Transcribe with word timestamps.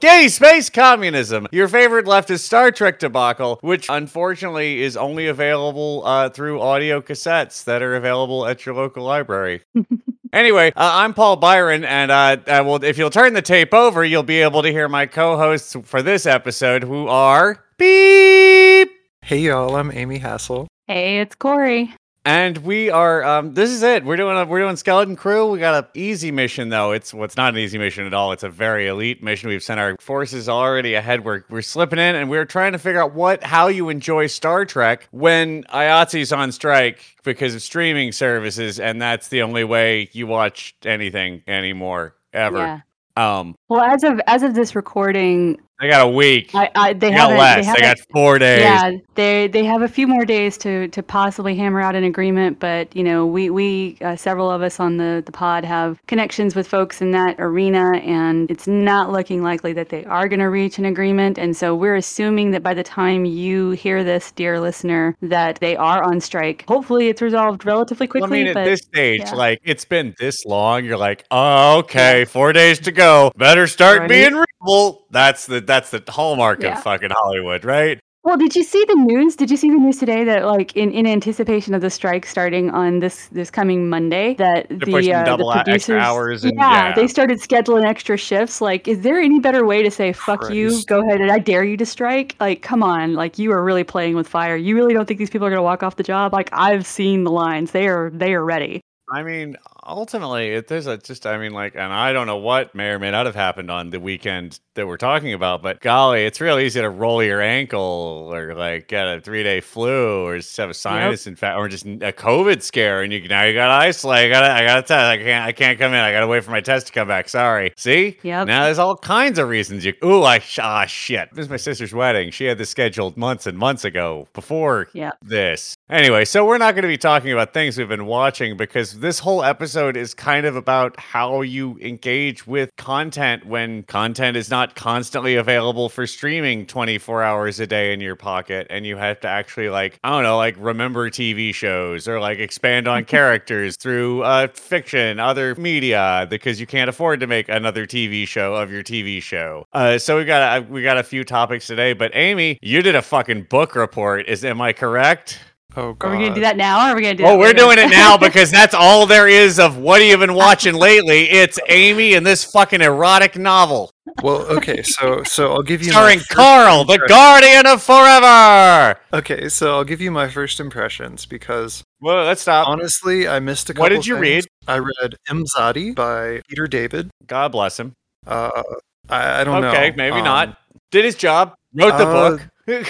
Gay 0.00 0.28
space 0.28 0.68
communism, 0.70 1.46
your 1.52 1.68
favorite 1.68 2.04
leftist 2.06 2.40
Star 2.40 2.70
Trek 2.70 2.98
debacle, 2.98 3.58
which 3.62 3.86
unfortunately 3.88 4.82
is 4.82 4.96
only 4.96 5.28
available 5.28 6.02
uh, 6.04 6.28
through 6.28 6.60
audio 6.60 7.00
cassettes 7.00 7.64
that 7.64 7.80
are 7.80 7.94
available 7.94 8.44
at 8.44 8.66
your 8.66 8.74
local 8.74 9.04
library. 9.04 9.62
Anyway, 10.32 10.72
uh, 10.74 10.90
I'm 10.94 11.14
Paul 11.14 11.36
Byron, 11.36 11.84
and 11.84 12.10
uh, 12.10 12.36
uh, 12.48 12.64
well, 12.66 12.82
if 12.82 12.98
you'll 12.98 13.08
turn 13.08 13.34
the 13.34 13.40
tape 13.40 13.72
over, 13.72 14.04
you'll 14.04 14.24
be 14.24 14.40
able 14.40 14.62
to 14.62 14.68
hear 14.72 14.88
my 14.88 15.06
co-hosts 15.06 15.76
for 15.84 16.02
this 16.02 16.26
episode, 16.26 16.82
who 16.82 17.06
are 17.06 17.62
beep. 17.78 18.90
Hey 19.22 19.38
y'all, 19.38 19.76
I'm 19.76 19.92
Amy 19.92 20.18
Hassel. 20.18 20.66
Hey, 20.88 21.20
it's 21.20 21.36
Corey. 21.36 21.94
And 22.26 22.56
we 22.58 22.88
are. 22.88 23.22
Um, 23.22 23.52
this 23.52 23.70
is 23.70 23.82
it. 23.82 24.02
We're 24.02 24.16
doing. 24.16 24.34
A, 24.34 24.46
we're 24.46 24.60
doing 24.60 24.76
skeleton 24.76 25.14
crew. 25.14 25.50
We 25.50 25.58
got 25.58 25.84
an 25.84 25.90
easy 25.92 26.30
mission 26.30 26.70
though. 26.70 26.92
It's 26.92 27.12
well, 27.12 27.24
it's 27.24 27.36
not 27.36 27.52
an 27.52 27.58
easy 27.58 27.76
mission 27.76 28.06
at 28.06 28.14
all. 28.14 28.32
It's 28.32 28.42
a 28.42 28.48
very 28.48 28.88
elite 28.88 29.22
mission. 29.22 29.50
We've 29.50 29.62
sent 29.62 29.78
our 29.78 29.94
forces 30.00 30.48
already 30.48 30.94
ahead. 30.94 31.22
We're 31.22 31.44
we're 31.50 31.60
slipping 31.60 31.98
in, 31.98 32.14
and 32.14 32.30
we're 32.30 32.46
trying 32.46 32.72
to 32.72 32.78
figure 32.78 33.02
out 33.02 33.12
what 33.12 33.44
how 33.44 33.68
you 33.68 33.90
enjoy 33.90 34.28
Star 34.28 34.64
Trek 34.64 35.06
when 35.10 35.64
IATSE's 35.64 36.32
on 36.32 36.50
strike 36.50 37.14
because 37.24 37.54
of 37.54 37.60
streaming 37.60 38.10
services, 38.10 38.80
and 38.80 39.02
that's 39.02 39.28
the 39.28 39.42
only 39.42 39.64
way 39.64 40.08
you 40.12 40.26
watch 40.26 40.74
anything 40.86 41.42
anymore 41.46 42.14
ever. 42.32 42.56
Yeah. 42.56 42.80
Um, 43.16 43.54
Well, 43.68 43.82
as 43.82 44.02
of 44.02 44.18
as 44.26 44.42
of 44.42 44.54
this 44.54 44.74
recording, 44.74 45.60
I 45.80 45.88
got 45.88 46.06
a 46.06 46.10
week. 46.10 46.54
I, 46.54 46.70
I 46.76 46.92
they 46.92 47.12
I 47.12 47.16
got 47.16 47.30
less. 47.36 47.56
They 47.56 47.64
haven't 47.64 47.82
got 47.82 47.98
four 48.12 48.38
days. 48.38 48.60
Yeah, 48.60 48.92
they 49.16 49.48
they 49.48 49.64
have 49.64 49.82
a 49.82 49.88
few 49.88 50.06
more 50.06 50.24
days 50.24 50.56
to 50.58 50.86
to 50.88 51.02
possibly 51.02 51.56
hammer 51.56 51.80
out 51.80 51.96
an 51.96 52.04
agreement, 52.04 52.60
but 52.60 52.94
you 52.94 53.02
know, 53.02 53.26
we 53.26 53.50
we 53.50 53.98
uh, 54.00 54.14
several 54.14 54.50
of 54.50 54.62
us 54.62 54.78
on 54.78 54.98
the 54.98 55.22
the 55.26 55.32
pod 55.32 55.64
have 55.64 56.00
connections 56.06 56.54
with 56.54 56.68
folks 56.68 57.02
in 57.02 57.10
that 57.10 57.36
arena, 57.40 57.96
and 57.98 58.48
it's 58.50 58.68
not 58.68 59.10
looking 59.10 59.42
likely 59.42 59.72
that 59.72 59.88
they 59.88 60.04
are 60.04 60.28
going 60.28 60.38
to 60.38 60.48
reach 60.48 60.78
an 60.78 60.84
agreement. 60.84 61.38
And 61.38 61.56
so 61.56 61.74
we're 61.74 61.96
assuming 61.96 62.52
that 62.52 62.62
by 62.62 62.74
the 62.74 62.84
time 62.84 63.24
you 63.24 63.72
hear 63.72 64.04
this, 64.04 64.30
dear 64.30 64.60
listener, 64.60 65.16
that 65.22 65.58
they 65.60 65.76
are 65.76 66.04
on 66.04 66.20
strike. 66.20 66.64
Hopefully, 66.68 67.08
it's 67.08 67.20
resolved 67.20 67.66
relatively 67.66 68.06
quickly. 68.06 68.40
I 68.40 68.42
mean, 68.44 68.46
at 68.48 68.54
but 68.54 68.64
this 68.64 68.80
stage, 68.80 69.20
yeah. 69.20 69.34
like 69.34 69.60
it's 69.64 69.84
been 69.84 70.14
this 70.20 70.44
long, 70.44 70.84
you're 70.84 70.96
like, 70.96 71.24
oh, 71.32 71.78
okay, 71.78 72.24
four 72.26 72.52
days 72.52 72.78
to 72.80 72.92
go. 72.92 73.32
Better 73.36 73.66
start 73.66 74.00
Right. 74.00 74.08
being 74.08 74.32
reasonable. 74.34 75.06
That's 75.10 75.46
the 75.46 75.63
that's 75.66 75.90
the 75.90 76.02
hallmark 76.08 76.62
Yeah. 76.62 76.76
of 76.76 76.82
fucking 76.82 77.10
Hollywood, 77.10 77.64
right? 77.64 77.98
Well, 78.24 78.38
did 78.38 78.56
you 78.56 78.64
see 78.64 78.82
the 78.88 78.94
news? 78.94 79.36
Did 79.36 79.50
you 79.50 79.58
see 79.58 79.68
the 79.68 79.76
news 79.76 79.98
today 79.98 80.24
that, 80.24 80.46
like, 80.46 80.74
in, 80.74 80.90
in 80.92 81.06
anticipation 81.06 81.74
of 81.74 81.82
the 81.82 81.90
strike 81.90 82.24
starting 82.24 82.70
on 82.70 83.00
this 83.00 83.26
this 83.26 83.50
coming 83.50 83.90
Monday, 83.90 84.32
that 84.36 84.66
the 84.70 85.12
uh, 85.12 85.24
double 85.26 85.50
the 85.52 85.62
producers, 85.62 86.00
hours 86.02 86.42
and- 86.42 86.54
yeah, 86.56 86.88
yeah. 86.88 86.94
they 86.94 87.06
started 87.06 87.38
scheduling 87.38 87.84
extra 87.84 88.16
shifts. 88.16 88.62
Like, 88.62 88.88
is 88.88 89.02
there 89.02 89.20
any 89.20 89.40
better 89.40 89.66
way 89.66 89.82
to 89.82 89.90
say 89.90 90.14
"fuck 90.14 90.50
you"? 90.50 90.82
Go 90.86 91.02
ahead 91.02 91.20
and 91.20 91.30
I 91.30 91.38
dare 91.38 91.64
you 91.64 91.76
to 91.76 91.84
strike. 91.84 92.34
Like, 92.40 92.62
come 92.62 92.82
on, 92.82 93.12
like 93.12 93.38
you 93.38 93.52
are 93.52 93.62
really 93.62 93.84
playing 93.84 94.16
with 94.16 94.26
fire. 94.26 94.56
You 94.56 94.74
really 94.74 94.94
don't 94.94 95.04
think 95.06 95.18
these 95.18 95.28
people 95.28 95.46
are 95.46 95.50
gonna 95.50 95.62
walk 95.62 95.82
off 95.82 95.96
the 95.96 96.02
job? 96.02 96.32
Like, 96.32 96.48
I've 96.54 96.86
seen 96.86 97.24
the 97.24 97.30
lines. 97.30 97.72
They 97.72 97.88
are 97.88 98.08
they 98.08 98.32
are 98.32 98.42
ready. 98.44 98.80
I 99.12 99.22
mean, 99.22 99.58
ultimately, 99.86 100.54
it, 100.54 100.68
there's 100.68 100.86
a 100.86 100.96
just, 100.96 101.26
I 101.26 101.38
mean, 101.38 101.52
like, 101.52 101.74
and 101.74 101.92
I 101.92 102.12
don't 102.12 102.26
know 102.26 102.36
what 102.36 102.74
may 102.74 102.88
or 102.90 102.98
may 102.98 103.10
not 103.10 103.26
have 103.26 103.34
happened 103.34 103.70
on 103.70 103.90
the 103.90 104.00
weekend 104.00 104.60
that 104.74 104.86
we're 104.86 104.96
talking 104.96 105.32
about, 105.32 105.62
but 105.62 105.80
golly, 105.80 106.24
it's 106.24 106.40
real 106.40 106.58
easy 106.58 106.80
to 106.80 106.90
roll 106.90 107.22
your 107.22 107.40
ankle 107.40 108.28
or 108.32 108.54
like 108.54 108.88
get 108.88 109.06
a 109.06 109.20
three 109.20 109.42
day 109.42 109.60
flu 109.60 110.24
or 110.26 110.38
just 110.38 110.56
have 110.56 110.70
a 110.70 110.74
sinus 110.74 111.26
infection 111.26 111.58
or 111.58 111.68
just 111.68 111.84
a 111.86 112.12
COVID 112.12 112.62
scare, 112.62 113.02
and 113.02 113.12
you 113.12 113.28
now 113.28 113.44
you 113.44 113.54
got 113.54 113.66
to 113.66 113.72
isolate. 113.72 114.26
I 114.26 114.28
got 114.30 114.44
I 114.44 114.64
got 114.64 114.74
to 114.76 114.82
test. 114.82 114.90
I 114.92 115.16
can't, 115.18 115.44
I 115.44 115.52
can't 115.52 115.78
come 115.78 115.92
in. 115.92 116.00
I 116.00 116.12
got 116.12 116.20
to 116.20 116.26
wait 116.26 116.42
for 116.44 116.50
my 116.50 116.60
test 116.60 116.86
to 116.88 116.92
come 116.92 117.06
back. 117.08 117.28
Sorry. 117.28 117.72
See? 117.76 118.18
Yep. 118.22 118.46
Now 118.46 118.64
there's 118.64 118.78
all 118.78 118.96
kinds 118.96 119.38
of 119.38 119.48
reasons. 119.48 119.84
You, 119.84 119.94
ooh, 120.04 120.22
I, 120.22 120.40
ah, 120.60 120.86
shit. 120.86 121.28
This 121.32 121.44
is 121.44 121.50
my 121.50 121.56
sister's 121.56 121.92
wedding. 121.92 122.30
She 122.30 122.44
had 122.44 122.58
this 122.58 122.70
scheduled 122.70 123.16
months 123.16 123.46
and 123.46 123.56
months 123.58 123.84
ago 123.84 124.26
before 124.32 124.88
Yep. 124.92 125.18
this. 125.22 125.76
Anyway, 125.90 126.24
so 126.24 126.44
we're 126.44 126.58
not 126.58 126.74
going 126.74 126.82
to 126.82 126.88
be 126.88 126.96
talking 126.96 127.30
about 127.32 127.52
things 127.52 127.76
we've 127.78 127.88
been 127.88 128.06
watching 128.06 128.56
because 128.56 128.98
this 129.00 129.18
whole 129.18 129.44
episode 129.44 129.73
is 129.76 130.14
kind 130.14 130.46
of 130.46 130.56
about 130.56 130.98
how 130.98 131.40
you 131.42 131.78
engage 131.80 132.46
with 132.46 132.70
content 132.76 133.46
when 133.46 133.82
content 133.84 134.36
is 134.36 134.50
not 134.50 134.74
constantly 134.74 135.36
available 135.36 135.88
for 135.88 136.06
streaming 136.06 136.66
24 136.66 137.22
hours 137.22 137.60
a 137.60 137.66
day 137.66 137.92
in 137.92 138.00
your 138.00 138.16
pocket 138.16 138.66
and 138.70 138.86
you 138.86 138.96
have 138.96 139.20
to 139.20 139.28
actually 139.28 139.68
like 139.68 139.98
I 140.04 140.10
don't 140.10 140.22
know, 140.22 140.36
like 140.36 140.56
remember 140.58 141.10
TV 141.10 141.54
shows 141.54 142.06
or 142.08 142.20
like 142.20 142.38
expand 142.38 142.88
on 142.88 143.04
characters 143.16 143.76
through 143.76 144.22
uh 144.22 144.48
fiction, 144.48 145.18
other 145.18 145.54
media 145.56 146.26
because 146.28 146.60
you 146.60 146.66
can't 146.66 146.88
afford 146.88 147.20
to 147.20 147.26
make 147.26 147.48
another 147.48 147.86
TV 147.86 148.26
show 148.26 148.54
of 148.54 148.70
your 148.70 148.82
TV 148.82 149.22
show. 149.22 149.66
Uh 149.72 149.98
so 149.98 150.18
we 150.18 150.24
got 150.24 150.58
a, 150.58 150.66
we 150.66 150.82
got 150.82 150.98
a 150.98 151.02
few 151.02 151.24
topics 151.24 151.66
today, 151.66 151.92
but 151.92 152.10
Amy, 152.14 152.58
you 152.62 152.82
did 152.82 152.94
a 152.94 153.02
fucking 153.02 153.44
book 153.44 153.74
report. 153.74 154.28
Is 154.28 154.44
am 154.44 154.60
I 154.60 154.72
correct? 154.72 155.40
Oh 155.76 155.92
god. 155.94 156.08
Are 156.08 156.16
we 156.16 156.22
gonna 156.24 156.34
do 156.34 156.40
that 156.42 156.56
now? 156.56 156.86
Or 156.86 156.92
are 156.92 156.94
we 156.94 157.02
gonna 157.02 157.14
do? 157.14 157.24
Oh, 157.24 157.30
that 157.30 157.38
we're 157.38 157.46
later? 157.48 157.58
doing 157.58 157.78
it 157.78 157.90
now 157.90 158.16
because 158.18 158.50
that's 158.50 158.74
all 158.74 159.06
there 159.06 159.26
is 159.28 159.58
of 159.58 159.76
what 159.76 160.00
have 160.00 160.08
you 160.08 160.16
been 160.18 160.34
watching 160.34 160.74
lately. 160.74 161.28
It's 161.30 161.58
Amy 161.68 162.14
and 162.14 162.24
this 162.24 162.44
fucking 162.44 162.80
erotic 162.80 163.36
novel 163.36 163.90
Well, 164.22 164.42
okay, 164.56 164.82
so 164.82 165.22
so 165.24 165.52
I'll 165.52 165.62
give 165.62 165.80
you 165.82 165.88
my 165.88 165.92
starring 165.92 166.18
first 166.20 166.30
Carl, 166.30 166.84
the 166.84 166.98
Guardian 167.08 167.66
of 167.66 167.82
Forever. 167.82 169.00
Okay, 169.12 169.48
so 169.48 169.74
I'll 169.76 169.84
give 169.84 170.00
you 170.00 170.10
my 170.10 170.28
first 170.28 170.60
impressions 170.60 171.26
because 171.26 171.82
Well, 172.00 172.24
let's 172.24 172.42
stop. 172.42 172.68
honestly, 172.68 173.26
I 173.26 173.40
missed 173.40 173.68
a 173.70 173.74
couple 173.74 173.82
What 173.84 173.88
did 173.90 174.06
you 174.06 174.14
things. 174.14 174.22
read? 174.22 174.46
I 174.68 174.78
read 174.78 175.16
Imzadi 175.28 175.94
by 175.94 176.40
Peter 176.48 176.66
David. 176.68 177.10
God 177.26 177.50
bless 177.52 177.78
him. 177.80 177.94
Uh, 178.26 178.62
I, 179.08 179.40
I 179.40 179.44
don't 179.44 179.60
know. 179.60 179.68
Okay, 179.70 179.92
maybe 179.96 180.18
Um, 180.18 180.24
not. 180.24 180.58
Did 180.90 181.04
his 181.04 181.16
job. 181.16 181.54
Wrote 181.74 181.98
the 181.98 182.06
uh, 182.06 182.30
book. 182.30 182.48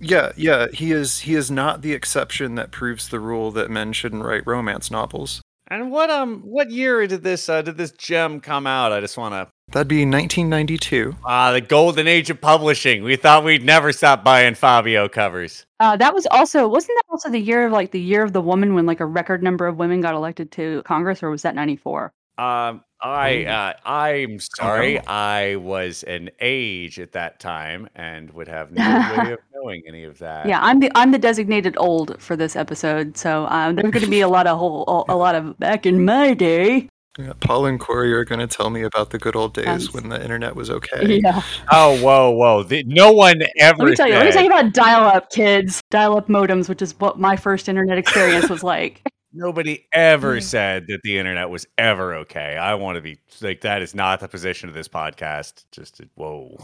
Yeah, 0.00 0.32
yeah, 0.36 0.66
he 0.72 0.92
is. 0.92 1.20
He 1.20 1.34
is 1.34 1.50
not 1.50 1.82
the 1.82 1.92
exception 1.92 2.54
that 2.54 2.70
proves 2.70 3.08
the 3.08 3.20
rule 3.20 3.50
that 3.52 3.70
men 3.70 3.92
shouldn't 3.92 4.24
write 4.24 4.46
romance 4.46 4.90
novels. 4.90 5.42
and 5.70 5.90
what 5.90 6.08
um 6.08 6.40
what 6.42 6.70
year 6.70 7.06
did 7.06 7.22
this 7.22 7.48
uh, 7.48 7.62
did 7.62 7.76
this 7.76 7.90
gem 7.92 8.40
come 8.40 8.66
out? 8.66 8.92
I 8.92 9.00
just 9.00 9.18
want 9.18 9.34
to 9.34 9.48
That'd 9.70 9.88
be 9.88 10.06
1992. 10.06 11.14
ah 11.26 11.52
the 11.52 11.60
golden 11.60 12.06
age 12.06 12.30
of 12.30 12.40
publishing. 12.40 13.02
We 13.02 13.16
thought 13.16 13.44
we'd 13.44 13.64
never 13.64 13.92
stop 13.92 14.24
buying 14.24 14.54
Fabio 14.54 15.08
covers. 15.08 15.66
Uh, 15.80 15.96
that 15.96 16.14
was 16.14 16.26
also 16.30 16.66
wasn't 16.68 16.96
that 16.96 17.10
also 17.10 17.28
the 17.30 17.38
year 17.40 17.66
of 17.66 17.72
like 17.72 17.90
the 17.90 18.00
year 18.00 18.22
of 18.22 18.32
the 18.32 18.40
woman 18.40 18.74
when 18.74 18.86
like 18.86 19.00
a 19.00 19.06
record 19.06 19.42
number 19.42 19.66
of 19.66 19.76
women 19.76 20.00
got 20.00 20.14
elected 20.14 20.50
to 20.52 20.82
Congress, 20.84 21.22
or 21.22 21.30
was 21.30 21.42
that 21.42 21.54
ninety 21.54 21.76
four? 21.76 22.12
Um, 22.38 22.82
I 23.00 23.44
uh, 23.44 23.72
I'm 23.88 24.40
sorry. 24.40 24.98
I 25.06 25.56
was 25.56 26.02
an 26.02 26.30
age 26.40 26.98
at 26.98 27.12
that 27.12 27.38
time 27.40 27.88
and 27.94 28.30
would 28.32 28.48
have 28.48 28.72
no 28.72 28.82
way 29.16 29.32
of 29.34 29.38
knowing 29.54 29.82
any 29.86 30.04
of 30.04 30.18
that. 30.18 30.46
Yeah, 30.46 30.58
I'm 30.62 30.80
the 30.80 30.90
I'm 30.94 31.12
the 31.12 31.18
designated 31.18 31.76
old 31.78 32.20
for 32.20 32.34
this 32.36 32.56
episode, 32.56 33.16
so 33.16 33.46
um, 33.46 33.76
there's 33.76 33.90
going 33.92 34.04
to 34.04 34.10
be 34.10 34.20
a 34.20 34.28
lot 34.28 34.46
of 34.46 34.58
whole 34.58 35.04
a 35.08 35.14
lot 35.16 35.34
of 35.34 35.58
back 35.58 35.86
in 35.86 36.04
my 36.04 36.34
day. 36.34 36.88
Yeah, 37.18 37.32
Paul 37.40 37.66
and 37.66 37.80
Corey 37.80 38.12
are 38.12 38.24
going 38.24 38.38
to 38.38 38.46
tell 38.46 38.70
me 38.70 38.82
about 38.82 39.10
the 39.10 39.18
good 39.18 39.34
old 39.34 39.52
days 39.52 39.64
Sounds- 39.64 39.92
when 39.92 40.08
the 40.08 40.22
internet 40.22 40.54
was 40.54 40.70
okay. 40.70 41.18
Yeah, 41.20 41.42
Oh, 41.72 42.00
whoa, 42.00 42.30
whoa! 42.30 42.62
The, 42.62 42.84
no 42.84 43.10
one 43.12 43.42
ever 43.58 43.78
let 43.82 43.90
me 43.90 43.96
tell 43.96 44.06
you. 44.06 44.14
Let 44.14 44.26
me 44.26 44.30
said- 44.30 44.38
tell 44.38 44.44
you 44.44 44.50
about 44.50 44.72
dial-up, 44.72 45.30
kids. 45.30 45.80
Dial-up 45.90 46.28
modems, 46.28 46.68
which 46.68 46.80
is 46.80 46.94
what 47.00 47.18
my 47.18 47.34
first 47.34 47.68
internet 47.68 47.98
experience 47.98 48.48
was 48.48 48.62
like. 48.62 49.02
Nobody 49.38 49.86
ever 49.92 50.34
Yeah. 50.34 50.40
said 50.40 50.86
that 50.88 51.00
the 51.04 51.16
internet 51.16 51.48
was 51.48 51.66
ever 51.78 52.14
okay. 52.16 52.56
I 52.56 52.74
want 52.74 52.96
to 52.96 53.00
be 53.00 53.18
like 53.40 53.60
that 53.62 53.82
is 53.82 53.94
not 53.94 54.18
the 54.20 54.28
position 54.28 54.68
of 54.68 54.74
this 54.74 54.88
podcast. 54.88 55.64
Just 55.70 56.00
whoa. 56.16 56.58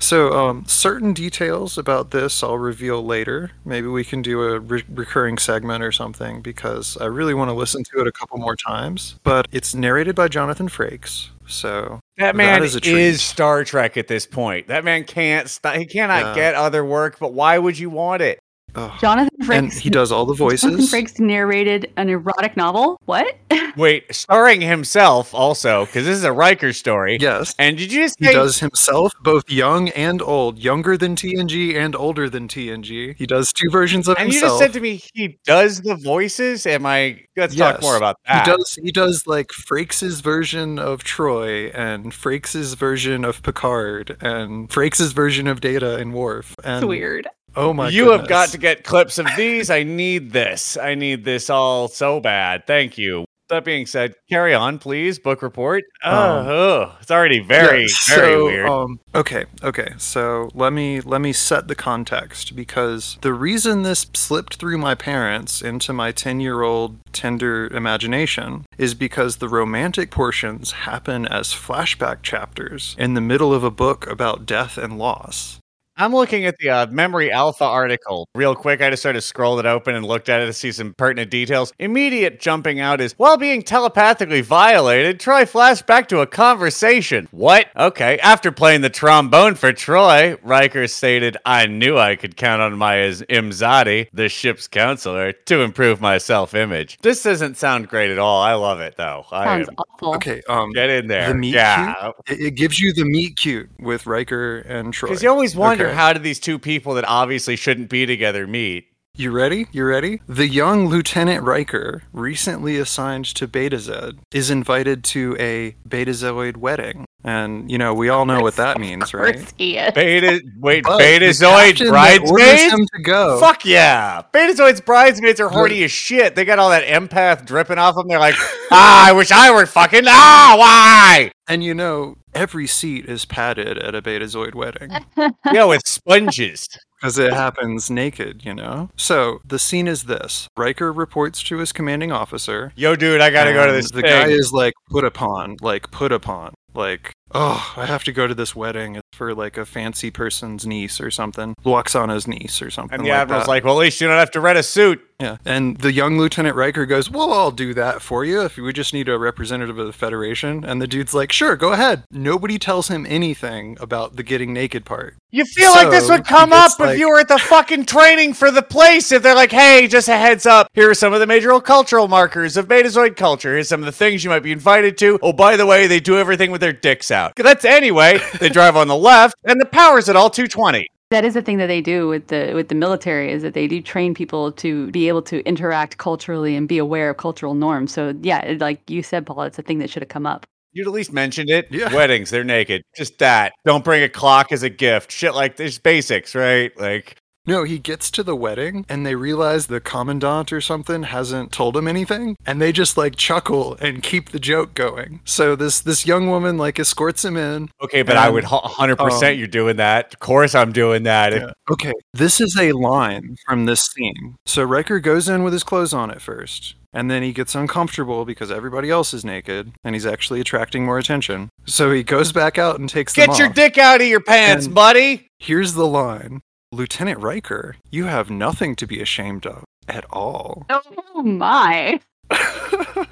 So, 0.00 0.32
um, 0.32 0.64
certain 0.66 1.12
details 1.12 1.78
about 1.78 2.10
this 2.10 2.42
I'll 2.42 2.58
reveal 2.58 3.04
later. 3.06 3.52
Maybe 3.64 3.86
we 3.86 4.04
can 4.04 4.22
do 4.22 4.42
a 4.42 4.58
re- 4.58 4.82
recurring 4.88 5.38
segment 5.38 5.84
or 5.84 5.92
something 5.92 6.42
because 6.42 6.96
I 7.00 7.06
really 7.06 7.32
want 7.32 7.48
to 7.50 7.54
listen 7.54 7.84
to 7.92 8.00
it 8.00 8.06
a 8.08 8.12
couple 8.12 8.38
more 8.38 8.56
times. 8.56 9.20
But 9.22 9.46
it's 9.52 9.72
narrated 9.74 10.16
by 10.16 10.26
Jonathan 10.28 10.68
Frakes, 10.68 11.28
so 11.46 12.00
That 12.18 12.34
man 12.34 12.64
is 12.64 12.74
is, 12.74 12.80
treat. 12.82 13.14
Star 13.20 13.64
Trek 13.64 13.96
at 13.96 14.08
this 14.08 14.26
point. 14.26 14.66
That 14.66 14.84
man 14.84 15.04
can't 15.04 15.48
st- 15.48 15.76
he 15.76 15.86
cannot 15.86 16.24
Yeah. 16.26 16.34
get 16.34 16.54
other 16.54 16.84
work, 16.84 17.18
but 17.20 17.32
why 17.32 17.58
would 17.58 17.78
you 17.78 17.88
want 17.88 18.20
it? 18.20 18.40
Ugh. 18.74 18.92
Jonathan 19.00 19.30
and 19.40 19.70
Frakes. 19.70 19.78
he 19.78 19.90
does 19.90 20.10
all 20.12 20.26
the 20.26 20.34
voices. 20.46 20.62
Jonathan. 20.70 20.86
Frakes 20.86 21.20
narrated 21.20 21.92
an 21.96 22.08
erotic 22.08 22.56
novel. 22.56 23.00
What? 23.04 23.36
Wait, 23.76 24.04
starring 24.14 24.60
himself 24.60 25.34
also, 25.34 25.84
because 25.86 26.04
this 26.04 26.16
is 26.16 26.24
a 26.24 26.32
Riker 26.32 26.72
story. 26.72 27.18
Yes, 27.20 27.54
And 27.58 27.76
did 27.76 27.92
you 27.92 28.02
just 28.02 28.16
he 28.20 28.32
does 28.32 28.60
himself, 28.60 29.12
both 29.22 29.50
young 29.50 29.88
and 29.90 30.22
old, 30.22 30.58
younger 30.58 30.96
than 30.96 31.16
TNG 31.16 31.74
and 31.76 31.96
older 31.96 32.28
than 32.30 32.46
TNG. 32.48 33.16
He 33.16 33.26
does 33.26 33.52
two 33.52 33.70
versions 33.70 34.06
of 34.08 34.16
And 34.18 34.32
you 34.32 34.40
just 34.40 34.58
said 34.58 34.72
to 34.74 34.80
me 34.80 35.02
he 35.14 35.38
does 35.44 35.80
the 35.82 35.96
voices. 35.96 36.66
Am 36.66 36.86
I? 36.86 37.20
Let's 37.36 37.56
talk 37.56 37.82
more 37.82 37.96
about 37.96 38.16
that. 38.26 38.44
He 38.46 38.50
that. 38.50 38.56
does. 38.58 38.78
He 38.82 38.92
does 38.92 39.26
like 39.26 39.48
Frakes' 39.48 40.22
version 40.22 40.78
of 40.78 41.02
Troi 41.02 41.70
and 41.74 42.12
Frakes' 42.12 42.76
version 42.76 43.24
of 43.24 43.42
Picard 43.42 44.16
and 44.20 44.68
Frakes' 44.68 45.12
version 45.12 45.46
of 45.48 45.60
Data 45.60 45.96
and 45.96 46.14
Worf. 46.14 46.54
And 46.64 46.76
It's 46.76 46.88
weird. 46.88 47.26
Oh 47.56 47.72
my, 47.72 47.88
you 47.88 48.10
have 48.10 48.28
got 48.28 48.50
to 48.50 48.58
get 48.58 48.84
clips 48.84 49.18
of 49.18 49.26
these. 49.36 49.70
I 49.70 49.82
need 49.82 50.32
this. 50.32 50.76
I 50.76 50.94
need 50.94 51.24
this 51.24 51.50
all 51.50 51.88
so 51.88 52.20
bad. 52.20 52.66
Thank 52.66 52.98
you. 52.98 53.24
That 53.50 53.64
being 53.66 53.84
said, 53.84 54.14
carry 54.30 54.54
on, 54.54 54.78
please. 54.78 55.18
Book 55.18 55.42
report. 55.42 55.84
Um, 56.02 56.46
oh, 56.46 56.96
it's 57.02 57.10
already 57.10 57.40
very, 57.40 57.82
Yeah, 57.82 58.16
very 58.16 58.32
so, 58.32 58.44
weird. 58.46 58.66
Um, 58.66 59.00
okay, 59.14 59.44
okay. 59.62 59.92
So 59.98 60.48
let 60.54 60.72
me 60.72 61.02
let 61.02 61.20
me 61.20 61.34
set 61.34 61.68
the 61.68 61.74
context 61.74 62.56
because 62.56 63.18
the 63.20 63.34
reason 63.34 63.82
this 63.82 64.06
slipped 64.14 64.56
through 64.56 64.78
my 64.78 64.94
parents 64.94 65.60
into 65.60 65.92
my 65.92 66.10
ten-year-old 66.10 66.96
tender 67.12 67.66
imagination 67.66 68.64
is 68.78 68.94
because 68.94 69.36
the 69.36 69.48
romantic 69.48 70.10
portions 70.10 70.72
happen 70.72 71.26
as 71.26 71.48
flashback 71.48 72.22
chapters 72.22 72.96
in 72.98 73.12
the 73.12 73.20
middle 73.20 73.52
of 73.52 73.62
a 73.62 73.70
book 73.70 74.06
about 74.06 74.46
death 74.46 74.78
and 74.78 74.98
loss. 74.98 75.60
I'm 75.96 76.12
looking 76.12 76.44
at 76.44 76.58
the 76.58 76.70
uh, 76.70 76.86
Memory 76.88 77.30
Alpha 77.30 77.62
article 77.64 78.28
real 78.34 78.56
quick. 78.56 78.80
I 78.82 78.90
just 78.90 79.02
sort 79.02 79.14
of 79.14 79.22
scrolled 79.22 79.60
it 79.60 79.66
open 79.66 79.94
and 79.94 80.04
looked 80.04 80.28
at 80.28 80.40
it 80.42 80.46
to 80.46 80.52
see 80.52 80.72
some 80.72 80.92
pertinent 80.92 81.30
details. 81.30 81.72
Immediate 81.78 82.40
jumping 82.40 82.80
out 82.80 83.00
is 83.00 83.12
while 83.16 83.36
being 83.36 83.62
telepathically 83.62 84.40
violated, 84.40 85.20
Troi 85.20 85.46
flashed 85.46 85.86
back 85.86 86.08
to 86.08 86.18
a 86.18 86.26
conversation. 86.26 87.28
What? 87.30 87.68
Okay. 87.76 88.18
After 88.18 88.50
playing 88.50 88.80
the 88.80 88.90
trombone 88.90 89.54
for 89.54 89.72
Troi, 89.72 90.36
Riker 90.42 90.88
stated, 90.88 91.36
I 91.46 91.66
knew 91.66 91.96
I 91.96 92.16
could 92.16 92.36
count 92.36 92.60
on 92.60 92.76
my 92.76 92.98
as 92.98 93.22
Imzadi, 93.22 94.08
the 94.12 94.28
ship's 94.28 94.66
counselor, 94.66 95.30
to 95.32 95.60
improve 95.62 96.00
my 96.00 96.18
self 96.18 96.54
image. 96.54 96.98
This 97.02 97.22
doesn't 97.22 97.56
sound 97.56 97.88
great 97.88 98.10
at 98.10 98.18
all. 98.18 98.42
I 98.42 98.54
love 98.54 98.80
it 98.80 98.96
though. 98.96 99.26
I 99.30 99.44
Sounds 99.44 99.68
am. 99.68 99.76
awful. 99.78 100.14
Okay, 100.16 100.42
um, 100.48 100.72
Get 100.72 100.90
in 100.90 101.06
there. 101.06 101.28
the 101.28 101.34
meet 101.34 101.54
yeah. 101.54 102.10
It, 102.26 102.40
it 102.40 102.50
gives 102.56 102.80
you 102.80 102.92
the 102.92 103.04
meet 103.04 103.36
cute 103.36 103.70
with 103.78 104.06
Riker 104.06 104.58
and 104.58 104.92
Troi. 104.92 105.10
Because 105.10 105.22
you 105.22 105.30
always 105.30 105.54
wonder 105.54 105.83
Okay. 105.83 105.83
How 105.92 106.12
did 106.12 106.22
these 106.22 106.40
two 106.40 106.58
people 106.58 106.94
that 106.94 107.04
obviously 107.06 107.56
shouldn't 107.56 107.88
be 107.88 108.06
together 108.06 108.46
meet? 108.46 108.86
You 109.16 109.30
ready? 109.30 109.68
You 109.70 109.84
ready? 109.84 110.20
The 110.26 110.48
young 110.48 110.88
Lieutenant 110.88 111.44
Riker, 111.44 112.02
recently 112.12 112.78
assigned 112.78 113.26
to 113.36 113.46
Betazed, 113.46 114.18
is 114.32 114.50
invited 114.50 115.04
to 115.04 115.36
a 115.38 115.76
Betazoid 115.88 116.56
wedding. 116.56 117.04
And, 117.22 117.70
you 117.70 117.78
know, 117.78 117.94
we 117.94 118.08
all 118.08 118.26
know 118.26 118.40
what 118.40 118.56
that 118.56 118.80
means, 118.80 119.04
Of 119.04 119.14
right? 119.14 119.36
course 119.36 119.54
he 119.56 119.78
is. 119.78 119.92
Beta, 119.94 120.42
wait, 120.58 120.82
But 120.82 120.98
the 120.98 121.04
Betazoid 121.04 121.68
captain 121.76 121.88
bridesmaids? 121.90 122.62
him 122.72 122.86
to 122.96 123.02
go. 123.04 123.38
Fuck 123.38 123.64
yeah. 123.64 124.22
Betazoid's 124.32 124.80
bridesmaids 124.80 125.38
are 125.38 125.48
horny 125.48 125.84
as 125.84 125.92
shit. 125.92 126.34
They 126.34 126.44
got 126.44 126.58
all 126.58 126.70
that 126.70 126.82
empath 126.84 127.46
dripping 127.46 127.78
off 127.78 127.94
them. 127.94 128.08
They're 128.08 128.18
like, 128.18 128.34
ah, 128.72 129.06
I 129.08 129.12
wish 129.12 129.30
I 129.30 129.52
were 129.52 129.64
fucking, 129.64 130.02
ah, 130.08 130.56
why? 130.58 131.30
And 131.46 131.62
you 131.62 131.72
know, 131.72 132.16
every 132.34 132.66
seat 132.66 133.06
is 133.06 133.24
padded 133.26 133.78
at 133.78 133.94
a 133.94 134.02
Betazoid 134.02 134.56
wedding 134.56 134.90
Yeah, 135.52 135.66
with 135.66 135.86
sponges. 135.86 136.68
Because 137.04 137.18
it 137.18 137.34
happens 137.34 137.90
naked, 137.90 138.46
you 138.46 138.54
know? 138.54 138.88
So 138.96 139.40
the 139.44 139.58
scene 139.58 139.86
is 139.86 140.04
this 140.04 140.48
Riker 140.56 140.90
reports 140.90 141.42
to 141.44 141.58
his 141.58 141.70
commanding 141.70 142.10
officer. 142.10 142.72
Yo, 142.76 142.96
dude, 142.96 143.20
I 143.20 143.28
gotta 143.28 143.52
go 143.52 143.66
to 143.66 143.72
this 143.72 143.90
The 143.90 144.00
thing. 144.00 144.10
guy 144.10 144.28
is 144.28 144.54
like 144.54 144.72
put 144.88 145.04
upon, 145.04 145.58
like 145.60 145.90
put 145.90 146.12
upon, 146.12 146.54
like 146.72 147.12
oh, 147.32 147.74
I 147.76 147.84
have 147.84 148.04
to 148.04 148.12
go 148.12 148.26
to 148.26 148.34
this 148.34 148.56
wedding. 148.56 149.00
For 149.14 149.34
like 149.34 149.56
a 149.56 149.64
fancy 149.64 150.10
person's 150.10 150.66
niece 150.66 151.00
or 151.00 151.10
something, 151.10 151.54
Lwaxana's 151.64 152.26
niece 152.26 152.60
or 152.60 152.70
something. 152.70 152.98
and 152.98 153.06
the 153.06 153.10
like 153.10 153.20
admiral's 153.20 153.44
that. 153.44 153.50
like, 153.50 153.64
well, 153.64 153.74
at 153.74 153.80
least 153.80 154.00
you 154.00 154.06
don't 154.08 154.18
have 154.18 154.30
to 154.32 154.40
rent 154.40 154.58
a 154.58 154.62
suit. 154.62 155.00
yeah. 155.20 155.36
And 155.44 155.76
the 155.78 155.92
young 155.92 156.18
Lieutenant 156.18 156.56
Riker 156.56 156.86
goes, 156.86 157.08
"Well, 157.10 157.32
I'll 157.32 157.50
do 157.52 157.72
that 157.74 158.02
for 158.02 158.24
you 158.24 158.42
if 158.42 158.56
we 158.56 158.72
just 158.72 158.92
need 158.92 159.08
a 159.08 159.18
representative 159.18 159.78
of 159.78 159.86
the 159.86 159.92
Federation." 159.92 160.64
And 160.64 160.82
the 160.82 160.86
dude's 160.86 161.14
like, 161.14 161.32
"Sure, 161.32 161.56
go 161.56 161.72
ahead." 161.72 162.02
Nobody 162.10 162.58
tells 162.58 162.88
him 162.88 163.06
anything 163.08 163.76
about 163.80 164.16
the 164.16 164.22
getting 164.22 164.52
naked 164.52 164.84
part. 164.84 165.14
You 165.30 165.44
feel 165.44 165.72
like 165.72 165.90
this 165.90 166.08
would 166.08 166.24
come 166.24 166.52
up 166.52 166.78
gets, 166.78 166.92
if 166.92 166.98
you 166.98 167.08
were 167.08 167.18
at 167.18 167.26
the 167.26 167.38
fucking 167.38 167.86
training 167.86 168.34
for 168.34 168.52
the 168.52 168.62
place. 168.62 169.10
If 169.10 169.24
they're 169.24 169.34
like, 169.34 169.50
hey, 169.50 169.88
just 169.88 170.06
a 170.08 170.16
heads 170.16 170.46
up, 170.46 170.68
here 170.74 170.88
are 170.88 170.94
some 170.94 171.12
of 171.12 171.18
the 171.18 171.26
major 171.26 171.58
cultural 171.60 172.06
markers 172.06 172.56
of 172.56 172.68
Betazoid 172.68 173.16
culture. 173.16 173.52
Here's 173.54 173.68
some 173.68 173.80
of 173.80 173.86
the 173.86 173.90
things 173.90 174.22
you 174.22 174.30
might 174.30 174.44
be 174.44 174.52
invited 174.52 174.96
to. 174.98 175.18
Oh, 175.22 175.32
by 175.32 175.56
the 175.56 175.66
way, 175.66 175.88
they 175.88 175.98
do 175.98 176.16
everything 176.18 176.52
with 176.52 176.60
their 176.60 176.72
dicks 176.72 177.10
out. 177.10 177.32
That's 177.34 177.64
anyway. 177.64 178.20
They 178.38 178.48
drive 178.48 178.76
on 178.76 178.86
the 178.86 178.96
left, 179.04 179.34
and 179.44 179.60
the 179.60 179.66
power's 179.66 180.08
at 180.08 180.16
all 180.16 180.30
220. 180.30 180.88
That 181.10 181.24
is 181.24 181.34
the 181.34 181.42
thing 181.42 181.58
that 181.58 181.68
they 181.68 181.80
do 181.80 182.08
with 182.08 182.26
the 182.28 182.52
with 182.54 182.68
the 182.68 182.74
military 182.74 183.30
is 183.30 183.42
that 183.42 183.54
they 183.54 183.68
do 183.68 183.80
train 183.80 184.14
people 184.14 184.50
to 184.52 184.90
be 184.90 185.06
able 185.06 185.22
to 185.22 185.44
interact 185.46 185.98
culturally 185.98 186.56
and 186.56 186.66
be 186.66 186.78
aware 186.78 187.10
of 187.10 187.18
cultural 187.18 187.54
norms. 187.54 187.92
So 187.92 188.14
yeah, 188.22 188.40
it- 188.40 188.60
like 188.60 188.80
you 188.90 189.02
said, 189.02 189.24
Paul, 189.26 189.42
it's 189.42 189.58
a 189.58 189.62
thing 189.62 189.78
that 189.78 189.90
should 189.90 190.02
have 190.02 190.08
come 190.08 190.26
up. 190.26 190.44
You'd 190.72 190.88
at 190.88 190.92
least 190.92 191.12
mentioned 191.12 191.50
it. 191.50 191.68
Yeah. 191.70 191.94
Weddings, 191.94 192.30
they're 192.30 192.42
naked. 192.42 192.82
Just 192.96 193.20
that. 193.20 193.52
Don't 193.64 193.84
bring 193.84 194.02
a 194.02 194.08
clock 194.08 194.50
as 194.50 194.64
a 194.64 194.68
gift. 194.70 195.12
Shit 195.12 195.32
like 195.32 195.54
this 195.56 195.78
basics, 195.78 196.34
right? 196.34 196.76
Like, 196.76 197.16
No, 197.46 197.64
he 197.64 197.78
gets 197.78 198.10
to 198.12 198.22
the 198.22 198.34
wedding 198.34 198.86
and 198.88 199.04
they 199.04 199.14
realize 199.14 199.66
the 199.66 199.80
commandant 199.80 200.50
or 200.52 200.60
something 200.62 201.02
hasn't 201.02 201.52
told 201.52 201.76
him 201.76 201.86
anything, 201.86 202.36
and 202.46 202.60
they 202.60 202.72
just 202.72 202.96
like 202.96 203.16
chuckle 203.16 203.76
and 203.80 204.02
keep 204.02 204.30
the 204.30 204.38
joke 204.38 204.72
going. 204.72 205.20
So 205.24 205.54
this 205.54 205.80
this 205.80 206.06
young 206.06 206.28
woman 206.30 206.56
like 206.56 206.78
escorts 206.78 207.24
him 207.24 207.36
in. 207.36 207.68
okay, 207.82 208.02
but 208.02 208.16
I 208.16 208.30
would 208.30 208.44
100% 208.44 208.98
um, 209.32 209.38
you're 209.38 209.46
doing 209.46 209.76
that. 209.76 210.14
Of 210.14 210.20
course 210.20 210.54
I'm 210.54 210.72
doing 210.72 211.02
that. 211.02 211.34
Yeah. 211.34 211.50
Okay, 211.70 211.92
this 212.14 212.40
is 212.40 212.56
a 212.58 212.72
line 212.72 213.36
from 213.46 213.66
this 213.66 213.82
scene. 213.82 214.36
So 214.46 214.62
Riker 214.62 214.98
goes 215.00 215.28
in 215.28 215.42
with 215.42 215.52
his 215.52 215.64
clothes 215.64 215.92
on 215.92 216.10
at 216.10 216.22
first, 216.22 216.76
and 216.94 217.10
then 217.10 217.22
he 217.22 217.32
gets 217.34 217.54
uncomfortable 217.54 218.24
because 218.24 218.50
everybody 218.50 218.88
else 218.88 219.12
is 219.12 219.22
naked, 219.24 219.72
and 219.84 219.94
he's 219.94 220.06
actually 220.06 220.40
attracting 220.40 220.86
more 220.86 220.98
attention. 220.98 221.50
So 221.66 221.92
he 221.92 222.02
goes 222.02 222.32
back 222.32 222.56
out 222.56 222.80
and 222.80 222.88
takes 222.88 223.12
Get 223.12 223.38
your 223.38 223.48
off. 223.48 223.54
dick 223.54 223.76
out 223.76 224.00
of 224.00 224.06
your 224.06 224.20
pants, 224.20 224.64
And- 224.64 224.74
buddy. 224.74 225.28
Here's 225.38 225.74
the 225.74 225.86
line. 225.86 226.40
Lieutenant 226.74 227.20
Riker, 227.20 227.76
you 227.90 228.04
have 228.06 228.30
nothing 228.30 228.74
to 228.76 228.86
be 228.86 229.00
ashamed 229.00 229.46
of 229.46 229.64
at 229.88 230.04
all. 230.10 230.66
Oh 230.68 231.22
my. 231.22 232.00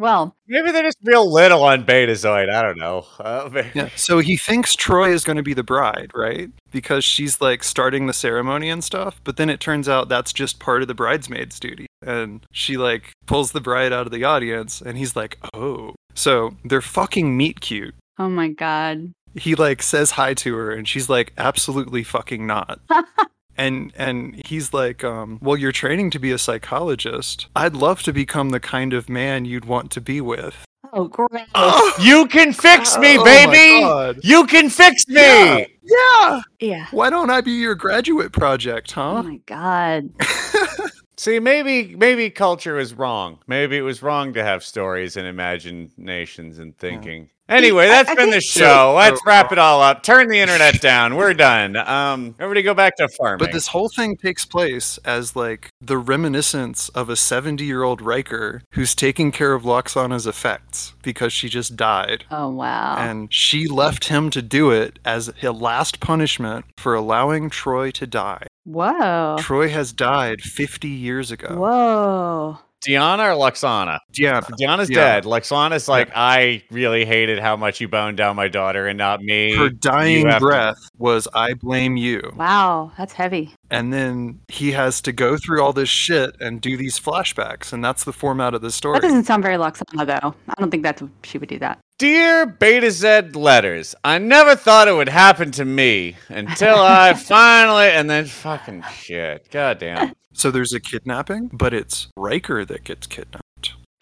Well, 0.00 0.36
Maybe 0.46 0.70
they're 0.70 0.84
just 0.84 0.98
real 1.02 1.28
little 1.28 1.64
on 1.64 1.84
Betazoid. 1.84 2.48
I 2.54 2.62
don't 2.62 2.78
know. 2.78 3.04
Uh, 3.18 3.48
but- 3.48 3.66
Yeah. 3.74 3.88
So 3.96 4.20
he 4.20 4.36
thinks 4.36 4.76
Troi 4.76 5.10
is 5.12 5.24
going 5.24 5.38
to 5.38 5.42
be 5.42 5.54
the 5.54 5.64
bride, 5.64 6.12
right? 6.14 6.50
Because 6.70 7.04
she's 7.04 7.40
like 7.40 7.64
starting 7.64 8.06
the 8.06 8.12
ceremony 8.12 8.70
and 8.70 8.84
stuff. 8.84 9.20
But 9.24 9.38
then 9.38 9.50
it 9.50 9.58
turns 9.58 9.88
out 9.88 10.08
that's 10.08 10.32
just 10.32 10.60
part 10.60 10.82
of 10.82 10.88
the 10.88 10.94
bridesmaid's 10.94 11.58
duty. 11.58 11.88
And 12.00 12.46
she 12.52 12.76
like 12.76 13.10
pulls 13.26 13.50
the 13.50 13.60
bride 13.60 13.92
out 13.92 14.06
of 14.06 14.12
the 14.12 14.22
audience 14.22 14.80
and 14.80 14.96
he's 14.96 15.16
like, 15.16 15.36
oh. 15.52 15.96
So 16.14 16.54
they're 16.64 16.80
fucking 16.80 17.36
meet 17.36 17.60
cute. 17.60 17.96
oh 18.20 18.28
my 18.28 18.50
god. 18.50 19.10
He 19.38 19.54
like 19.54 19.82
says 19.82 20.12
hi 20.12 20.34
to 20.34 20.56
her 20.56 20.70
and 20.72 20.86
she's 20.86 21.08
like, 21.08 21.32
absolutely 21.38 22.02
fucking 22.02 22.46
not. 22.46 22.80
And 23.58 23.92
and 23.96 24.40
he's 24.46 24.72
like, 24.72 25.02
um, 25.02 25.40
well, 25.42 25.56
you're 25.56 25.72
training 25.72 26.10
to 26.12 26.20
be 26.20 26.30
a 26.30 26.38
psychologist. 26.38 27.48
I'd 27.56 27.74
love 27.74 28.02
to 28.04 28.12
become 28.12 28.50
the 28.50 28.60
kind 28.60 28.92
of 28.92 29.08
man 29.08 29.44
you'd 29.44 29.64
want 29.64 29.90
to 29.90 30.00
be 30.00 30.20
with. 30.20 30.64
Oh, 30.92 31.08
gross. 31.08 31.28
you 32.00 32.26
can 32.28 32.52
fix 32.52 32.96
me, 32.96 33.18
Oh 33.18 33.24
baby. 33.24 33.80
God. 33.80 34.20
You 34.22 34.46
can 34.46 34.70
fix 34.70 35.06
me. 35.08 35.16
Yeah. 35.16 35.64
Yeah. 35.82 36.40
yeah. 36.60 36.86
Why 36.92 37.10
don't 37.10 37.30
I 37.30 37.40
be 37.40 37.50
your 37.50 37.74
graduate 37.74 38.32
project, 38.32 38.92
huh 38.92 39.18
Oh 39.18 39.22
my 39.24 39.40
god. 39.46 40.10
See, 41.16 41.40
maybe 41.40 41.96
maybe 41.96 42.30
culture 42.30 42.78
is 42.78 42.94
wrong. 42.94 43.40
Maybe 43.48 43.76
it 43.76 43.82
was 43.82 44.04
wrong 44.04 44.32
to 44.34 44.44
have 44.44 44.62
stories 44.62 45.16
and 45.16 45.26
imaginations 45.26 46.60
and 46.60 46.78
thinking. 46.78 47.28
Anyway, 47.48 47.84
I- 47.84 47.88
that's 47.88 48.10
I 48.10 48.14
been 48.14 48.24
think- 48.30 48.34
the 48.36 48.40
show. 48.42 48.60
So- 48.60 48.94
Let's 48.94 49.20
so- 49.20 49.24
wrap 49.26 49.52
it 49.52 49.58
all 49.58 49.80
up. 49.80 50.02
Turn 50.02 50.28
the 50.28 50.38
internet 50.38 50.80
down. 50.80 51.16
We're 51.16 51.34
done. 51.34 51.76
Um, 51.76 52.34
everybody 52.38 52.62
go 52.62 52.74
back 52.74 52.96
to 52.96 53.08
farming. 53.08 53.38
But 53.38 53.52
this 53.52 53.68
whole 53.68 53.88
thing 53.88 54.16
takes 54.16 54.44
place 54.44 54.98
as 55.04 55.34
like 55.34 55.68
the 55.80 55.96
reminiscence 55.98 56.88
of 56.90 57.08
a 57.08 57.16
70 57.16 57.64
year 57.64 57.82
old 57.82 58.02
Riker 58.02 58.62
who's 58.72 58.94
taking 58.94 59.32
care 59.32 59.54
of 59.54 59.62
Lwaxana's 59.62 60.26
effects 60.26 60.92
because 61.02 61.32
she 61.32 61.48
just 61.48 61.76
died. 61.76 62.24
Oh 62.30 62.48
wow. 62.50 62.96
And 62.98 63.32
she 63.32 63.66
left 63.66 64.08
him 64.08 64.30
to 64.30 64.42
do 64.42 64.70
it 64.70 64.98
as 65.04 65.32
a 65.42 65.50
last 65.52 66.00
punishment 66.00 66.64
for 66.76 66.94
allowing 66.94 67.50
Troi 67.50 67.92
to 67.94 68.06
die. 68.06 68.46
Whoa. 68.64 69.36
Troi 69.38 69.70
has 69.70 69.92
died 69.94 70.42
50 70.42 70.88
years 70.88 71.30
ago. 71.30 71.54
Whoa. 71.56 72.58
Deanna 72.86 73.34
or 73.34 73.36
Lwaxana? 73.38 73.98
Deanna. 74.12 74.42
Deanna's 74.60 74.88
Deanna. 74.90 74.94
dead. 74.94 75.24
Lwaxana's 75.24 75.88
like, 75.88 76.10
I 76.14 76.62
really 76.70 77.04
hated 77.04 77.38
how 77.38 77.56
much 77.56 77.80
you 77.80 77.88
boned 77.88 78.16
down 78.16 78.36
my 78.36 78.48
daughter 78.48 78.86
and 78.86 78.96
not 78.98 79.20
me. 79.20 79.54
Her 79.56 79.68
dying 79.68 80.26
have 80.26 80.40
to- 80.40 80.46
breath 80.46 80.78
was, 80.98 81.26
I 81.34 81.54
blame 81.54 81.96
you. 81.96 82.20
Wow. 82.36 82.92
That's 82.96 83.12
heavy. 83.12 83.54
And 83.70 83.92
then 83.92 84.40
he 84.48 84.72
has 84.72 85.00
to 85.02 85.12
go 85.12 85.36
through 85.36 85.62
all 85.62 85.72
this 85.72 85.88
shit 85.88 86.36
and 86.40 86.60
do 86.60 86.76
these 86.76 86.98
flashbacks. 86.98 87.72
And 87.72 87.84
that's 87.84 88.04
the 88.04 88.12
format 88.12 88.54
of 88.54 88.62
the 88.62 88.70
story. 88.70 88.94
That 89.00 89.02
doesn't 89.08 89.24
sound 89.24 89.42
very 89.42 89.56
Lwaxana 89.56 90.06
though. 90.06 90.34
I 90.48 90.54
don't 90.58 90.70
think 90.70 90.82
that's 90.84 91.02
she 91.24 91.38
would 91.38 91.48
do 91.48 91.58
that. 91.58 91.78
Dear 91.98 92.46
Betazed 92.46 93.34
letters, 93.34 93.94
I 94.04 94.18
never 94.18 94.54
thought 94.54 94.86
it 94.86 94.92
would 94.94 95.08
happen 95.08 95.50
to 95.52 95.64
me 95.64 96.14
until 96.28 96.76
I 96.78 97.12
finally, 97.14 97.86
and 97.88 98.08
then 98.08 98.26
fucking 98.26 98.84
shit. 98.94 99.50
God 99.50 99.80
damn. 99.80 100.12
So 100.32 100.50
there's 100.50 100.72
a 100.72 100.80
kidnapping, 100.80 101.50
but 101.52 101.74
it's 101.74 102.08
Riker 102.16 102.64
that 102.64 102.84
gets 102.84 103.06
kidnapped. 103.06 103.42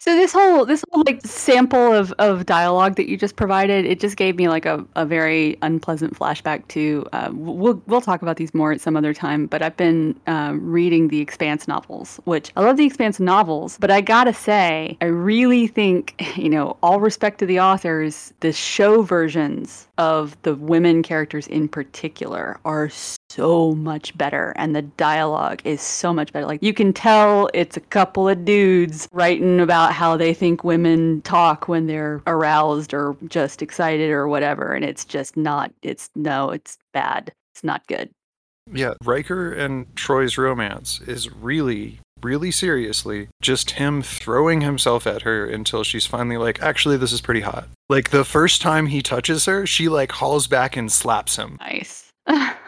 So 0.07 0.15
this 0.15 0.31
whole 0.31 0.65
this 0.65 0.85
whole 0.91 1.03
like 1.05 1.19
sample 1.25 1.91
of, 1.91 2.13
of 2.13 2.45
dialogue 2.45 2.95
that 2.95 3.09
you 3.09 3.17
just 3.17 3.35
provided, 3.35 3.85
it 3.85 3.99
just 3.99 4.15
gave 4.15 4.37
me 4.37 4.47
like 4.47 4.65
a, 4.65 4.85
a 4.95 5.05
very 5.05 5.57
unpleasant 5.61 6.13
flashback 6.13 6.65
to. 6.69 7.05
Uh, 7.11 7.31
we'll 7.33 7.81
we'll 7.87 7.99
talk 7.99 8.21
about 8.21 8.37
these 8.37 8.53
more 8.53 8.71
at 8.71 8.79
some 8.79 8.95
other 8.95 9.13
time. 9.13 9.47
But 9.47 9.61
I've 9.61 9.75
been 9.75 10.17
uh, 10.25 10.53
reading 10.55 11.09
the 11.09 11.19
Expanse 11.19 11.67
novels, 11.67 12.21
which 12.23 12.53
I 12.55 12.61
love 12.61 12.77
the 12.77 12.85
Expanse 12.85 13.19
novels. 13.19 13.77
But 13.81 13.91
I 13.91 13.99
gotta 13.99 14.33
say, 14.33 14.97
I 15.01 15.05
really 15.05 15.67
think 15.67 16.13
you 16.37 16.49
know, 16.49 16.77
all 16.81 17.01
respect 17.01 17.39
to 17.39 17.45
the 17.45 17.59
authors, 17.59 18.31
the 18.39 18.53
show 18.53 19.01
versions 19.01 19.89
of 19.97 20.41
the 20.43 20.55
women 20.55 21.03
characters 21.03 21.47
in 21.47 21.67
particular 21.67 22.59
are 22.63 22.89
so 23.37 23.75
much 23.75 24.17
better 24.17 24.51
and 24.55 24.75
the 24.75 24.81
dialogue 24.81 25.61
is 25.63 25.79
so 25.79 26.11
much 26.11 26.33
better. 26.33 26.47
Like 26.47 26.63
you 26.63 26.73
can 26.73 26.91
tell 26.91 27.49
it's 27.53 27.77
a 27.77 27.81
couple 27.81 28.27
of 28.27 28.43
dudes 28.43 29.07
writing 29.13 29.59
about 29.59 29.93
how 29.93 30.17
they 30.17 30.33
think 30.33 30.63
women 30.63 31.21
talk 31.21 31.67
when 31.67 31.85
they're 31.85 32.21
aroused 32.25 32.95
or 32.95 33.15
just 33.27 33.61
excited 33.61 34.09
or 34.09 34.27
whatever 34.27 34.73
and 34.73 34.83
it's 34.83 35.05
just 35.05 35.37
not 35.37 35.71
it's 35.83 36.09
no, 36.15 36.49
it's 36.49 36.79
bad. 36.93 37.31
It's 37.53 37.63
not 37.63 37.85
good. 37.87 38.09
Yeah, 38.73 38.95
Riker 39.03 39.53
and 39.53 39.95
Troi's 39.95 40.37
romance 40.37 40.99
is 41.01 41.31
really 41.31 41.99
really 42.23 42.49
seriously 42.49 43.27
just 43.43 43.71
him 43.71 44.01
throwing 44.01 44.61
himself 44.61 45.05
at 45.05 45.21
her 45.21 45.45
until 45.45 45.83
she's 45.83 46.07
finally 46.07 46.37
like 46.37 46.59
actually 46.63 46.97
this 46.97 47.13
is 47.13 47.21
pretty 47.21 47.41
hot. 47.41 47.67
Like 47.87 48.09
the 48.09 48.25
first 48.25 48.63
time 48.63 48.87
he 48.87 49.03
touches 49.03 49.45
her, 49.45 49.67
she 49.67 49.89
like 49.89 50.11
hauls 50.11 50.47
back 50.47 50.75
and 50.75 50.91
slaps 50.91 51.35
him. 51.35 51.57
Nice. 51.59 52.11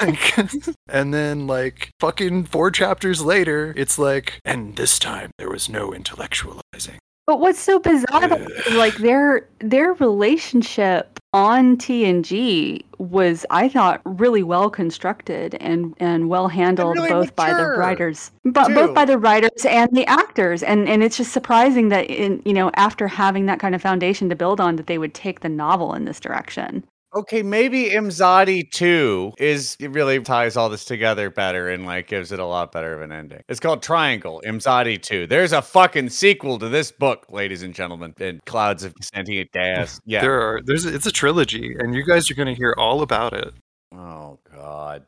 like 0.00 0.38
and 0.88 1.12
then 1.14 1.46
like 1.46 1.90
fucking 2.00 2.44
four 2.44 2.70
chapters 2.70 3.22
later 3.22 3.72
it's 3.76 3.98
like 3.98 4.40
and 4.44 4.76
this 4.76 4.98
time 4.98 5.30
there 5.38 5.50
was 5.50 5.68
no 5.68 5.90
intellectualizing. 5.90 6.98
But 7.26 7.38
what's 7.38 7.60
so 7.60 7.78
bizarre 7.78 8.24
about 8.24 8.40
like 8.72 8.96
their 8.96 9.48
their 9.60 9.92
relationship 9.94 11.20
on 11.32 11.76
TNG 11.76 12.84
was 12.98 13.46
I 13.48 13.68
thought 13.68 14.02
really 14.04 14.42
well 14.42 14.68
constructed 14.68 15.54
and 15.60 15.94
and 15.98 16.28
well 16.28 16.48
handled 16.48 16.96
really 16.96 17.08
both 17.08 17.36
by 17.36 17.54
the 17.54 17.68
writers 17.68 18.32
but 18.44 18.68
too. 18.68 18.74
both 18.74 18.94
by 18.94 19.04
the 19.04 19.18
writers 19.18 19.64
and 19.64 19.88
the 19.92 20.04
actors. 20.06 20.64
And 20.64 20.88
and 20.88 21.02
it's 21.02 21.16
just 21.16 21.32
surprising 21.32 21.90
that 21.90 22.10
in 22.10 22.42
you 22.44 22.52
know 22.52 22.72
after 22.74 23.06
having 23.06 23.46
that 23.46 23.60
kind 23.60 23.74
of 23.74 23.80
foundation 23.80 24.28
to 24.28 24.36
build 24.36 24.60
on 24.60 24.74
that 24.76 24.88
they 24.88 24.98
would 24.98 25.14
take 25.14 25.40
the 25.40 25.48
novel 25.48 25.94
in 25.94 26.04
this 26.04 26.18
direction 26.18 26.84
Okay, 27.14 27.42
maybe 27.42 27.90
Imzadi 27.90 28.70
2 28.70 29.34
is 29.38 29.76
it 29.78 29.90
really 29.90 30.18
ties 30.20 30.56
all 30.56 30.70
this 30.70 30.84
together 30.86 31.28
better 31.28 31.68
and 31.68 31.84
like 31.84 32.06
gives 32.06 32.32
it 32.32 32.38
a 32.38 32.46
lot 32.46 32.72
better 32.72 32.94
of 32.94 33.02
an 33.02 33.12
ending. 33.12 33.42
It's 33.48 33.60
called 33.60 33.82
Triangle, 33.82 34.42
Imzadi 34.46 35.00
2. 35.00 35.26
There's 35.26 35.52
a 35.52 35.60
fucking 35.60 36.08
sequel 36.08 36.58
to 36.58 36.70
this 36.70 36.90
book, 36.90 37.26
ladies 37.28 37.62
and 37.62 37.74
gentlemen, 37.74 38.14
in 38.18 38.40
Clouds 38.46 38.82
of 38.82 38.94
Sentient 39.00 39.52
Gas. 39.52 40.00
Yeah. 40.12 40.20
there 40.22 40.40
are 40.40 40.60
there's 40.64 40.84
it's 40.84 41.06
a 41.06 41.12
trilogy 41.12 41.76
and 41.78 41.94
you 41.94 42.04
guys 42.04 42.30
are 42.30 42.34
going 42.34 42.48
to 42.48 42.54
hear 42.54 42.74
all 42.76 43.02
about 43.02 43.32
it 43.32 43.54
oh 43.94 44.38
god. 44.52 45.04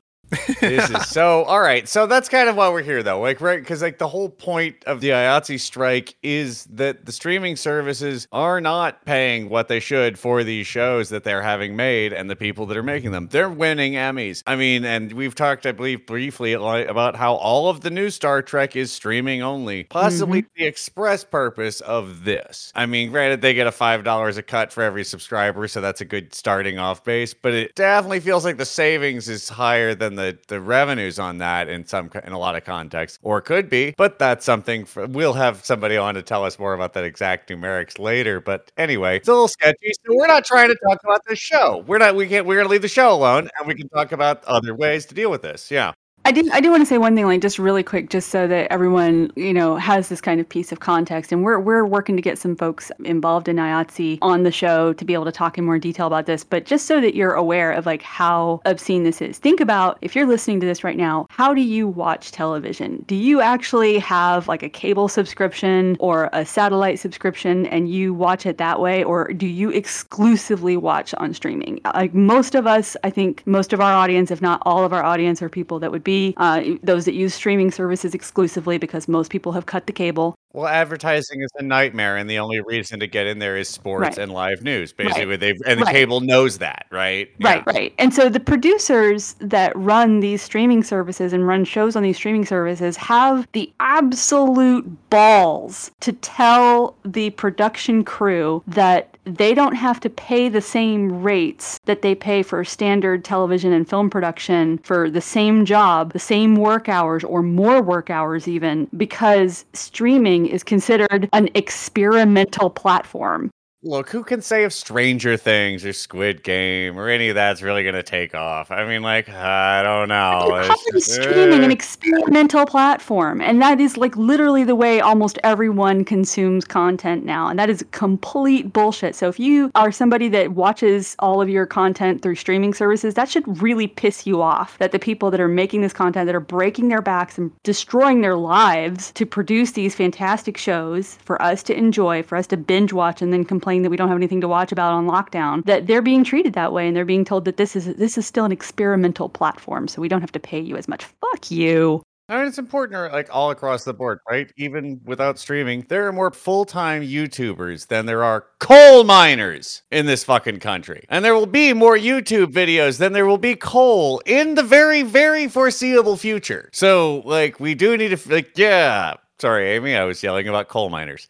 This 0.61 0.91
is 0.91 1.09
so 1.09 1.45
all 1.45 1.61
right. 1.61 1.89
So 1.89 2.07
that's 2.07 2.29
kind 2.29 2.49
of 2.49 2.57
why 2.57 2.69
we're 2.69 2.83
here, 2.83 3.03
though. 3.03 3.21
Like, 3.21 3.41
right? 3.41 3.61
Because 3.61 3.83
like 3.83 3.99
the 3.99 4.09
whole 4.09 4.29
point 4.29 4.85
of 4.85 5.01
the 5.01 5.11
IATSE 5.11 5.61
strike 5.61 6.17
is 6.23 6.65
that 6.67 7.07
the 7.07 7.13
streaming 7.13 7.57
services 7.57 8.27
are 8.33 8.61
not 8.61 9.05
paying 9.05 9.49
what 9.49 9.69
they 9.69 9.81
should 9.81 10.19
for 10.19 10.45
these 10.45 10.67
shows 10.67 11.09
that 11.11 11.25
they're 11.25 11.43
having 11.43 11.77
made, 11.77 12.13
and 12.13 12.29
the 12.29 12.37
people 12.37 12.67
that 12.67 12.77
are 12.77 12.83
making 12.83 13.13
them. 13.13 13.29
They're 13.31 13.51
winning 13.51 13.95
Emmys. 13.95 14.43
I 14.47 14.57
mean, 14.57 14.85
and 14.85 15.13
we've 15.13 15.35
talked, 15.35 15.67
I 15.67 15.73
believe, 15.73 16.07
briefly 16.07 16.53
about 16.53 17.17
how 17.17 17.35
all 17.35 17.69
of 17.69 17.81
the 17.81 17.91
new 17.91 18.11
Star 18.11 18.43
Trek 18.43 18.77
is 18.77 18.93
streaming 18.93 19.43
only, 19.43 19.85
possibly 19.85 20.43
mm-hmm. 20.43 20.53
the 20.57 20.65
express 20.67 21.25
purpose 21.25 21.81
of 21.81 22.25
this. 22.25 22.73
I 22.75 22.87
mean, 22.87 23.11
granted, 23.11 23.43
they 23.43 23.55
get 23.55 23.67
a 23.67 23.73
five 23.73 24.05
dollars 24.05 24.37
a 24.37 24.43
cut 24.43 24.73
for 24.73 24.83
every 24.83 25.05
subscriber, 25.05 25.69
so 25.69 25.81
that's 25.81 26.01
a 26.01 26.05
good 26.05 26.35
starting 26.35 26.79
off 26.79 27.05
base. 27.05 27.35
But 27.35 27.55
it 27.55 27.75
definitely 27.75 28.21
feels 28.21 28.45
like 28.45 28.57
the 28.57 28.65
savings 28.65 29.29
is 29.29 29.49
higher 29.49 29.95
than 29.95 30.14
the 30.17 30.39
the 30.49 30.61
revenues 30.61 31.19
on 31.19 31.39
that 31.39 31.69
in 31.69 31.87
some 31.87 32.11
in 32.25 32.33
a 32.33 32.39
lot 32.39 32.57
of 32.57 32.65
contexts, 32.65 33.19
or 33.23 33.41
could 33.41 33.69
be. 33.69 33.95
But 33.97 34.19
that's 34.19 34.45
something 34.45 34.85
for, 34.85 35.07
we'll 35.07 35.35
have 35.35 35.65
somebody 35.65 35.97
on 35.97 36.15
to 36.15 36.23
tell 36.23 36.45
us 36.45 36.59
more 36.59 36.75
about 36.75 36.93
that 36.95 37.05
exact 37.05 37.51
numerics 37.51 37.99
later. 37.99 38.41
But 38.41 38.73
anyway, 38.77 39.17
it's 39.17 39.29
a 39.29 39.33
little 39.33 39.49
sketchy. 39.49 39.93
So 40.05 40.15
we're 40.15 40.27
not 40.27 40.45
trying 40.45 40.69
to 40.69 40.77
talk 40.89 40.99
about 41.05 41.21
this 41.29 41.39
show. 41.39 41.85
We're 41.87 41.99
not. 41.99 42.15
We 42.17 42.27
can't. 42.29 42.47
We're 42.47 42.57
gonna 42.59 42.69
leave 42.69 42.83
the 42.83 42.89
show 42.89 43.13
alone, 43.13 43.49
and 43.59 43.69
we 43.69 43.75
can 43.75 43.89
talk 43.89 44.13
about 44.13 44.45
other 44.45 44.75
ways 44.75 45.07
to 45.07 45.15
deal 45.15 45.31
with 45.31 45.43
this. 45.43 45.71
Yeah. 45.71 45.93
I 46.27 46.33
do. 46.33 46.49
I 46.55 46.63
do 46.63 46.71
want 46.71 46.81
to 46.81 46.87
say 46.87 46.97
one 46.97 47.15
thing, 47.15 47.27
like 47.27 47.43
just 47.43 47.59
really 47.59 47.83
quick, 47.83 48.09
just 48.09 48.31
so 48.31 48.47
that 48.49 48.73
everyone, 48.73 49.31
you 49.37 49.53
know, 49.53 49.77
has 49.77 50.09
this 50.09 50.23
kind 50.23 50.41
of 50.41 50.49
piece 50.49 50.73
of 50.73 50.81
context. 50.81 51.33
And 51.33 51.45
we're 51.45 51.61
we're 51.61 51.85
working 51.85 52.17
to 52.17 52.23
get 52.23 52.39
some 52.39 52.57
folks 52.57 52.91
involved 53.05 53.47
in 53.47 53.57
IATSE 53.57 54.21
on 54.23 54.43
the 54.43 54.51
show 54.51 54.95
to 54.95 55.05
be 55.05 55.13
able 55.13 55.27
to 55.27 55.33
talk 55.33 55.59
in 55.59 55.67
more 55.67 55.79
detail 55.79 56.07
about 56.07 56.25
this. 56.25 56.43
But 56.43 56.65
just 56.65 56.87
so 56.87 56.99
that 57.03 57.15
you're 57.15 57.35
aware 57.35 57.73
of 57.73 57.85
like 57.85 58.01
how 58.01 58.63
obscene 58.65 59.05
this 59.05 59.21
is, 59.21 59.37
think 59.37 59.61
about 59.61 59.99
if 60.01 60.17
you're 60.17 60.27
listening 60.27 60.61
to 60.61 60.67
this 60.67 60.83
right 60.83 60.97
now, 60.97 61.27
how 61.29 61.53
do 61.53 61.61
you 61.61 61.87
watch 61.87 62.33
television? 62.33 63.05
Do 63.07 63.17
you 63.17 63.43
actually 63.43 63.99
have 63.99 64.49
like 64.49 64.63
a 64.63 64.71
cable 64.71 65.09
subscription 65.09 65.95
or 66.01 66.31
a 66.33 66.47
satellite 66.47 66.99
subscription, 66.99 67.67
and 67.67 67.91
you 67.91 68.15
watch 68.15 68.47
it 68.47 68.57
that 68.57 68.81
way, 68.81 69.05
or 69.05 69.31
do 69.35 69.47
you 69.47 69.69
exclusively 69.69 70.79
watch 70.79 71.13
on 71.19 71.35
streaming? 71.35 71.81
Like 71.93 72.15
most 72.15 72.55
of 72.55 72.67
us, 72.67 72.97
I 73.05 73.11
think 73.11 73.47
most 73.47 73.75
of 73.75 73.81
our 73.83 73.93
audience, 73.93 74.31
if 74.31 74.41
not 74.41 74.63
all 74.63 74.87
of 74.87 74.95
our 74.95 75.03
audience, 75.03 75.43
are 75.43 75.51
people 75.51 75.79
that 75.81 75.91
would 75.91 76.03
be 76.03 76.14
uh, 76.37 76.63
those 76.83 77.05
that 77.05 77.15
use 77.15 77.35
streaming 77.35 77.71
services 77.71 78.15
exclusively 78.15 78.79
because 78.79 79.09
most 79.09 79.31
people 79.31 79.53
have 79.53 79.67
cut 79.67 79.87
the 79.87 79.93
cable. 79.93 80.35
Well, 80.53 80.69
advertising 80.69 81.43
is 81.43 81.51
a 81.59 81.65
nightmare, 81.65 82.17
and 82.17 82.31
the 82.31 82.39
only 82.39 82.61
reason 82.61 83.01
to 83.01 83.09
get 83.09 83.27
in 83.27 83.41
there 83.41 83.57
is 83.57 83.69
sports 83.69 84.03
Right. 84.03 84.19
and 84.19 84.33
live 84.33 84.63
news. 84.63 84.93
Basically, 84.93 85.27
Right. 85.27 85.41
they 85.41 85.53
and 85.67 85.81
the 85.81 85.85
Right. 85.85 85.95
cable 85.95 86.21
knows 86.21 86.59
that, 86.59 86.87
right? 86.93 87.29
Right, 87.43 87.67
right. 87.67 87.93
And 87.99 88.15
so 88.15 88.29
the 88.29 88.39
producers 88.39 89.35
that 89.41 89.73
run 89.75 90.21
these 90.21 90.43
streaming 90.43 90.85
services 90.85 91.33
and 91.33 91.47
run 91.47 91.65
shows 91.65 91.97
on 91.97 92.05
these 92.05 92.17
streaming 92.17 92.45
services 92.45 92.97
have 92.99 93.49
the 93.53 93.73
absolute 93.81 94.87
balls 95.11 95.91
to 96.01 96.13
tell 96.13 96.97
the 97.05 97.31
production 97.31 98.05
crew 98.05 98.63
that 98.69 99.14
they 99.25 99.55
don't 99.55 99.75
have 99.75 100.01
to 100.01 100.11
pay 100.11 100.49
the 100.49 100.61
same 100.61 101.23
rates 101.23 101.79
that 101.85 102.03
they 102.03 102.15
pay 102.15 102.43
for 102.43 102.63
standard 102.65 103.25
television 103.25 103.73
and 103.73 103.89
film 103.89 104.11
production 104.11 104.79
for 104.79 105.09
the 105.11 105.21
same 105.21 105.65
job, 105.65 106.13
the 106.13 106.19
same 106.19 106.57
work 106.57 106.89
hours, 106.89 107.25
or 107.25 107.43
more 107.43 107.83
work 107.83 108.11
hours, 108.11 108.47
even 108.47 108.89
because 108.97 109.65
streaming 109.73 110.47
is 110.47 110.63
considered 110.63 111.29
an 111.33 111.49
experimental 111.55 112.71
platform. 112.71 113.51
Look, 113.87 114.09
who 114.09 114.25
can 114.25 114.41
say 114.41 114.65
if 114.65 114.73
Stranger 114.73 115.37
Things 115.37 115.85
or 115.85 115.93
Squid 115.93 116.43
Game 116.43 116.99
or 116.99 117.11
any 117.11 117.29
of 117.29 117.35
that's 117.35 117.61
really 117.61 117.83
going 117.83 117.95
to 117.95 118.03
take 118.03 118.35
off? 118.35 118.71
I 118.71 118.89
mean, 118.89 119.03
like, 119.03 119.29
I 119.29 119.83
don't 119.83 120.09
know. 120.09 120.55
It's 120.55 120.91
just, 120.91 121.23
streaming 121.23 121.63
an 121.63 121.71
eh. 121.71 121.75
experimental 121.75 122.65
platform, 122.65 123.43
and 123.43 123.61
that 123.61 123.81
is 123.81 123.99
like 123.99 124.17
literally 124.17 124.65
the 124.65 124.75
way 124.75 125.03
almost 125.03 125.39
everyone 125.45 126.03
consumes 126.03 126.65
content 126.65 127.27
now, 127.27 127.47
and 127.49 127.59
that 127.59 127.69
is 127.69 127.85
complete 127.91 128.73
bullshit. 128.73 129.15
So 129.15 129.29
if 129.29 129.39
you 129.39 129.71
are 129.75 129.93
somebody 129.93 130.29
that 130.29 130.53
watches 130.53 131.15
all 131.19 131.43
of 131.43 131.51
your 131.51 131.67
content 131.67 132.23
through 132.23 132.37
streaming 132.37 132.73
services, 132.73 133.13
that 133.15 133.29
should 133.29 133.61
really 133.61 133.87
piss 133.87 134.27
you 134.27 134.41
off. 134.41 134.79
That 134.79 134.93
the 134.93 134.99
people 134.99 135.31
that 135.31 135.41
are 135.41 135.49
making 135.49 135.83
this 135.83 135.93
content, 135.93 136.25
that 136.25 136.35
are 136.35 136.41
breaking 136.41 136.89
their 136.89 137.03
backs 137.03 137.37
and 137.37 137.53
destroying 137.65 138.23
their 138.23 138.37
lives 138.37 139.13
to 139.13 139.27
produce 139.27 139.73
these 139.73 139.95
fantastic 139.95 140.57
shows 140.57 141.19
for 141.23 141.41
us 141.43 141.63
to 141.65 141.77
enjoy, 141.77 142.23
for 142.23 142.37
us 142.37 142.47
to 142.47 142.57
binge 142.57 142.95
watch, 142.95 143.21
and 143.21 143.31
then 143.31 143.45
complain 143.45 143.74
that 143.83 143.91
we 143.91 143.97
don't 143.97 144.09
have 144.09 144.17
anything 144.17 144.41
to 144.41 144.49
watch 144.49 144.73
about 144.73 144.93
on 144.93 145.07
lockdown, 145.07 145.65
that 145.67 145.87
they're 145.87 146.03
being 146.03 146.25
treated 146.25 146.55
that 146.55 146.73
way, 146.73 146.87
and 146.87 146.97
they're 146.97 147.05
being 147.05 147.25
told 147.25 147.45
that 147.45 147.57
this 147.57 147.77
is 147.77 147.95
this 147.97 148.19
is 148.19 148.27
still 148.27 148.45
an 148.45 148.53
experimental 148.53 149.29
platform, 149.29 149.89
so 149.89 150.01
we 150.01 150.09
don't 150.09 150.21
have 150.21 150.33
to 150.33 150.41
pay 150.41 150.61
you 150.61 150.77
as 150.77 150.89
much. 150.89 151.05
Fuck 151.05 151.51
you. 151.51 152.03
I 152.27 152.39
mean, 152.39 152.47
it's 152.47 152.59
important, 152.59 153.13
like 153.13 153.29
all 153.31 153.51
across 153.51 153.85
the 153.85 153.93
board, 153.93 154.19
right? 154.31 154.51
Even 154.57 154.99
without 155.05 155.39
streaming, 155.39 155.85
there 155.91 156.07
are 156.07 156.13
more 156.13 156.31
full 156.31 156.65
time 156.65 157.03
YouTubers 157.03 157.89
than 157.89 158.07
there 158.07 158.25
are 158.25 158.47
coal 158.61 159.05
miners 159.05 159.83
in 159.91 160.07
this 160.07 160.25
fucking 160.25 160.61
country. 160.61 161.05
And 161.11 161.23
there 161.23 161.35
will 161.35 161.45
be 161.45 161.75
more 161.75 161.99
YouTube 161.99 162.47
videos 162.47 162.97
than 162.97 163.13
there 163.13 163.27
will 163.27 163.37
be 163.37 163.57
coal 163.57 164.23
in 164.25 164.55
the 164.55 164.63
very, 164.63 165.03
very 165.03 165.49
foreseeable 165.49 166.17
future. 166.17 166.71
So, 166.73 167.23
like, 167.27 167.61
we 167.61 167.75
do 167.75 167.95
need 167.95 168.17
to, 168.17 168.33
like, 168.33 168.57
yeah. 168.57 169.15
Sorry, 169.39 169.73
Amy, 169.73 169.95
I 169.95 170.05
was 170.05 170.23
yelling 170.23 170.49
about 170.49 170.69
coal 170.69 170.89
miners. 170.89 171.29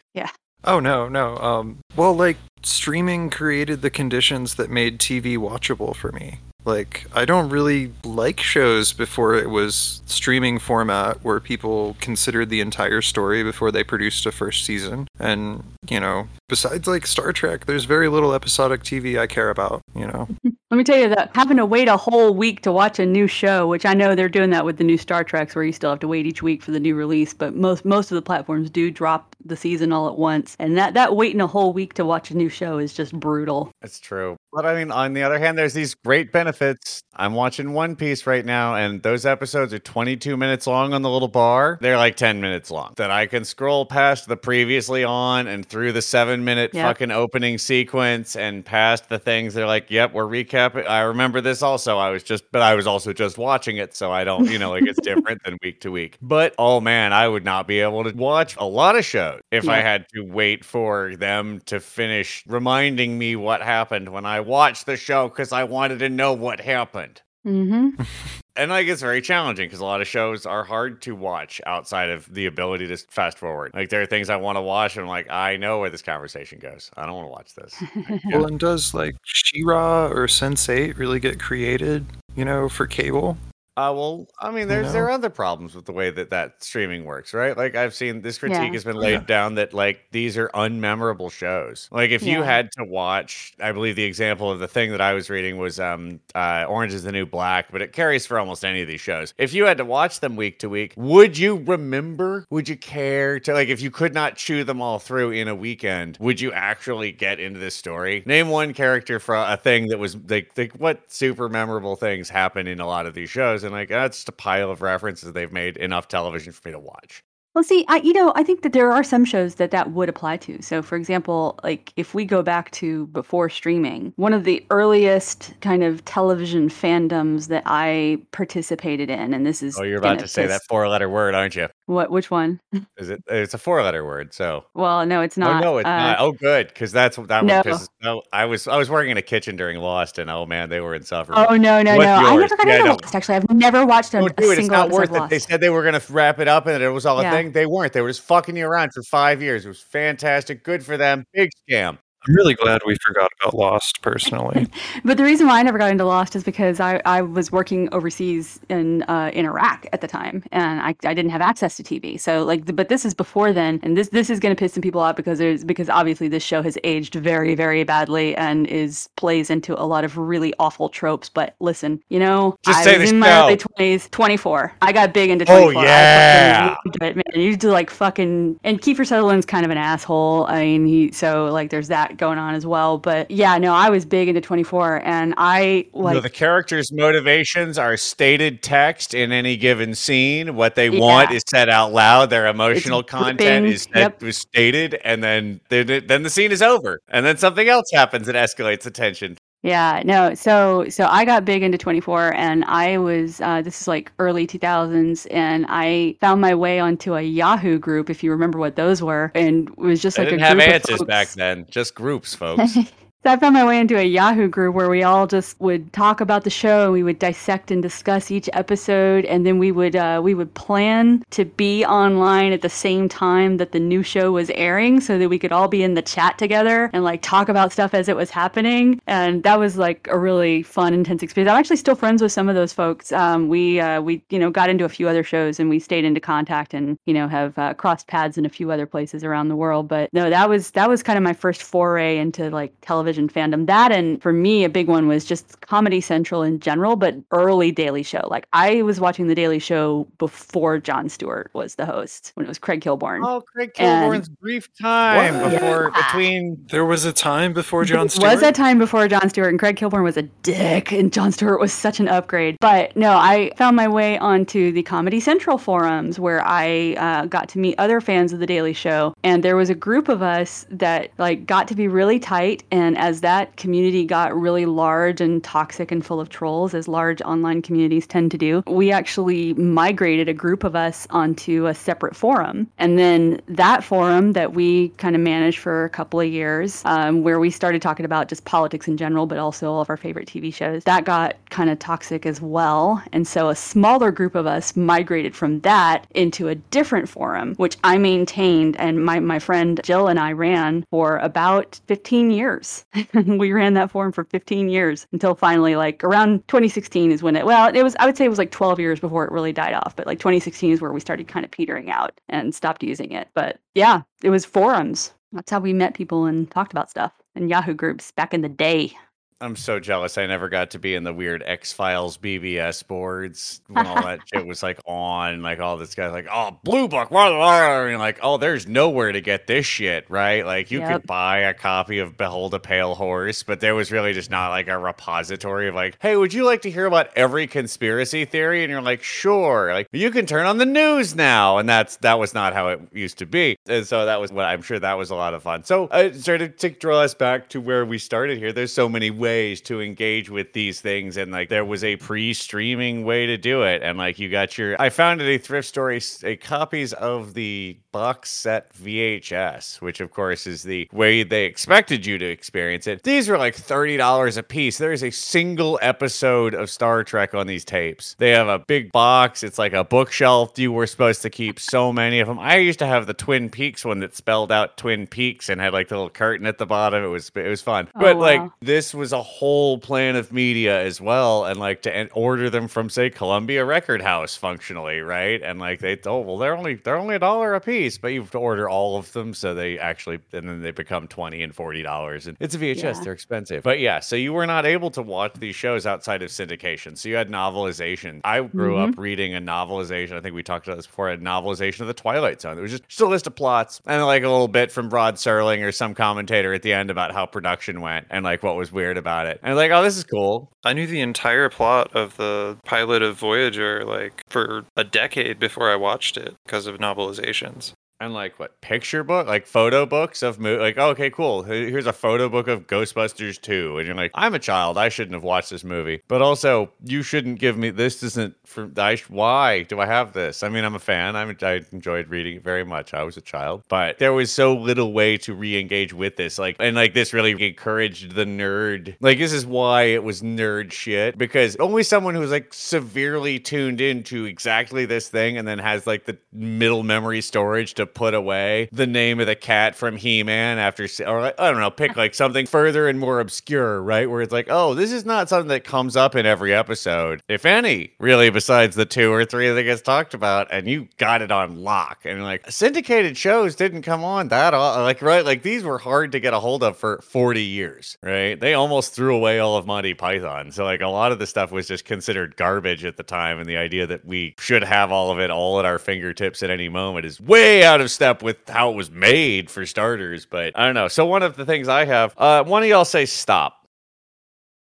Oh 0.65 0.79
no, 0.79 1.07
no. 1.07 1.37
Um, 1.37 1.77
well, 1.95 2.13
like 2.13 2.37
streaming 2.63 3.29
created 3.29 3.81
the 3.81 3.89
conditions 3.89 4.55
that 4.55 4.69
made 4.69 4.99
TV 4.99 5.37
watchable 5.37 5.95
for 5.95 6.11
me. 6.11 6.39
Like, 6.65 7.05
I 7.13 7.25
don't 7.25 7.49
really 7.49 7.93
like 8.03 8.39
shows 8.39 8.91
before 8.91 9.35
it 9.35 9.51
was 9.51 10.01
streaming 10.07 10.57
format 10.57 11.23
where 11.23 11.39
people 11.39 11.95
considered 11.99 12.49
the 12.49 12.59
entire 12.59 13.03
story 13.03 13.43
before 13.43 13.71
they 13.71 13.83
produced 13.83 14.25
a 14.25 14.31
first 14.31 14.65
season. 14.65 15.07
And, 15.19 15.74
you 15.89 15.99
know, 15.99 16.27
besides 16.49 16.87
like 16.87 17.07
Star 17.07 17.33
Trek, 17.33 17.65
there's 17.65 17.85
very 17.85 18.09
little 18.09 18.33
episodic 18.33 18.83
TV 18.83 19.19
I 19.19 19.27
care 19.27 19.49
about, 19.49 19.81
you 19.95 20.07
know? 20.07 20.27
Let 20.71 20.77
me 20.77 20.83
tell 20.83 20.97
you 20.97 21.09
that 21.09 21.29
having 21.35 21.57
to 21.57 21.65
wait 21.65 21.87
a 21.87 21.95
whole 21.95 22.33
week 22.33 22.61
to 22.63 22.71
watch 22.71 22.97
a 22.97 23.05
new 23.05 23.27
show, 23.27 23.67
which 23.67 23.85
I 23.85 23.93
know 23.93 24.15
they're 24.15 24.27
doing 24.27 24.49
that 24.49 24.65
with 24.65 24.77
the 24.77 24.83
new 24.83 24.97
Star 24.97 25.23
Treks, 25.23 25.55
where 25.55 25.63
you 25.63 25.71
still 25.71 25.91
have 25.91 25.99
to 25.99 26.07
wait 26.07 26.25
each 26.25 26.41
week 26.41 26.63
for 26.63 26.71
the 26.71 26.79
new 26.79 26.95
release, 26.95 27.33
but 27.33 27.55
most 27.55 27.85
most 27.85 28.11
of 28.11 28.15
the 28.15 28.21
platforms 28.21 28.71
do 28.71 28.89
drop 28.89 29.35
the 29.45 29.55
season 29.55 29.91
all 29.91 30.07
at 30.09 30.17
once, 30.17 30.55
and 30.57 30.75
that 30.75 30.95
that 30.95 31.15
waiting 31.15 31.39
a 31.39 31.45
whole 31.47 31.71
week 31.71 31.93
to 31.93 32.03
watch 32.03 32.31
a 32.31 32.35
new 32.35 32.49
show 32.49 32.79
is 32.79 32.93
just 32.93 33.13
brutal. 33.19 33.71
That's 33.81 33.99
true. 33.99 34.37
But 34.51 34.65
I 34.65 34.73
mean, 34.73 34.89
on 34.89 35.13
the 35.13 35.21
other 35.21 35.37
hand, 35.37 35.57
there's 35.57 35.73
these 35.73 35.93
great 35.93 36.31
benefits. 36.31 37.01
I'm 37.15 37.33
watching 37.33 37.73
One 37.73 37.95
Piece 37.95 38.25
right 38.25 38.45
now, 38.45 38.75
and 38.75 39.03
those 39.03 39.25
episodes 39.25 39.73
are 39.73 39.79
22 39.79 40.35
minutes 40.35 40.65
long 40.65 40.93
on 40.93 41.01
the 41.01 41.09
little 41.09 41.27
bar. 41.27 41.77
They're 41.79 41.97
like 41.97 42.15
10 42.15 42.41
minutes 42.41 42.71
long. 42.71 42.93
That 42.97 43.11
I 43.11 43.27
can 43.27 43.45
scroll 43.45 43.85
past 43.85 44.27
the 44.27 44.37
previously 44.37 45.03
on 45.03 45.47
and 45.47 45.65
through 45.75 45.91
the 45.91 46.01
seven 46.01 46.45
minute 46.45 46.71
Yep. 46.73 46.85
fucking 46.85 47.11
opening 47.11 47.57
sequence 47.57 48.37
and 48.37 48.63
past 48.63 49.09
the 49.09 49.19
things. 49.19 49.53
They're 49.53 49.67
like, 49.67 49.91
yep, 49.91 50.13
we're 50.13 50.23
recapping. 50.23 50.87
I 50.87 51.01
remember 51.01 51.41
this 51.41 51.61
also. 51.61 51.97
I 51.97 52.11
was 52.11 52.23
just, 52.23 52.49
but 52.53 52.61
I 52.61 52.75
was 52.75 52.87
also 52.87 53.11
just 53.11 53.37
watching 53.37 53.75
it. 53.75 53.93
So 53.93 54.09
I 54.09 54.23
don't, 54.23 54.49
you 54.49 54.57
know, 54.57 54.69
like 54.69 54.85
it's 54.85 55.01
different 55.01 55.41
than 55.43 55.57
week 55.61 55.81
to 55.81 55.91
week. 55.91 56.17
But 56.21 56.55
oh 56.57 56.79
man, 56.79 57.11
I 57.11 57.27
would 57.27 57.43
not 57.43 57.67
be 57.67 57.81
able 57.81 58.05
to 58.05 58.15
watch 58.15 58.55
a 58.57 58.65
lot 58.65 58.95
of 58.95 59.03
shows 59.03 59.41
if 59.51 59.67
I 59.67 59.79
had 59.81 60.05
to 60.13 60.21
wait 60.21 60.63
for 60.63 61.13
them 61.17 61.59
to 61.65 61.81
finish 61.81 62.41
reminding 62.47 63.17
me 63.17 63.35
what 63.35 63.61
happened 63.61 64.07
when 64.07 64.25
I 64.25 64.39
watched 64.39 64.85
the 64.85 64.95
show 64.95 65.27
because 65.27 65.51
I 65.51 65.65
wanted 65.65 65.99
to 65.99 66.07
know 66.07 66.31
what 66.31 66.61
happened. 66.61 67.21
hmm 67.43 67.89
And 68.57 68.71
like 68.71 68.87
it's 68.87 69.01
very 69.01 69.21
challenging 69.21 69.65
because 69.67 69.79
a 69.79 69.85
lot 69.85 70.01
of 70.01 70.07
shows 70.07 70.45
are 70.45 70.63
hard 70.63 71.01
to 71.03 71.13
watch 71.13 71.59
outside 71.65 72.09
of 72.09 72.33
the 72.33 72.45
ability 72.45 72.87
to 72.87 72.97
fast 72.97 73.37
forward. 73.37 73.71
Like 73.73 73.89
there 73.89 74.01
are 74.01 74.05
things 74.05 74.29
I 74.29 74.37
want 74.37 74.55
to 74.57 74.61
watch 74.61 74.95
and 74.95 75.03
I'm 75.03 75.09
like, 75.09 75.29
I 75.29 75.57
know 75.57 75.79
where 75.79 75.89
this 75.89 76.01
conversation 76.01 76.59
goes. 76.59 76.89
I 76.95 77.05
don't 77.05 77.15
want 77.15 77.27
to 77.27 77.31
watch 77.31 77.55
this. 77.55 77.81
Like, 78.09 78.23
yeah. 78.25 78.37
Well, 78.37 78.45
and 78.45 78.59
does 78.59 78.93
like 78.93 79.15
She-Ra 79.23 80.07
or 80.07 80.27
Sense8 80.27 80.97
really 80.97 81.19
get 81.19 81.39
created, 81.39 82.05
you 82.35 82.45
know, 82.45 82.69
for 82.69 82.87
cable? 82.87 83.37
Uh, 83.77 83.91
well, 83.93 84.25
I 84.39 84.51
mean, 84.51 84.69
there's 84.69 84.93
there 84.93 85.01
know? 85.03 85.09
are 85.09 85.11
other 85.11 85.29
problems 85.29 85.75
with 85.75 85.83
the 85.83 85.91
way 85.91 86.09
that 86.09 86.29
that 86.29 86.63
streaming 86.63 87.03
works, 87.03 87.33
right? 87.33 87.57
Like 87.57 87.75
I've 87.75 87.93
seen 87.93 88.21
this 88.21 88.37
critique 88.37 88.57
Yeah. 88.57 88.71
has 88.71 88.85
been 88.85 88.95
laid 88.95 89.11
yeah. 89.11 89.25
down 89.25 89.55
that 89.55 89.73
like 89.73 90.05
these 90.11 90.37
are 90.37 90.47
unmemorable 90.53 91.29
shows. 91.29 91.89
Like 91.91 92.11
if 92.11 92.25
you 92.25 92.41
had 92.41 92.71
to 92.77 92.85
watch, 92.85 93.53
I 93.61 93.73
believe 93.73 93.97
the 93.97 94.05
example 94.05 94.49
of 94.49 94.59
the 94.59 94.67
thing 94.69 94.91
that 94.91 95.01
I 95.01 95.11
was 95.13 95.29
reading 95.29 95.57
was 95.57 95.77
um 95.77 96.21
uh, 96.33 96.63
Orange 96.69 96.93
is 96.93 97.03
the 97.03 97.11
New 97.11 97.25
Black, 97.25 97.69
but 97.69 97.81
it 97.81 97.91
carries 97.91 98.25
for 98.25 98.39
almost 98.39 98.63
any 98.63 98.81
of 98.81 98.87
these 98.87 99.01
shows. 99.01 99.33
If 99.37 99.53
you 99.53 99.65
had 99.65 99.77
to 99.79 99.85
watch 99.85 100.21
them 100.21 100.37
week 100.37 100.57
to 100.59 100.69
week, 100.69 100.93
would 100.95 101.37
you 101.37 101.57
remember? 101.57 102.45
Would 102.51 102.69
you 102.69 102.77
care 102.77 103.41
to 103.41 103.53
like 103.53 103.67
if 103.67 103.81
you 103.81 103.91
could 103.91 104.13
not 104.13 104.37
chew 104.37 104.63
them 104.63 104.81
all 104.81 104.99
through 104.99 105.31
in 105.31 105.49
a 105.49 105.55
weekend? 105.55 106.17
Would 106.21 106.39
you 106.39 106.53
actually 106.53 107.11
get 107.11 107.41
into 107.41 107.59
this 107.59 107.75
story? 107.75 108.23
Name 108.25 108.47
one 108.47 108.73
character 108.73 109.19
for 109.19 109.35
a 109.35 109.57
thing 109.57 109.87
that 109.89 109.99
was 109.99 110.15
like, 110.29 110.51
like 110.57 110.71
what 110.75 111.11
super 111.11 111.49
memorable 111.49 111.97
things 111.97 112.29
happen 112.29 112.67
in 112.67 112.79
a 112.79 112.87
lot 112.87 113.05
of 113.05 113.13
these 113.13 113.29
shows, 113.29 113.64
and 113.65 113.73
like 113.73 113.89
that's 113.89 114.17
just 114.17 114.29
a 114.29 114.33
pile 114.33 114.71
of 114.71 114.81
references 114.81 115.33
they've 115.33 115.51
made 115.51 115.77
enough 115.77 116.07
television 116.07 116.53
for 116.53 116.67
me 116.67 116.71
to 116.73 116.79
watch. 116.79 117.23
Well, 117.55 117.63
see, 117.63 117.85
I 117.87 117.97
you 117.97 118.11
know 118.11 118.33
I 118.35 118.43
think 118.43 118.63
that 118.63 118.73
there 118.73 118.91
are 118.91 119.03
some 119.03 119.23
shows 119.23 119.55
that 119.55 119.71
that 119.71 119.91
would 119.91 120.09
apply 120.09 120.35
to. 120.37 120.61
So, 120.61 120.81
for 120.81 120.97
example, 120.97 121.57
like 121.63 121.93
if 121.95 122.13
we 122.13 122.25
go 122.25 122.43
back 122.43 122.69
to 122.71 123.07
before 123.07 123.49
streaming, 123.49 124.11
one 124.17 124.33
of 124.33 124.43
the 124.43 124.65
earliest 124.69 125.53
kind 125.61 125.81
of 125.81 126.03
television 126.03 126.67
fandoms 126.69 127.47
that 127.47 127.63
I 127.65 128.19
participated 128.31 129.09
in, 129.09 129.33
and 129.33 129.45
this 129.45 129.63
is 129.63 129.79
Oh, 129.79 129.83
you're 129.83 129.99
about 129.99 130.17
gonna 130.17 130.27
say 130.27 130.45
that 130.47 130.63
four-letter 130.67 131.09
word, 131.09 131.33
aren't 131.33 131.55
you? 131.55 131.69
What? 131.85 132.11
Which 132.11 132.29
one? 132.29 132.59
Is 132.97 133.09
it? 133.09 133.23
It's 133.27 133.53
a 133.53 133.57
four-letter 133.57 134.03
word. 134.05 134.33
So. 134.33 134.65
Well, 134.73 135.05
no, 135.05 135.21
it's 135.21 135.37
not. 135.37 135.63
oh 135.63 135.65
no, 135.65 135.77
it's 135.77 135.87
Uh, 135.87 135.97
not. 135.97 136.17
Oh, 136.19 136.33
good, 136.33 136.67
because 136.67 136.91
that's 136.91 137.15
that 137.15 137.45
no. 137.45 137.61
pisses. 137.61 137.87
No, 138.03 138.21
I 138.33 138.45
was 138.45 138.67
I 138.67 138.75
was 138.75 138.89
working 138.89 139.11
in 139.11 139.17
a 139.17 139.21
kitchen 139.21 139.55
during 139.55 139.77
Lost, 139.79 140.17
and 140.19 140.29
oh 140.29 140.45
man, 140.45 140.67
they 140.69 140.81
were 140.81 140.93
insufferable. 140.93 141.45
Oh 141.49 141.55
no, 141.55 141.81
no, 141.81 141.95
What's 141.95 142.05
no! 142.05 142.15
I 142.15 142.35
never 142.35 142.57
got 142.57 142.67
Yeah, 142.67 142.77
into. 142.79 142.91
Lost. 143.01 143.15
Actually, 143.15 143.35
I've 143.35 143.49
never 143.49 143.85
watched 143.85 144.13
a, 144.13 144.19
Don't 144.19 144.31
a 144.31 144.33
do 144.33 144.51
it. 144.51 144.57
It's 144.57 144.67
single 144.67 144.77
not 144.77 144.85
episode 144.87 144.97
worth 144.99 145.09
it. 145.11 145.19
Lost. 145.19 145.29
They 145.29 145.39
said 145.39 145.61
they 145.61 145.69
were 145.69 145.83
going 145.83 145.99
to 145.99 146.11
wrap 146.13 146.39
it 146.39 146.49
up 146.49 146.67
and 146.67 146.83
it 146.83 146.89
was 146.89 147.05
all 147.05 147.19
a 147.19 147.23
Yeah. 147.23 147.31
They 147.53 147.65
weren't. 147.65 147.93
They 147.93 148.01
were 148.01 148.09
just 148.09 148.21
fucking 148.21 148.55
you 148.55 148.65
around 148.67 148.91
for 148.93 149.03
five 149.03 149.41
years. 149.41 149.65
It 149.65 149.69
was 149.69 149.81
fantastic. 149.81 150.63
Good 150.63 150.83
for 150.85 150.97
them. 150.97 151.25
Big 151.33 151.49
scam. 151.69 151.97
I'm 152.27 152.35
really 152.35 152.53
glad 152.55 152.81
we 152.85 152.95
forgot 153.05 153.31
about 153.41 153.53
Lost, 153.53 154.01
personally. 154.01 154.67
But 155.03 155.17
the 155.17 155.23
reason 155.23 155.47
why 155.47 155.59
I 155.59 155.63
never 155.63 155.77
got 155.77 155.91
into 155.91 156.05
Lost 156.05 156.35
is 156.35 156.43
because 156.43 156.79
I, 156.79 157.01
I 157.05 157.21
was 157.21 157.51
working 157.51 157.89
overseas 157.93 158.59
in 158.69 159.03
uh, 159.03 159.29
in 159.33 159.45
Iraq 159.45 159.85
at 159.93 160.01
the 160.01 160.07
time, 160.07 160.43
and 160.51 160.79
I, 160.81 160.95
I 161.07 161.13
didn't 161.13 161.29
have 161.31 161.41
access 161.41 161.77
to 161.77 161.83
TV. 161.83 162.19
So 162.19 162.43
like, 162.43 162.65
the, 162.65 162.73
but 162.73 162.89
this 162.89 163.05
is 163.05 163.13
before 163.13 163.53
then, 163.53 163.79
and 163.83 163.95
this 163.95 164.09
this 164.09 164.29
is 164.29 164.39
going 164.39 164.55
to 164.55 164.59
piss 164.59 164.73
some 164.73 164.81
people 164.81 165.01
off 165.01 165.15
because 165.15 165.37
there's 165.37 165.63
because 165.63 165.89
obviously 165.89 166.27
this 166.27 166.43
show 166.43 166.61
has 166.63 166.77
aged 166.83 167.15
very 167.15 167.55
very 167.55 167.83
badly 167.83 168.35
and 168.35 168.65
is 168.67 169.09
plays 169.15 169.49
into 169.49 169.79
a 169.79 169.85
lot 169.85 170.03
of 170.03 170.17
really 170.17 170.53
awful 170.59 170.89
tropes. 170.89 171.29
But 171.29 171.55
listen, 171.59 172.01
you 172.09 172.19
know, 172.19 172.57
Just 172.65 172.79
I 172.79 172.83
say 172.83 172.97
was 172.97 173.11
in 173.11 173.19
my 173.19 173.27
show. 173.27 173.43
early 173.45 173.57
twenties, 173.57 174.09
twenty 174.09 174.37
four. 174.37 174.73
I 174.81 174.91
got 174.91 175.13
big 175.13 175.29
into 175.29 175.45
Oh, 175.49 175.59
twenty 175.71 175.73
four. 175.75 175.83
yeah. 175.85 176.75
I 177.01 177.05
it, 177.05 177.15
man. 177.15 177.23
You 177.35 177.55
like 177.57 177.89
fucking, 177.89 178.59
and 178.63 178.81
Kiefer 178.81 179.05
Sutherland's 179.05 179.45
kind 179.45 179.65
of 179.65 179.71
an 179.71 179.77
asshole. 179.77 180.45
I 180.47 180.63
mean, 180.63 180.85
he 180.85 181.11
so 181.11 181.45
like 181.51 181.69
there's 181.69 181.89
that 181.89 182.14
going 182.17 182.37
on 182.37 182.55
as 182.55 182.65
well. 182.65 182.97
But 182.97 183.29
yeah, 183.29 183.57
no, 183.57 183.73
I 183.73 183.89
was 183.89 184.05
big 184.05 184.27
into 184.27 184.41
24, 184.41 185.01
and 185.05 185.33
I 185.37 185.87
like 185.93 186.21
the 186.21 186.29
characters' 186.29 186.91
motivations 186.91 187.77
are 187.77 187.97
stated 187.97 188.61
text 188.63 189.13
in 189.13 189.31
any 189.31 189.57
given 189.57 189.95
scene. 189.95 190.55
What 190.55 190.75
they 190.75 190.89
want 190.89 191.31
is 191.31 191.43
said 191.49 191.69
out 191.69 191.93
loud. 191.93 192.29
Their 192.29 192.47
emotional 192.47 193.03
content 193.03 193.37
gripping. 193.39 193.65
is 193.65 193.87
Yep. 193.95 194.23
stated, 194.33 194.99
and 195.03 195.23
then 195.23 195.61
then 195.69 196.03
then 196.07 196.23
the 196.23 196.29
scene 196.29 196.51
is 196.51 196.61
over, 196.61 196.99
and 197.07 197.25
then 197.25 197.37
something 197.37 197.67
else 197.67 197.85
happens 197.93 198.27
that 198.27 198.35
escalates 198.35 198.81
the 198.81 198.91
tension. 198.91 199.37
Yeah, 199.65 200.03
no. 200.05 200.35
So 200.35 200.87
so 200.89 201.07
I 201.09 201.25
got 201.25 201.43
big 201.43 201.63
into 201.63 201.75
24 201.75 202.35
and 202.35 202.63
I 202.65 202.99
was 202.99 203.41
uh, 203.41 203.63
this 203.63 203.81
is 203.81 203.87
like 203.87 204.11
early 204.19 204.45
2000s 204.45 205.25
and 205.31 205.65
I 205.67 206.15
found 206.21 206.39
my 206.39 206.53
way 206.53 206.79
onto 206.79 207.15
a 207.15 207.23
Yahoo 207.23 207.79
group 207.79 208.11
if 208.11 208.23
you 208.23 208.29
remember 208.29 208.59
what 208.59 208.75
those 208.75 209.01
were 209.01 209.31
and 209.33 209.69
it 209.69 209.77
was 209.79 210.03
just 210.03 210.19
I 210.19 210.21
like 210.21 210.29
didn't 210.29 210.43
a 210.43 210.47
have 210.49 210.59
answers 210.59 211.01
back 211.01 211.29
then, 211.29 211.65
just 211.67 211.95
groups, 211.95 212.35
folks. 212.35 212.77
So 213.25 213.31
I 213.31 213.37
found 213.37 213.55
my 213.55 213.65
way 213.65 213.79
into 213.79 213.97
a 213.97 214.03
Yahoo 214.03 214.47
group 214.47 214.75
where 214.75 214.87
we 214.87 215.01
all 215.01 215.25
just 215.25 215.59
would 215.59 215.91
talk 215.93 216.21
about 216.21 216.43
the 216.43 216.51
show 216.51 216.83
and 216.83 216.93
we 216.93 217.01
would 217.01 217.17
dissect 217.17 217.71
and 217.71 217.81
discuss 217.81 218.29
each 218.29 218.47
episode 218.53 219.25
and 219.25 219.47
then 219.47 219.57
we 219.57 219.71
would 219.71 219.95
uh, 219.95 220.21
we 220.23 220.35
would 220.35 220.53
plan 220.53 221.23
to 221.31 221.43
be 221.43 221.83
online 221.83 222.53
at 222.53 222.61
the 222.61 222.69
same 222.69 223.09
time 223.09 223.57
that 223.57 223.71
the 223.71 223.79
new 223.79 224.03
show 224.03 224.31
was 224.31 224.51
airing 224.51 225.01
so 225.01 225.17
that 225.17 225.27
we 225.27 225.39
could 225.39 225.51
all 225.51 225.67
be 225.67 225.81
in 225.81 225.95
the 225.95 226.03
chat 226.03 226.37
together 226.37 226.91
and 226.93 227.03
like 227.03 227.23
talk 227.23 227.49
about 227.49 227.71
stuff 227.71 227.95
as 227.95 228.07
it 228.07 228.15
was 228.15 228.29
happening 228.29 229.01
and 229.07 229.41
that 229.41 229.57
was 229.57 229.75
like 229.75 230.07
a 230.11 230.19
really 230.19 230.61
fun 230.61 230.93
intense 230.93 231.23
experience. 231.23 231.51
I'm 231.51 231.57
actually 231.57 231.77
still 231.77 231.95
friends 231.95 232.21
with 232.21 232.31
some 232.31 232.47
of 232.47 232.53
those 232.53 232.73
folks. 232.73 233.11
Um, 233.11 233.49
we 233.49 233.79
uh, 233.79 234.01
we 234.01 234.21
you 234.29 234.37
know 234.37 234.51
got 234.51 234.69
into 234.69 234.85
a 234.85 234.89
few 234.89 235.09
other 235.09 235.23
shows 235.23 235.59
and 235.59 235.67
we 235.67 235.79
stayed 235.79 236.05
into 236.05 236.19
contact 236.19 236.75
and 236.75 236.95
you 237.07 237.13
know 237.15 237.27
have 237.27 237.57
uh, 237.57 237.73
crossed 237.73 238.05
paths 238.05 238.37
in 238.37 238.45
a 238.45 238.49
few 238.49 238.69
other 238.69 238.85
places 238.85 239.23
around 239.23 239.47
the 239.47 239.55
world. 239.55 239.87
But 239.87 240.13
no, 240.13 240.29
that 240.29 240.47
was 240.47 240.69
that 240.71 240.87
was 240.87 241.01
kind 241.01 241.17
of 241.17 241.23
my 241.23 241.33
first 241.33 241.63
foray 241.63 242.19
into 242.19 242.51
like 242.51 242.71
television 242.81 243.14
fandom. 243.15 243.65
That 243.67 243.91
and 243.91 244.21
for 244.21 244.31
me 244.33 244.63
a 244.63 244.69
big 244.69 244.87
one 244.87 245.07
was 245.07 245.25
just 245.25 245.61
Comedy 245.61 246.01
Central 246.01 246.43
in 246.43 246.59
general, 246.59 246.95
but 246.95 247.15
early 247.31 247.71
Daily 247.71 248.03
Show. 248.03 248.27
Like 248.29 248.45
I 248.53 248.81
was 248.83 248.99
watching 248.99 249.27
the 249.27 249.35
Daily 249.35 249.59
Show 249.59 250.07
before 250.17 250.77
Jon 250.79 251.09
Stewart 251.09 251.49
was 251.53 251.75
the 251.75 251.85
host 251.85 252.31
when 252.35 252.45
it 252.45 252.49
was 252.49 252.59
Craig 252.59 252.81
Kilborn. 252.81 253.21
Oh, 253.25 253.41
Craig 253.41 253.71
And- 253.79 254.11
Kilborn's 254.13 254.29
brief 254.29 254.69
time 254.79 255.41
What? 255.41 255.51
before 255.51 255.91
Yeah. 255.95 256.01
between 256.07 256.57
There 256.69 256.85
was 256.85 257.05
a 257.05 257.13
time 257.13 257.53
before 257.53 257.85
There 257.85 257.95
Jon 257.97 258.09
Stewart. 258.09 258.33
was 258.33 258.43
a 258.43 258.51
time 258.51 258.77
before 258.77 259.07
Jon 259.07 259.29
Stewart, 259.29 259.49
and 259.49 259.59
Craig 259.59 259.75
Kilborn 259.77 260.03
was 260.03 260.17
a 260.17 260.23
dick, 260.23 260.91
and 260.91 261.11
Jon 261.11 261.31
Stewart 261.31 261.59
was 261.59 261.71
such 261.73 261.99
an 261.99 262.07
upgrade. 262.07 262.57
But 262.61 262.95
no, 262.95 263.11
I 263.11 263.51
found 263.57 263.75
my 263.75 263.87
way 263.87 264.17
onto 264.17 264.71
the 264.71 264.83
Comedy 264.83 265.19
Central 265.19 265.57
forums 265.57 266.19
where 266.19 266.41
I 266.45 266.93
uh, 266.97 267.25
got 267.25 267.49
to 267.49 267.59
meet 267.59 267.75
other 267.77 268.01
fans 268.01 268.33
of 268.33 268.39
The 268.39 268.45
Daily 268.45 268.73
Show, 268.73 269.13
and 269.23 269.43
there 269.43 269.55
was 269.55 269.69
a 269.69 269.75
group 269.75 270.09
of 270.09 270.21
us 270.21 270.65
that 270.69 271.11
like 271.17 271.45
got 271.45 271.67
to 271.69 271.75
be 271.75 271.87
really 271.87 272.19
tight. 272.19 272.63
And 272.71 272.97
as 273.05 273.21
that 273.21 273.55
community 273.55 274.03
got 274.03 274.35
really 274.35 274.65
large 274.65 275.21
and 275.21 275.43
toxic 275.43 275.91
and 275.91 276.03
full 276.03 276.19
of 276.19 276.29
trolls, 276.29 276.73
as 276.73 276.87
large 276.87 277.21
online 277.21 277.61
communities 277.61 278.07
tend 278.07 278.31
to 278.31 278.37
do, 278.37 278.63
we 278.65 278.91
actually 278.91 279.53
migrated 279.53 280.27
a 280.27 280.33
group 280.33 280.63
of 280.63 280.75
us 280.75 281.05
onto 281.11 281.67
a 281.67 281.75
separate 281.75 282.15
forum, 282.15 282.67
and 282.79 282.97
then 282.97 283.39
that 283.47 283.83
forum 283.83 284.33
that 284.33 284.53
we 284.53 284.89
kind 284.97 285.15
of 285.15 285.21
managed 285.21 285.59
for 285.59 285.85
a 285.85 285.89
couple 285.89 286.19
of 286.19 286.27
years, 286.27 286.81
um, 286.85 287.21
where 287.21 287.39
we 287.39 287.51
started 287.51 287.79
talking 287.79 288.07
about 288.07 288.27
just 288.27 288.43
politics 288.45 288.87
in 288.87 288.97
general, 288.97 289.27
but 289.27 289.37
also 289.37 289.71
all 289.71 289.81
of 289.81 289.89
our 289.91 289.97
favorite 289.97 290.27
TV 290.27 290.51
shows. 290.51 290.83
That 290.85 291.05
got 291.05 291.35
kind 291.51 291.69
of 291.69 291.77
toxic 291.77 292.25
as 292.25 292.41
well. 292.41 293.03
And 293.13 293.27
so 293.27 293.49
a 293.49 293.55
smaller 293.55 294.11
group 294.11 294.33
of 294.33 294.47
us 294.47 294.75
migrated 294.75 295.35
from 295.35 295.59
that 295.59 296.07
into 296.15 296.47
a 296.47 296.55
different 296.55 297.07
forum, 297.07 297.53
which 297.57 297.77
I 297.83 297.99
maintained 297.99 298.75
and 298.79 299.05
my, 299.05 299.19
my 299.19 299.37
friend 299.37 299.79
Jill 299.83 300.07
and 300.07 300.19
I 300.19 300.31
ran 300.31 300.83
for 300.89 301.17
about 301.19 301.79
15 301.85 302.31
years. 302.31 302.83
we 303.13 303.51
ran 303.51 303.73
that 303.73 303.91
forum 303.91 304.11
for 304.11 304.23
15 304.25 304.69
years 304.69 305.07
until 305.11 305.35
finally 305.35 305.75
like 305.75 306.03
around 306.03 306.47
2016 306.47 307.11
is 307.11 307.23
when 307.23 307.35
it 307.35 307.45
well, 307.45 307.73
it 307.73 307.83
was 307.83 307.95
I 307.99 308.05
would 308.05 308.17
say 308.17 308.25
it 308.25 308.29
was 308.29 308.37
like 308.37 308.51
12 308.51 308.79
years 308.79 308.99
before 308.99 309.25
it 309.25 309.31
really 309.31 309.53
died 309.53 309.73
off, 309.73 309.95
but 309.95 310.07
like 310.07 310.19
2016 310.19 310.71
is 310.71 310.81
where 310.81 310.93
we 310.93 310.99
started 310.99 311.27
kind 311.27 311.45
of 311.45 311.51
petering 311.51 311.89
out 311.89 312.19
and 312.29 312.53
stopped 312.53 312.83
using 312.83 313.11
it. 313.11 313.29
But 313.33 313.59
yeah, 313.73 314.01
it 314.23 314.29
was 314.29 314.45
forums. 314.45 315.13
That's 315.31 315.51
how 315.51 315.59
we 315.59 315.73
met 315.73 315.95
people 315.95 316.25
and 316.25 316.49
talked 316.49 316.71
about 316.71 316.89
stuff 316.89 317.11
and 317.35 317.49
Yahoo 317.49 317.73
groups 317.73 318.11
back 318.11 318.33
in 318.33 318.41
the 318.41 318.49
day. 318.49 318.93
I'm 319.41 319.57
so 319.57 319.81
jealous. 319.81 320.17
I 320.17 320.25
never 320.27 320.47
got 320.47 320.71
to 320.71 320.79
be 320.79 320.95
in 320.95 321.03
the 321.03 321.13
weird 321.13 321.43
X 321.45 321.73
Files 321.73 322.17
BBS 322.17 322.87
boards 322.87 323.61
when 323.67 323.85
all 323.85 324.01
that 324.01 324.21
shit 324.33 324.47
was 324.47 324.63
like 324.63 324.79
on. 324.85 325.41
Like 325.41 325.59
all 325.59 325.75
this 325.75 325.93
guys 325.93 326.13
like, 326.13 326.27
oh, 326.31 326.57
Blue 326.63 326.87
Book, 326.87 327.09
blah, 327.09 327.27
blah, 327.29 327.37
blah. 327.37 327.83
and 327.85 327.99
like, 327.99 328.17
oh, 328.23 328.37
there's 328.37 328.65
nowhere 328.65 329.11
to 329.11 329.19
get 329.19 329.45
this 329.45 329.65
shit, 329.65 330.09
right? 330.09 330.45
Like 330.45 330.71
you 330.71 330.79
Yep. 330.79 330.89
could 331.01 331.07
buy 331.07 331.39
a 331.39 331.53
copy 331.53 331.99
of 331.99 332.15
Behold 332.17 332.53
a 332.53 332.59
Pale 332.59 332.95
Horse, 332.95 333.43
but 333.43 333.59
there 333.59 333.75
was 333.75 333.91
really 333.91 334.13
just 334.13 334.31
not 334.31 334.51
like 334.51 334.69
a 334.69 334.77
repository 334.79 335.67
of 335.67 335.75
like, 335.75 335.97
hey, 336.01 336.15
would 336.15 336.33
you 336.33 336.45
like 336.45 336.61
to 336.61 336.71
hear 336.71 336.85
about 336.85 337.09
every 337.17 337.45
conspiracy 337.45 338.23
theory? 338.23 338.63
And 338.63 338.71
you're 338.71 338.81
like, 338.81 339.03
sure. 339.03 339.73
Like 339.73 339.89
you 339.91 340.11
can 340.11 340.25
turn 340.25 340.45
on 340.45 340.59
the 340.59 340.65
news 340.65 341.13
now, 341.13 341.57
and 341.57 341.67
that's 341.67 341.97
that 341.97 342.19
was 342.19 342.33
not 342.33 342.53
how 342.53 342.69
it 342.69 342.79
used 342.93 343.17
to 343.17 343.25
be. 343.25 343.57
And 343.67 343.85
so 343.85 344.05
that 344.05 344.21
was 344.21 344.31
what 344.31 344.45
I'm 344.45 344.61
sure 344.61 344.79
that 344.79 344.93
was 344.97 345.09
a 345.09 345.15
lot 345.15 345.33
of 345.33 345.43
fun. 345.43 345.65
So 345.65 345.87
uh, 345.87 346.13
sort 346.13 346.41
of 346.41 346.55
to 346.55 346.69
draw 346.69 347.01
us 347.01 347.13
back 347.13 347.49
to 347.49 347.59
where 347.59 347.85
we 347.85 347.97
started 347.97 348.37
here. 348.37 348.53
There's 348.53 348.71
so 348.71 348.87
many 348.87 349.11
ways 349.25 349.61
to 349.61 349.81
engage 349.81 350.29
with 350.29 350.53
these 350.53 350.81
things, 350.81 351.17
and 351.17 351.31
like 351.31 351.49
there 351.49 351.65
was 351.65 351.83
a 351.83 351.95
pre-streaming 351.97 353.03
way 353.03 353.25
to 353.25 353.37
do 353.37 353.63
it, 353.63 353.81
and 353.83 353.97
like 353.97 354.19
you 354.19 354.29
got 354.29 354.57
your. 354.57 354.79
I 354.81 354.89
found 354.89 355.21
at 355.21 355.27
a 355.27 355.37
thrift 355.37 355.67
store 355.67 355.91
a, 355.91 356.35
copies 356.37 356.93
of 356.93 357.33
the 357.33 357.77
box 357.91 358.29
set 358.29 358.73
VHS, 358.73 359.81
which 359.81 360.01
of 360.01 360.11
course 360.11 360.45
is 360.47 360.63
the 360.63 360.87
way 360.91 361.23
they 361.23 361.45
expected 361.45 362.05
you 362.05 362.17
to 362.17 362.25
experience 362.25 362.87
it. 362.87 363.03
These 363.03 363.27
were 363.29 363.37
like 363.37 363.55
thirty 363.55 363.97
dollars 363.97 364.37
a 364.37 364.43
piece. 364.43 364.77
There 364.77 364.93
is 364.93 365.03
a 365.03 365.11
single 365.11 365.79
episode 365.81 366.53
of 366.53 366.69
Star 366.69 367.03
Trek 367.03 367.33
on 367.33 367.47
these 367.47 367.65
tapes. 367.65 368.15
They 368.19 368.31
have 368.31 368.47
a 368.47 368.59
big 368.59 368.91
box. 368.91 369.43
It's 369.43 369.57
like 369.57 369.73
a 369.73 369.83
bookshelf. 369.83 370.57
You 370.57 370.71
were 370.71 370.87
supposed 370.87 371.21
to 371.23 371.29
keep 371.29 371.59
so 371.59 371.91
many 371.91 372.19
of 372.19 372.27
them. 372.27 372.39
I 372.39 372.57
used 372.57 372.79
to 372.79 372.85
have 372.85 373.07
the 373.07 373.13
Twin 373.13 373.49
Peaks 373.49 373.83
one 373.83 373.99
that 374.01 374.15
spelled 374.15 374.51
out 374.51 374.77
Twin 374.77 375.07
Peaks 375.07 375.49
and 375.49 375.59
had 375.59 375.73
like 375.73 375.87
the 375.87 375.95
little 375.95 376.09
curtain 376.09 376.45
at 376.45 376.57
the 376.57 376.65
bottom. 376.65 377.03
It 377.03 377.07
was 377.07 377.31
it 377.35 377.47
was 377.47 377.61
fun. 377.61 377.87
Oh, 377.95 377.99
but 377.99 378.17
like 378.17 378.41
this 378.61 378.93
was 378.93 379.13
a 379.15 379.23
whole 379.23 379.77
plan 379.79 380.15
of 380.15 380.31
media 380.31 380.81
as 380.81 381.01
well, 381.01 381.45
and 381.45 381.59
like 381.59 381.81
to 381.83 382.09
order 382.11 382.49
them 382.49 382.67
from 382.67 382.89
say 382.89 383.09
Columbia 383.09 383.65
Record 383.65 384.01
House 384.01 384.35
functionally, 384.35 384.99
right? 384.99 385.41
And 385.41 385.59
like 385.59 385.79
they 385.79 385.97
oh 386.05 386.19
well 386.19 386.37
they're 386.37 386.55
only 386.55 386.75
they're 386.75 386.97
only 386.97 387.15
a 387.15 387.19
dollar 387.19 387.55
a 387.55 387.61
piece, 387.61 387.97
but 387.97 388.09
you 388.09 388.21
have 388.21 388.31
to 388.31 388.37
order 388.37 388.69
all 388.69 388.97
of 388.97 389.11
them, 389.13 389.33
so 389.33 389.55
they 389.55 389.79
actually 389.79 390.19
and 390.33 390.47
then 390.47 390.61
they 390.61 390.71
become 390.71 391.07
twenty 391.07 391.41
and 391.41 391.55
forty 391.55 391.81
dollars, 391.81 392.27
and 392.27 392.37
it's 392.39 392.53
a 392.53 392.59
VHS. 392.59 392.83
Yeah. 392.83 392.93
They're 393.03 393.13
expensive, 393.13 393.63
but 393.63 393.79
yeah. 393.79 393.99
So 393.99 394.15
you 394.15 394.33
were 394.33 394.45
not 394.45 394.65
able 394.65 394.91
to 394.91 395.01
watch 395.01 395.33
these 395.35 395.55
shows 395.55 395.85
outside 395.85 396.21
of 396.21 396.29
syndication. 396.29 396.97
So 396.97 397.09
you 397.09 397.15
had 397.15 397.29
novelization. 397.29 398.21
I 398.23 398.41
grew 398.41 398.77
up 398.77 398.91
mm-hmm. 398.91 399.01
reading 399.01 399.35
a 399.35 399.39
novelization. 399.39 400.13
I 400.13 400.21
think 400.21 400.35
we 400.35 400.43
talked 400.43 400.67
about 400.67 400.77
this 400.77 400.87
before. 400.87 401.09
A 401.09 401.17
novelization 401.17 401.81
of 401.81 401.87
the 401.87 401.93
Twilight 401.93 402.41
Zone. 402.41 402.57
It 402.57 402.61
was 402.61 402.71
just, 402.71 402.87
just 402.89 403.01
a 403.01 403.07
list 403.07 403.27
of 403.27 403.35
plots 403.35 403.81
and 403.85 404.03
like 404.05 404.23
a 404.23 404.29
little 404.29 404.47
bit 404.47 404.71
from 404.71 404.89
Rod 404.89 405.15
Serling 405.15 405.63
or 405.63 405.71
some 405.71 405.93
commentator 405.93 406.53
at 406.53 406.61
the 406.61 406.73
end 406.73 406.89
about 406.89 407.13
how 407.13 407.25
production 407.25 407.81
went 407.81 408.07
and 408.09 408.23
like 408.23 408.43
what 408.43 408.55
was 408.55 408.71
weird 408.71 408.97
about 408.97 409.04
it. 409.27 409.39
And 409.43 409.55
like, 409.55 409.71
oh, 409.71 409.83
this 409.83 409.97
is 409.97 410.03
cool. 410.03 410.51
I 410.63 410.73
knew 410.73 410.87
the 410.87 411.01
entire 411.01 411.49
plot 411.49 411.95
of 411.95 412.17
the 412.17 412.57
pilot 412.65 413.01
of 413.01 413.17
Voyager 413.17 413.85
like 413.85 414.21
for 414.29 414.65
a 414.75 414.83
decade 414.83 415.39
before 415.39 415.69
I 415.69 415.75
watched 415.75 416.17
it 416.17 416.35
because 416.45 416.67
of 416.67 416.77
novelizations. 416.77 417.73
And 417.99 418.13
like 418.13 418.37
what 418.39 418.59
picture 418.61 419.03
book 419.03 419.27
like 419.27 419.47
photo 419.47 419.85
books 419.85 420.21
of 420.21 420.39
mo- 420.39 420.57
like 420.57 420.77
oh, 420.77 420.89
okay 420.89 421.09
cool. 421.09 421.43
Here's 421.43 421.87
a 421.87 421.93
photo 421.93 422.27
book 422.27 422.47
of 422.47 422.67
ghostbusters 422.67 423.39
2 423.39 423.77
and 423.77 423.87
you're 423.87 423.95
like 423.95 424.11
i'm 424.13 424.33
a 424.33 424.39
child. 424.39 424.77
I 424.77 424.89
shouldn't 424.89 425.13
have 425.13 425.23
watched 425.23 425.49
this 425.49 425.63
movie. 425.63 426.01
But 426.07 426.21
also 426.21 426.71
you 426.83 427.03
shouldn't 427.03 427.39
give 427.39 427.57
me 427.57 427.69
this 427.69 428.03
isn't 428.03 428.35
for 428.45 428.69
i 428.77 428.97
why 429.07 429.63
do 429.63 429.79
i 429.79 429.85
have 429.85 430.13
this? 430.13 430.43
I 430.43 430.49
mean 430.49 430.65
i'm 430.65 430.75
a 430.75 430.79
fan. 430.79 431.15
I'm, 431.15 431.35
i 431.41 431.61
enjoyed 431.71 432.09
reading 432.09 432.37
it 432.37 432.43
very 432.43 432.65
much. 432.65 432.93
I 432.93 433.03
was 433.03 433.17
a 433.17 433.21
child. 433.21 433.63
But 433.69 433.97
there 433.99 434.13
was 434.13 434.31
so 434.31 434.55
little 434.55 434.91
way 434.91 435.17
to 435.19 435.33
re-engage 435.33 435.93
with 435.93 436.17
this 436.17 436.37
like 436.37 436.57
and 436.59 436.75
like 436.75 436.93
this 436.93 437.13
really 437.13 437.31
encouraged 437.47 438.13
the 438.13 438.25
nerd. 438.25 438.95
Like 438.99 439.19
this 439.19 439.31
is 439.31 439.45
why 439.45 439.83
it 439.83 440.03
was 440.03 440.21
nerd 440.21 440.71
shit 440.73 441.17
because 441.17 441.55
only 441.57 441.83
someone 441.83 442.15
who's 442.15 442.31
like 442.31 442.53
severely 442.53 443.39
tuned 443.39 443.79
into 443.79 444.25
exactly 444.25 444.85
this 444.85 445.07
thing 445.07 445.37
and 445.37 445.47
then 445.47 445.59
has 445.59 445.87
like 445.87 446.05
the 446.05 446.17
middle 446.33 446.83
memory 446.83 447.21
storage 447.21 447.73
to 447.75 447.84
put 447.85 448.13
away 448.13 448.69
the 448.71 448.87
name 448.87 449.19
of 449.19 449.27
the 449.27 449.35
cat 449.35 449.75
from 449.75 449.97
He-Man 449.97 450.57
after 450.57 450.87
or 451.05 451.21
like, 451.21 451.39
I 451.39 451.51
don't 451.51 451.59
know 451.59 451.71
pick 451.71 451.95
like 451.95 452.13
something 452.13 452.45
further 452.45 452.87
and 452.87 452.99
more 452.99 453.19
obscure 453.19 453.81
right? 453.81 454.09
Where 454.09 454.21
it's 454.21 454.31
like 454.31 454.47
oh 454.49 454.73
this 454.73 454.91
is 454.91 455.05
not 455.05 455.29
something 455.29 455.49
that 455.49 455.63
comes 455.63 455.95
up 455.95 456.15
in 456.15 456.25
every 456.25 456.53
episode 456.53 457.21
if 457.27 457.45
any 457.45 457.91
really 457.99 458.29
besides 458.29 458.75
the 458.75 458.85
two 458.85 459.11
or 459.11 459.25
three 459.25 459.49
that 459.49 459.63
gets 459.63 459.81
talked 459.81 460.13
about 460.13 460.47
and 460.51 460.67
you 460.67 460.87
got 460.97 461.21
it 461.21 461.31
on 461.31 461.63
lock. 461.63 462.05
And 462.05 462.23
like 462.23 462.49
syndicated 462.49 463.17
shows 463.17 463.55
didn't 463.55 463.83
come 463.83 464.03
on 464.03 464.29
that 464.29 464.53
all 464.53 464.81
like 464.81 465.01
right 465.01 465.25
like 465.25 465.43
these 465.43 465.63
were 465.63 465.77
hard 465.77 466.11
to 466.13 466.19
get 466.19 466.33
a 466.33 466.39
hold 466.39 466.63
of 466.63 466.77
for 466.77 467.01
40 467.01 467.41
years 467.41 467.97
right? 468.01 468.39
They 468.39 468.53
almost 468.53 468.93
threw 468.93 469.15
away 469.15 469.39
all 469.39 469.57
of 469.57 469.65
Monty 469.65 469.93
Python. 469.93 470.51
So 470.51 470.63
like 470.63 470.81
a 470.81 470.87
lot 470.87 471.11
of 471.11 471.19
the 471.19 471.27
stuff 471.27 471.51
was 471.51 471.67
just 471.67 471.85
considered 471.85 472.37
garbage 472.37 472.85
at 472.85 472.97
the 472.97 473.03
time 473.03 473.39
and 473.39 473.47
the 473.47 473.57
idea 473.57 473.87
that 473.87 474.05
we 474.05 474.35
should 474.39 474.63
have 474.63 474.91
all 474.91 475.11
of 475.11 475.19
it 475.19 475.31
all 475.31 475.59
at 475.59 475.65
our 475.65 475.79
fingertips 475.79 476.43
at 476.43 476.49
any 476.49 476.69
moment 476.69 477.05
is 477.05 477.19
way 477.19 477.63
out 477.63 477.74
of 477.81 477.91
step 477.91 478.23
with 478.23 478.37
how 478.47 478.71
it 478.71 478.75
was 478.75 478.91
made 478.91 479.49
for 479.49 479.65
starters 479.65 480.25
but 480.25 480.57
I 480.57 480.65
don't 480.65 480.75
know. 480.75 480.87
So 480.87 481.05
one 481.05 481.23
of 481.23 481.35
the 481.35 481.45
things 481.45 481.67
I 481.67 481.85
have 481.85 482.13
uh 482.17 482.43
one 482.43 482.63
of 482.63 482.69
y'all 482.69 482.85
say 482.85 483.05
stop? 483.05 483.67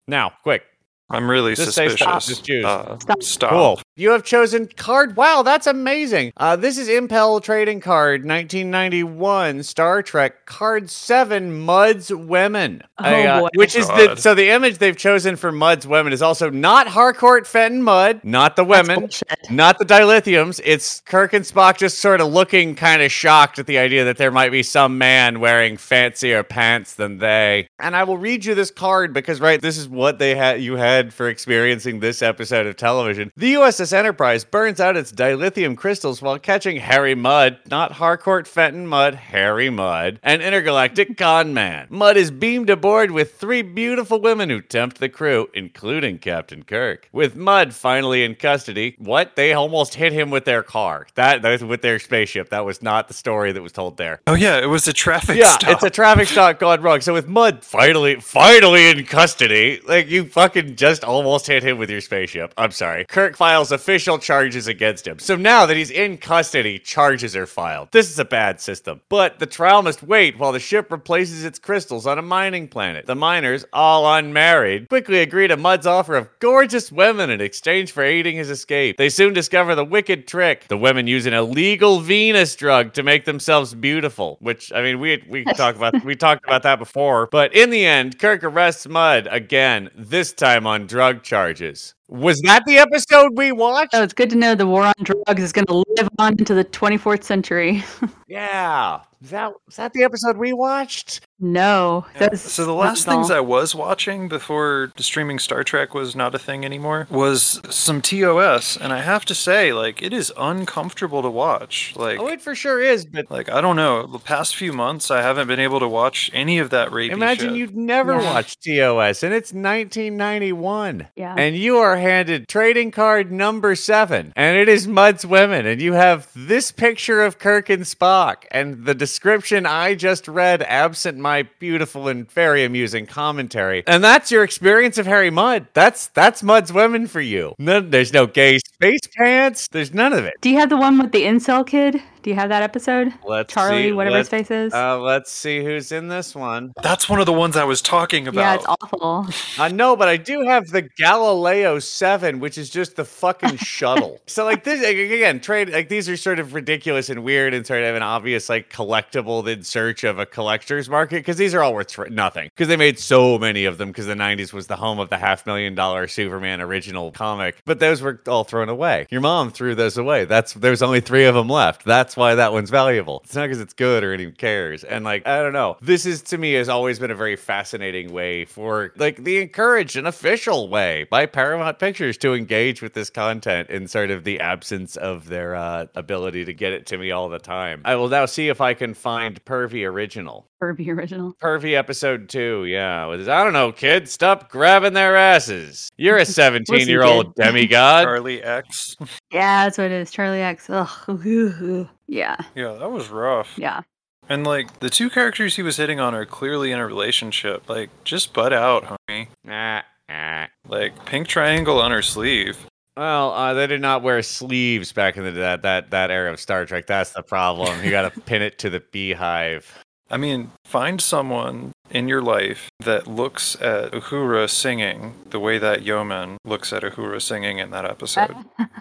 Now 0.09 0.33
quick 0.43 0.65
I'm 1.13 1.29
really 1.31 1.55
Just 1.55 1.73
say 1.73 1.89
suspicious. 1.89 2.01
stop. 2.01 2.23
Just 2.23 2.45
choose. 2.45 2.65
Uh, 2.65 2.99
Stop. 2.99 3.23
stop. 3.23 3.51
Cool. 3.51 3.81
You 3.97 4.11
have 4.13 4.25
chosen 4.25 4.67
card. 4.67 5.17
Wow, 5.17 5.43
that's 5.43 5.67
amazing. 5.67 6.33
Uh, 6.39 6.57
this 6.57 6.79
is 6.79 6.89
Impel 6.89 7.41
Trading 7.41 7.81
Card 7.81 8.25
1991 8.25 9.63
Star 9.63 10.03
Trek 10.03 10.47
Card 10.47 10.89
7 10.91 11.61
Mudd's 11.61 12.11
Women. 12.13 12.83
Oh, 12.99 13.05
I, 13.05 13.27
uh, 13.27 13.41
boy. 13.41 13.49
Which 13.55 13.77
is 13.77 13.87
the 13.89 14.17
so 14.17 14.35
the 14.35 14.49
image 14.51 14.79
they've 14.79 14.97
chosen 14.97 15.37
for 15.37 15.53
Mudd's 15.53 15.87
Women 15.87 16.13
is 16.13 16.23
also 16.23 16.49
not 16.49 16.89
Harcourt 16.89 17.47
Fenton 17.47 17.83
Mudd, 17.83 18.25
not 18.25 18.57
the 18.57 18.65
women, 18.65 19.11
not 19.51 19.79
the 19.79 19.85
dilithiums. 19.85 20.61
It's 20.65 21.01
Kirk 21.03 21.35
and 21.35 21.45
Spock 21.45 21.77
just 21.77 21.99
sort 21.99 22.21
of 22.21 22.33
looking 22.33 22.75
kind 22.75 23.03
of 23.03 23.13
shocked 23.13 23.59
at 23.59 23.67
the 23.67 23.77
idea 23.79 24.05
that 24.05 24.17
there 24.17 24.31
might 24.31 24.51
be 24.53 24.63
some 24.63 24.97
man 24.97 25.41
wearing 25.41 25.77
fancier 25.77 26.43
pants 26.43 26.95
than 26.95 27.19
they. 27.19 27.69
And 27.79 27.95
I 27.95 28.05
will 28.05 28.19
read 28.19 28.45
you 28.45 28.55
this 28.55 28.71
card 28.71 29.13
because 29.13 29.41
right, 29.41 29.61
this 29.61 29.77
is 29.77 29.89
what 29.89 30.19
they 30.19 30.35
had 30.35 30.63
you 30.63 30.77
had 30.77 31.02
for 31.11 31.31
experiencing 31.31 32.01
this 32.01 32.21
episode 32.21 32.67
of 32.67 32.77
television. 32.77 33.33
The 33.35 33.55
USS 33.55 33.95
Enterprise 33.95 34.45
burns 34.45 34.79
out 34.79 34.95
its 34.99 35.11
dilithium 35.11 35.75
crystals 35.75 36.21
while 36.21 36.39
catching 36.39 36.77
Harry 36.77 37.15
Mudd, 37.15 37.59
not 37.71 37.93
Harcourt 37.93 38.47
Fenton 38.47 38.87
Mudd, 38.87 39.15
Harry 39.15 39.71
Mudd, 39.71 40.21
an 40.23 40.43
intergalactic 40.43 41.17
con 41.17 41.55
man. 41.55 41.87
Mudd 41.89 42.19
is 42.19 42.31
beamed 42.31 42.69
aboard 42.69 43.11
with 43.11 43.37
three 43.37 43.63
beautiful 43.63 44.21
women 44.21 44.51
who 44.51 44.61
tempt 44.61 44.99
the 44.99 45.09
crew, 45.09 45.49
including 45.55 46.19
Captain 46.19 46.63
Kirk. 46.63 47.09
With 47.13 47.37
Mudd 47.37 47.73
finally 47.73 48.25
in 48.25 48.35
custody, 48.35 48.97
what? 48.99 49.35
They 49.37 49.55
almost 49.55 49.95
hit 49.95 50.13
him 50.13 50.29
with 50.29 50.45
their 50.45 50.63
car. 50.63 51.07
That, 51.15 51.41
that 51.41 51.51
was 51.51 51.65
with 51.65 51.81
their 51.81 51.99
spaceship. 51.99 52.51
That 52.51 52.67
was 52.67 52.83
not 52.83 53.09
the 53.09 53.15
story 53.15 53.53
that 53.53 53.63
was 53.63 53.73
told 53.73 53.97
there. 53.97 54.21
Oh 54.27 54.35
yeah, 54.35 54.59
it 54.61 54.67
was 54.67 54.87
a 54.89 54.93
traffic 54.93 55.39
Yeah, 55.39 55.53
stop. 55.53 55.71
it's 55.71 55.83
a 55.85 55.91
traffic 55.91 56.29
stop 56.29 56.59
gone 56.59 56.83
wrong. 56.83 57.01
So 57.01 57.15
with 57.15 57.29
Mudd 57.29 57.65
finally, 57.65 58.17
finally 58.17 58.91
in 58.91 59.05
custody, 59.07 59.81
like 59.87 60.09
you 60.09 60.25
fucking 60.25 60.77
just 60.77 60.92
almost 61.01 61.47
hit 61.47 61.63
him 61.63 61.79
with 61.79 61.91
your 61.91 62.01
spaceship. 62.01 62.55
I'm 62.57 62.71
sorry. 62.71 63.05
Kirk 63.07 63.37
files 63.37 63.73
official 63.73 64.19
charges 64.19 64.67
against 64.67 65.07
him. 65.07 65.19
So 65.19 65.37
now 65.37 65.67
that 65.67 65.77
he's 65.77 65.91
in 65.91 66.19
custody, 66.19 66.79
charges 66.79 67.35
are 67.37 67.47
filed. 67.47 67.89
This 67.93 68.11
is 68.11 68.19
a 68.19 68.25
bad 68.25 68.61
system. 68.61 69.01
But 69.09 69.39
the 69.39 69.47
trial 69.47 69.83
must 69.83 70.03
wait 70.03 70.39
while 70.39 70.53
the 70.53 70.61
ship 70.61 70.91
replaces 70.91 71.45
its 71.45 71.59
crystals 71.59 72.07
on 72.07 72.19
a 72.19 72.23
mining 72.23 72.69
planet. 72.69 73.07
The 73.07 73.15
miners, 73.15 73.65
all 73.73 74.13
unmarried, 74.15 74.89
quickly 74.89 75.21
agree 75.21 75.49
to 75.49 75.57
Mudd's 75.57 75.87
offer 75.87 76.17
of 76.17 76.29
gorgeous 76.39 76.91
women 76.91 77.31
in 77.31 77.41
exchange 77.41 77.93
for 77.93 78.03
aiding 78.03 78.37
his 78.37 78.51
escape. 78.51 78.97
They 78.97 79.09
soon 79.09 79.33
discover 79.33 79.75
the 79.75 79.85
wicked 79.85 80.27
trick. 80.27 80.69
The 80.69 80.77
women 80.77 81.07
use 81.07 81.27
an 81.27 81.35
illegal 81.35 82.01
Venus 82.01 82.57
drug 82.57 82.93
to 82.95 83.03
make 83.03 83.25
themselves 83.25 83.75
beautiful, 83.75 84.39
which 84.41 84.73
I 84.73 84.83
mean 84.83 85.01
we 85.01 85.23
we 85.29 85.45
talked 85.57 85.77
about 85.77 86.03
we 86.05 86.17
talked 86.17 86.45
about 86.45 86.63
that 86.63 86.79
before. 86.79 87.29
But 87.31 87.55
in 87.55 87.71
the 87.71 87.85
end, 87.85 88.19
Kirk 88.19 88.43
arrests 88.43 88.89
Mudd 88.89 89.29
again, 89.31 89.91
this 89.95 90.33
time 90.33 90.67
on 90.67 90.72
drug 90.81 91.23
charges. 91.23 91.95
Was 92.13 92.41
that 92.43 92.65
the 92.67 92.77
episode 92.79 93.37
we 93.37 93.53
watched? 93.53 93.95
Oh, 93.95 94.03
it's 94.03 94.13
good 94.13 94.31
to 94.31 94.37
know 94.37 94.55
the 94.55 94.67
war 94.67 94.83
on 94.85 94.93
drugs 95.03 95.43
is 95.43 95.51
going 95.53 95.67
to 95.67 95.83
live 95.97 96.09
on 96.19 96.33
into 96.39 96.53
the 96.55 96.65
24th 96.65 97.25
century. 97.25 97.83
Yeah. 98.29 99.01
Is 99.21 99.29
that 99.29 99.53
is 99.69 99.77
that 99.77 99.93
the 99.93 100.05
episode 100.05 100.39
we 100.39 100.55
watched? 100.55 101.21
no. 101.39 102.07
Yeah. 102.15 102.29
that's 102.31 102.41
So 102.51 102.65
the 102.65 102.73
last 102.73 103.05
things 103.05 103.31
all. 103.31 103.37
I 103.37 103.41
was 103.41 103.75
watching 103.75 104.27
before 104.27 104.91
streaming 104.97 105.39
Star 105.39 105.63
Trek 105.63 105.93
was 105.93 106.17
not 106.17 106.35
a 106.35 106.39
thing 106.39 106.65
anymore 106.65 107.07
was 107.11 107.61
some 107.69 108.01
TOS, 108.01 108.79
and 108.79 108.91
I 108.91 109.03
have 109.03 109.27
to 109.27 109.35
say, 109.35 109.75
like, 109.75 110.01
it 110.03 110.15
is 110.15 110.33
uncomfortable 110.39 111.21
to 111.21 111.29
watch. 111.29 111.93
Like, 111.95 112.19
Oh, 112.19 112.27
it 112.29 112.41
for 112.41 112.55
sure 112.55 112.81
is, 112.81 113.05
but 113.05 113.31
like 113.31 113.51
I 113.51 113.61
don't 113.61 113.77
know. 113.77 114.07
The 114.07 114.19
past 114.19 114.57
few 114.57 114.73
months, 114.73 115.11
I 115.11 115.21
haven't 115.21 115.47
been 115.47 115.61
able 115.61 115.81
to 115.81 115.89
watch 115.89 116.31
any 116.33 116.59
of 116.59 116.71
that 116.71 116.89
rapey 116.89 117.11
imagine 117.11 117.51
shit. 117.51 117.59
you'd 117.59 117.77
never 117.77 118.15
Yeah. 118.19 118.33
watched 118.33 118.63
TOS 118.65 119.23
and 119.23 119.35
it's 119.35 119.53
1991. 119.53 121.09
Yeah. 121.17 121.35
And 121.37 121.55
you 121.55 121.77
are 121.77 121.99
handed 122.03 122.49
trading 122.49 122.91
card 122.91 123.33
number 123.33 123.75
seven, 123.75 124.33
and 124.37 124.57
it 124.59 124.69
is 124.69 124.87
Mudd's 124.87 125.25
Women, 125.25 125.67
and 125.67 125.81
you 125.81 125.95
have 125.95 126.29
this 126.37 126.71
picture 126.71 127.23
of 127.23 127.39
Kirk 127.39 127.71
and 127.71 127.85
Spock, 127.85 128.45
and 128.51 128.85
the 128.85 128.95
description 128.95 129.65
I 129.65 129.95
just 129.95 130.29
read, 130.29 130.63
absent 130.63 131.19
my 131.19 131.45
beautiful 131.59 132.09
and 132.09 132.31
very 132.31 132.65
amusing 132.65 133.07
commentary, 133.07 133.85
and 133.87 134.05
that's 134.05 134.31
your 134.31 134.45
experience 134.45 134.99
of 134.99 135.07
Harry 135.07 135.31
Mudd. 135.31 135.69
That's 135.73 136.09
that's 136.09 136.43
Mudd's 136.43 136.73
Women 136.73 137.07
for 137.07 137.21
you. 137.21 137.55
None, 137.59 137.91
there's 137.91 138.13
no 138.13 138.27
gay 138.27 138.59
space 138.83 139.01
pants. 139.17 139.69
There's 139.71 139.95
none 139.95 140.13
of 140.13 140.25
it. 140.25 140.35
Do 140.41 140.51
you 140.51 140.59
have 140.59 140.69
the 140.69 140.77
one 140.77 140.99
with 140.99 141.13
the 141.13 141.23
incel 141.23 141.67
kid? 141.67 142.03
Do 142.23 142.31
you 142.31 142.37
have 142.37 142.51
that 142.51 142.63
episode? 142.63 143.13
Let's 143.27 143.53
Charlie, 143.53 143.89
see, 143.89 143.93
whatever 143.93 144.19
his 144.19 144.33
let's- 144.33 144.49
face 144.49 144.51
is. 144.53 144.73
Uh, 144.73 145.01
let's 145.01 145.31
see 145.33 145.65
who's 145.65 145.91
in 145.91 146.07
this 146.07 146.37
one. 146.37 146.73
That's 146.81 147.09
one 147.09 147.19
of 147.19 147.27
the 147.27 147.33
ones 147.33 147.57
I 147.57 147.65
was 147.65 147.83
talking 147.83 148.29
about. 148.29 148.41
yeah, 148.41 148.55
it's 148.55 148.65
awful. 148.69 149.27
I 149.59 149.69
know, 149.71 149.97
but 149.97 150.09
I 150.09 150.17
do 150.19 150.43
have 150.43 150.69
the 150.69 150.83
Galileo 150.83 151.81
7, 151.81 152.39
which 152.39 152.59
is 152.59 152.71
just 152.71 152.95
the 152.95 153.05
fucking 153.05 153.57
shuttle. 153.57 154.21
So, 154.29 154.45
like, 154.45 154.63
this, 154.63 154.85
again, 154.85 155.41
trade, 155.41 155.71
like, 155.71 155.89
these 155.89 156.09
are 156.09 156.17
sort 156.17 156.39
of 156.39 156.55
ridiculous 156.55 157.11
and 157.11 157.25
weird 157.25 157.55
and 157.55 157.67
sort 157.67 157.83
of 157.83 157.97
an 157.97 158.03
obvious, 158.05 158.49
like, 158.49 158.71
collectible 158.73 159.47
in 159.53 159.65
search 159.65 160.05
of 160.05 160.21
a 160.21 160.27
collector's 160.27 160.89
market 160.89 161.17
because 161.17 161.39
these 161.39 161.55
are 161.55 161.63
all 161.63 161.75
worth 161.75 161.89
tr- 161.89 162.07
nothing 162.07 162.51
because 162.55 162.69
they 162.69 162.77
made 162.77 163.01
so 163.01 163.37
many 163.37 163.65
of 163.65 163.79
them 163.79 163.89
because 163.89 164.07
the 164.07 164.15
90s 164.15 164.53
was 164.53 164.69
the 164.69 164.77
home 164.77 165.01
of 165.01 165.09
the 165.11 165.19
half 165.19 165.45
million 165.45 165.75
dollar 165.75 166.07
Superman 166.07 166.61
original 166.61 167.11
comic. 167.11 167.61
But 167.65 167.81
those 167.81 168.01
were 168.01 168.21
all 168.29 168.45
thrown 168.45 168.69
away. 168.73 169.07
Your 169.11 169.21
mom 169.21 169.53
threw 169.53 169.77
those 169.77 169.97
away. 169.97 170.25
That's, 170.25 170.55
there's 170.55 170.83
only 170.83 171.01
three 171.01 171.27
of 171.27 171.37
them 171.37 171.49
left. 171.49 171.85
That's 171.85 172.17
why 172.17 172.35
that 172.35 172.53
one's 172.53 172.71
valuable. 172.71 173.21
It's 173.23 173.37
not 173.37 173.45
because 173.45 173.61
it's 173.61 173.75
good 173.75 174.03
or 174.03 174.13
anyone 174.13 174.35
cares. 174.35 174.83
And, 174.83 175.05
like, 175.05 175.25
I 175.25 175.41
don't 175.41 175.53
know. 175.53 175.77
This 175.81 176.07
is, 176.07 176.23
to 176.23 176.39
me, 176.39 176.55
has 176.55 176.69
always 176.69 176.99
been 176.99 177.13
a 177.13 177.15
very 177.15 177.37
fascinating 177.37 178.13
way 178.13 178.45
for, 178.47 178.93
like, 178.97 179.23
the 179.23 179.41
encouraged 179.41 179.97
and 179.97 180.09
official 180.09 180.69
way 180.69 181.07
by 181.09 181.27
Paramount 181.27 181.79
Pictures 181.79 182.17
to 182.19 182.35
engage 182.35 182.83
with 182.83 182.95
this 182.95 183.11
content 183.11 183.71
in 183.71 183.87
sort 183.87 184.11
of 184.11 184.25
the 184.25 184.41
absence 184.41 184.97
of 184.97 185.29
their 185.29 185.55
uh, 185.55 185.87
ability 185.95 186.45
to 186.47 186.55
get 186.55 186.73
it 186.73 186.87
to 186.87 186.99
me 186.99 187.13
all 187.13 187.29
the 187.29 187.39
time. 187.39 187.83
I 187.85 187.95
will 187.95 188.09
now 188.09 188.27
see 188.27 188.49
if 188.49 188.61
I 188.61 188.75
can 188.75 188.95
find 188.95 189.45
Pervy 189.45 189.87
Original. 189.87 190.49
Furby 190.63 190.93
original. 190.93 191.35
Pervy 191.43 191.75
episode 191.77 192.29
two, 192.29 192.67
yeah. 192.67 193.07
With 193.07 193.19
his, 193.19 193.29
I 193.29 193.43
don't 193.43 193.53
know, 193.53 193.73
kids, 193.73 194.13
stop 194.13 194.49
grabbing 194.49 194.93
their 194.93 195.17
asses. 195.17 195.91
You're 195.97 196.19
a 196.19 196.25
17 196.25 196.87
year 196.87 197.03
old 197.03 197.35
demigod. 197.35 198.05
Charlie 198.05 198.41
X. 198.41 198.97
Yeah, 199.33 199.65
that's 199.65 199.77
what 199.77 199.87
it 199.87 199.93
is. 199.93 200.13
Charlie 200.13 200.41
X. 200.41 200.71
Ugh. 200.71 200.89
Yeah. 202.07 202.37
yeah, 202.55 202.75
that 202.75 202.93
was 202.93 203.09
rough. 203.09 203.59
Yeah. 203.59 203.81
And 204.29 204.47
like 204.47 204.79
the 204.79 204.89
two 204.89 205.11
characters 205.11 205.57
he 205.57 205.63
was 205.63 205.79
hitting 205.79 205.99
on 205.99 206.15
are 206.15 206.27
clearly 206.27 206.71
in 206.71 206.79
a 206.79 206.87
relationship. 206.87 207.69
Like, 207.69 207.91
just 208.05 208.33
butt 208.33 208.53
out, 208.53 208.85
homie. 208.85 209.27
Nah, 209.43 209.83
nah. 210.09 210.47
Like 210.69 211.05
pink 211.07 211.27
triangle 211.27 211.81
on 211.81 211.91
her 211.91 212.03
sleeve. 212.03 212.69
Well, 212.97 213.33
uh, 213.33 213.55
they 213.55 213.67
did 213.67 213.81
not 213.81 214.03
wear 214.05 214.23
sleeves 214.23 214.93
back 214.93 215.17
in 215.17 215.25
the 215.25 215.33
that 215.33 215.63
that 215.63 215.91
that 215.91 216.13
era 216.13 216.33
of 216.33 216.39
Star 216.39 216.67
Trek. 216.67 216.87
That's 216.87 217.11
the 217.11 217.23
problem. 217.23 217.83
You 217.83 217.91
got 217.91 218.15
to 218.15 218.21
pin 218.27 218.43
it 218.43 218.61
to 218.61 218.71
the 218.71 218.81
beehive. 218.93 219.83
I 220.13 220.19
mean, 220.19 220.53
find 220.67 221.01
someone 221.01 221.73
in 221.91 222.07
your 222.07 222.21
life 222.21 222.69
that 222.81 223.07
looks 223.07 223.57
at 223.63 223.93
Uhura 223.93 224.49
singing 224.49 225.15
the 225.31 225.41
way 225.41 225.57
that 225.57 225.83
Yeoman 225.83 226.37
looks 226.45 226.71
at 226.71 226.83
Uhura 226.83 227.21
singing 227.21 227.59
in 227.59 227.71
that 227.71 227.87
episode. 227.87 228.37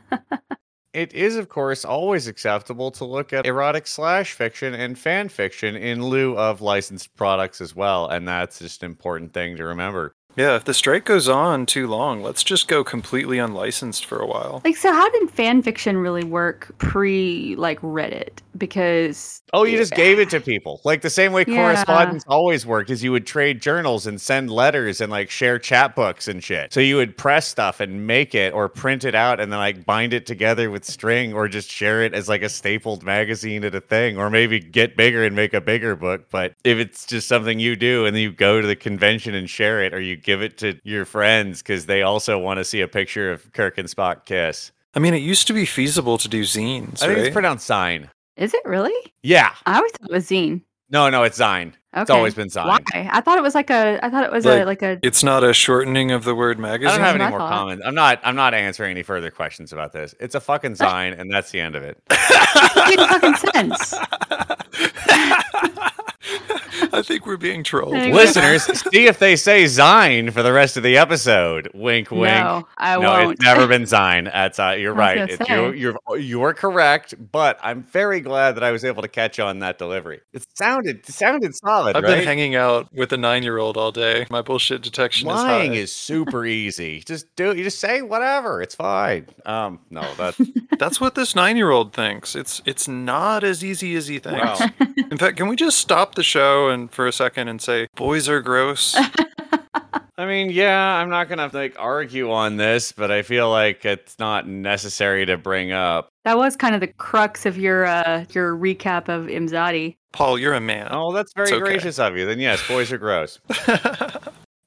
It 0.94 1.14
is, 1.14 1.38
of 1.38 1.48
course, 1.48 1.86
always 1.86 2.28
acceptable 2.28 2.92
to 2.92 3.06
look 3.06 3.32
at 3.32 3.46
erotic 3.46 3.88
slash 3.88 4.34
fiction 4.34 4.74
and 4.74 5.00
fan 5.00 5.30
fiction 5.30 5.78
in 5.78 6.04
lieu 6.04 6.38
of 6.38 6.60
licensed 6.60 7.16
products 7.16 7.62
as 7.62 7.74
well, 7.74 8.08
and 8.08 8.28
that's 8.28 8.60
just 8.60 8.84
an 8.84 8.92
important 8.92 9.34
thing 9.34 9.56
to 9.56 9.64
remember. 9.64 10.14
Yeah, 10.36 10.56
if 10.56 10.64
the 10.66 10.74
strike 10.74 11.06
goes 11.06 11.28
on 11.28 11.66
too 11.66 11.88
long, 11.88 12.22
let's 12.24 12.44
just 12.44 12.68
go 12.68 12.84
completely 12.84 13.38
unlicensed 13.38 14.06
for 14.06 14.20
a 14.20 14.26
while. 14.28 14.62
Like, 14.64 14.78
so 14.78 14.92
how 14.94 15.10
did 15.10 15.30
fan 15.30 15.62
fiction 15.62 15.98
really 15.98 16.24
work 16.24 16.72
pre 16.78 17.56
like 17.58 17.80
Reddit? 17.82 18.40
Because 18.58 19.42
Oh, 19.54 19.64
you 19.64 19.78
just 19.78 19.94
gave 19.94 20.20
it 20.20 20.30
to 20.30 20.40
people. 20.42 20.80
Like 20.86 21.02
the 21.02 21.10
same 21.10 21.34
way 21.34 21.44
Yeah. 21.48 21.56
correspondence 21.56 22.24
always 22.28 22.66
worked 22.66 22.90
is 22.90 23.04
you 23.04 23.12
would 23.12 23.26
trade 23.28 23.62
journals 23.62 24.08
and 24.08 24.20
send 24.22 24.50
letters 24.50 25.02
and 25.02 25.12
like 25.12 25.30
share 25.30 25.60
chat 25.60 25.96
books 25.96 26.28
and 26.28 26.44
shit. 26.44 26.72
So 26.74 26.80
you 26.80 26.96
would 26.96 27.18
press 27.18 27.48
stuff 27.48 27.80
and 27.80 28.08
make 28.08 28.34
it 28.36 28.54
or 28.54 28.70
print 28.70 29.04
it 29.04 29.16
out 29.16 29.40
and 29.40 29.52
then 29.52 29.60
like 29.60 29.86
bind 29.86 30.14
it 30.14 30.26
together 30.26 30.70
with 30.70 30.86
string 30.86 31.34
or 31.34 31.48
just 31.48 31.70
share 31.70 32.04
it 32.04 32.14
as 32.14 32.30
like 32.30 32.42
a 32.42 32.50
stapled 32.50 33.04
magazine 33.04 33.64
at 33.64 33.76
a 33.76 33.82
thing 33.82 34.18
or 34.18 34.30
maybe 34.30 34.60
get 34.60 34.96
bigger 34.96 35.24
and 35.26 35.36
make 35.36 35.54
a 35.54 35.62
bigger 35.62 35.96
book. 35.96 36.30
But 36.30 36.54
if 36.64 36.78
it's 36.78 37.06
just 37.06 37.28
something 37.28 37.60
you 37.60 37.76
do 37.76 38.06
and 38.06 38.16
then 38.16 38.24
you 38.24 38.32
go 38.32 38.62
to 38.62 38.68
the 38.68 38.76
convention 38.76 39.34
and 39.36 39.50
share 39.50 39.82
it 39.84 39.94
or 39.94 40.00
you 40.00 40.16
give 40.32 40.42
it 40.42 40.58
to 40.60 40.80
your 40.84 41.06
friends 41.06 41.62
because 41.62 41.86
they 41.86 42.02
also 42.02 42.38
want 42.40 42.58
to 42.60 42.64
see 42.64 42.82
a 42.82 42.88
picture 42.88 43.32
of 43.32 43.52
Kirk 43.54 43.78
and 43.78 43.88
Spock 43.90 44.26
kiss. 44.26 44.72
I 44.94 45.00
mean, 45.00 45.14
it 45.14 45.22
used 45.22 45.48
to 45.48 45.54
be 45.54 45.66
feasible 45.66 46.18
to 46.18 46.28
do 46.28 46.42
zines, 46.44 47.02
I 47.04 47.08
think 47.08 47.18
right? 47.18 47.28
it's 47.28 47.34
pronounced 47.34 47.66
sign. 47.66 48.10
is 48.38 48.54
it 48.54 48.62
really? 48.66 49.14
Yeah. 49.24 49.54
I 49.66 49.78
always 49.78 49.92
thought 49.94 50.10
it 50.10 50.14
was 50.14 50.28
zine. 50.28 50.62
No, 50.90 51.10
no, 51.10 51.24
it's 51.24 51.40
Zine. 51.40 51.70
Okay. 51.94 52.02
It's 52.02 52.10
always 52.10 52.36
been 52.36 52.50
Zine. 52.50 52.68
Why? 52.68 52.80
I 52.94 53.22
thought 53.22 53.38
it 53.38 53.42
was 53.42 53.56
like 53.56 53.70
a. 53.70 53.98
I 54.06 54.10
thought 54.10 54.26
it 54.26 54.32
was 54.32 54.46
a 54.46 54.58
Like- 54.66 54.82
like 54.82 54.82
a. 54.82 55.00
it's 55.08 55.24
not 55.24 55.42
a 55.42 55.54
shortening 55.54 56.12
of 56.12 56.26
the 56.26 56.36
word 56.36 56.60
magazine. 56.60 56.90
I 56.90 56.98
don't 56.98 57.06
have 57.06 57.16
any 57.16 57.30
more 57.30 57.40
thought. 57.40 57.50
comments. 57.50 57.84
I'm 57.88 57.96
not. 57.96 58.20
I'm 58.26 58.36
not 58.36 58.54
answering 58.54 58.92
any 58.92 59.02
further 59.04 59.32
questions 59.32 59.72
about 59.72 59.94
this. 59.94 60.14
It's 60.20 60.36
a 60.36 60.42
fucking 60.42 60.76
sign, 60.86 61.14
and 61.14 61.32
that's 61.32 61.50
the 61.52 61.62
end 61.62 61.76
of 61.78 61.84
it. 61.84 61.98
It 62.10 62.98
made 63.00 63.08
fucking 63.08 63.36
sense. 63.54 63.94
I 66.94 67.02
think 67.02 67.26
we're 67.26 67.38
being 67.38 67.64
trolled. 67.64 67.94
Listeners, 67.94 68.64
see 68.64 69.08
if 69.08 69.20
they 69.20 69.36
say 69.36 69.64
Zine 69.66 70.32
for 70.32 70.44
the 70.44 70.54
rest 70.54 70.78
of 70.78 70.84
the 70.84 70.98
episode. 70.98 71.70
Wink, 71.74 72.12
wink. 72.12 72.24
No, 72.24 72.68
I 72.78 72.98
no, 72.98 73.10
won't. 73.10 73.34
it's 73.34 73.42
never 73.42 73.68
been 73.68 73.84
Zine. 73.84 74.26
That's 74.32 74.60
uh, 74.60 74.76
you're 74.78 74.94
right. 74.94 75.18
gonna 75.18 75.34
It's, 75.34 75.50
you're, 75.50 75.76
you're 75.76 76.18
you're 76.18 76.54
correct, 76.54 77.14
but 77.32 77.60
I'm 77.62 77.84
very 77.84 78.22
glad 78.22 78.56
that 78.56 78.64
I 78.64 78.72
was 78.72 78.84
able 78.84 79.02
to 79.02 79.08
catch 79.08 79.40
on 79.40 79.60
that 79.60 79.78
delivery. 79.78 80.22
It 80.34 80.46
sounded 80.56 80.98
it 80.98 81.14
sounded 81.14 81.56
solid, 81.56 81.96
I've 81.96 82.04
right? 82.04 82.18
been 82.18 82.26
hanging 82.26 82.56
out 82.56 82.88
with 82.94 83.12
a 83.14 83.18
nine-year-old 83.18 83.78
all 83.78 83.92
day. 83.92 84.26
My 84.30 84.42
bullshit 84.42 84.82
detection 84.82 85.28
Lying 85.28 85.74
is 85.74 85.78
high. 85.78 85.82
is 85.84 85.92
super 85.92 86.46
easy. 86.46 87.02
Just 87.02 87.36
do 87.36 87.56
you 87.56 87.64
just 87.64 87.80
say 87.80 88.02
whatever. 88.02 88.62
It's 88.62 88.76
fine. 88.76 89.28
Um, 89.46 89.80
no, 89.90 90.02
that 90.16 90.36
That's 90.80 91.00
what 91.00 91.16
this 91.16 91.36
nine-year-old 91.36 91.94
thinks. 91.94 92.36
It's 92.36 92.62
it's 92.66 92.88
not 92.88 93.44
as 93.44 93.64
easy 93.64 93.96
as 93.96 94.08
he 94.08 94.20
thinks. 94.20 94.60
wow. 94.60 94.68
In 95.12 95.18
fact, 95.18 95.38
can 95.38 95.48
we 95.48 95.56
just 95.56 95.78
stop 95.78 96.16
the 96.16 96.21
show 96.24 96.70
and 96.70 96.92
for 96.92 97.08
a 97.08 97.12
second 97.12 97.48
and 97.48 97.62
say 97.62 97.88
boys 97.96 98.28
are 98.30 98.42
gross? 98.42 98.96
I 100.18 100.26
mean, 100.28 100.52
yeah, 100.52 100.96
I'm 100.98 101.10
not 101.10 101.30
gonna 101.30 101.50
like 101.52 101.76
argue 101.80 102.32
on 102.32 102.58
this, 102.58 102.92
but 102.92 103.10
I 103.12 103.24
feel 103.24 103.50
like 103.50 103.86
it's 103.86 104.20
not 104.20 104.48
necessary 104.48 105.26
to 105.26 105.38
bring 105.38 105.72
up. 105.72 106.10
That 106.26 106.38
was 106.38 106.56
kind 106.56 106.76
of 106.76 106.82
the 106.82 106.88
crux 106.88 107.46
of 107.46 107.58
your 107.58 107.86
uh 107.86 108.26
your 108.32 108.56
recap 108.56 109.10
of 109.10 109.26
Imzadi. 109.28 109.96
Paul, 110.14 110.38
you're 110.38 110.54
a 110.54 110.62
man. 110.62 110.90
Oh, 110.92 111.12
that's 111.12 111.34
very 111.34 111.52
okay. 111.52 111.60
gracious 111.60 111.98
of 111.98 112.18
you. 112.18 112.26
Then 112.26 112.40
yes, 112.40 112.66
boys 112.68 112.92
are 112.92 112.98
gross. 112.98 113.40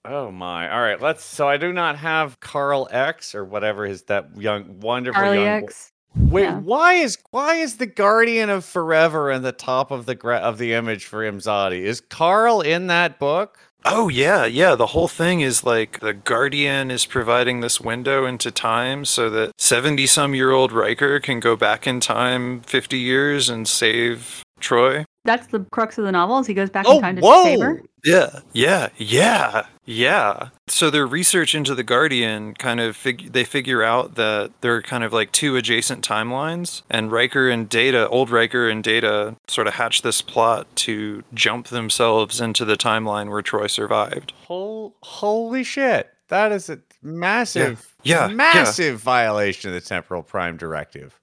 Oh 0.07 0.31
my! 0.31 0.71
All 0.71 0.83
right, 0.83 1.01
let's. 1.01 1.25
So 1.25 1.49
I 1.49 1.57
do 1.57 1.73
not 1.73 1.97
have 1.97 2.39
Carl 2.41 2.89
X 2.91 3.35
or 3.35 3.43
whatever 3.43 3.87
his 3.87 4.03
that 4.03 4.37
young 4.37 4.81
wonderful 4.81 5.19
Charlie 5.19 5.43
young. 5.43 5.61
bo- 5.61 5.67
X. 5.67 5.93
Wait, 6.17 6.43
yeah. 6.43 6.59
why 6.59 6.95
is 6.95 7.19
why 7.31 7.57
is 7.57 7.77
the 7.77 7.87
Guardian 7.87 8.51
of 8.51 8.65
Forever 8.65 9.31
in 9.31 9.43
the 9.43 9.53
top 9.53 9.91
of 9.91 10.07
the 10.07 10.15
gra- 10.15 10.37
of 10.37 10.59
the 10.59 10.73
image 10.73 11.05
for 11.05 11.21
Imzadi? 11.21 11.81
Is 11.83 12.01
Carl 12.01 12.61
in 12.61 12.87
that 12.87 13.19
book? 13.19 13.59
Oh 13.85 14.09
yeah, 14.09 14.47
yeah. 14.47 14.77
The 14.77 14.87
whole 14.87 15.09
thing 15.09 15.41
is 15.41 15.65
like 15.65 16.01
the 16.01 16.15
Guardian 16.15 16.91
is 16.91 17.05
providing 17.05 17.61
this 17.61 17.81
window 17.81 18.25
into 18.25 18.51
time 18.51 19.05
so 19.05 19.29
that 19.31 19.53
seventy-some-year-old 19.59 20.73
Riker 20.73 21.21
can 21.21 21.41
go 21.41 21.55
back 21.57 21.87
in 21.87 22.01
time 22.01 22.61
fifty 22.61 22.99
years 22.99 23.51
and 23.51 23.69
save 23.69 24.43
Troi. 24.61 25.05
That's 25.25 25.47
the 25.49 25.61
crux 25.61 25.97
of 25.99 26.05
the 26.05 26.13
novel. 26.13 26.39
Is 26.39 26.47
he 26.47 26.55
goes 26.55 26.71
back 26.71 26.85
Oh, 26.87 26.97
in 26.97 27.01
time 27.03 27.17
to 27.17 27.23
whoa! 27.23 27.45
save 27.45 27.61
her? 27.61 27.83
Yeah, 28.05 28.41
yeah, 28.53 28.89
yeah, 28.99 29.67
yeah. 29.87 30.49
So 30.67 30.91
their 30.91 31.07
research 31.07 31.55
into 31.55 31.75
the 31.75 31.83
Guardian 31.83 32.53
kind 32.53 32.79
of 32.79 32.95
fig- 32.97 33.33
they 33.33 33.45
figure 33.45 33.83
out 33.83 34.17
that 34.17 34.53
there 34.61 34.75
are 34.77 34.83
kind 34.83 35.03
of 35.03 35.15
like 35.15 35.33
two 35.33 35.57
adjacent 35.57 36.07
timelines, 36.07 36.83
and 36.91 37.11
Riker 37.11 37.49
and 37.49 37.67
Data, 37.67 38.07
old 38.11 38.29
Riker 38.29 38.69
and 38.69 38.85
Data, 38.85 39.37
sort 39.49 39.67
of 39.67 39.75
hatch 39.75 40.03
this 40.03 40.21
plot 40.21 40.67
to 40.77 41.23
jump 41.33 41.69
themselves 41.69 42.43
into 42.43 42.67
the 42.67 42.77
timeline 42.77 43.31
where 43.31 43.41
Troi 43.43 43.71
survived. 43.71 44.35
Hol- 44.47 44.95
holy 45.03 45.65
shit! 45.65 46.11
That 46.29 46.53
is 46.53 46.69
a 46.69 46.79
massive, 47.03 47.95
Yeah, 48.03 48.29
yeah. 48.29 48.35
massive 48.35 49.01
violation 49.01 49.71
of 49.71 49.75
the 49.75 49.81
temporal 49.81 50.23
prime 50.23 50.59
directive. 50.59 51.19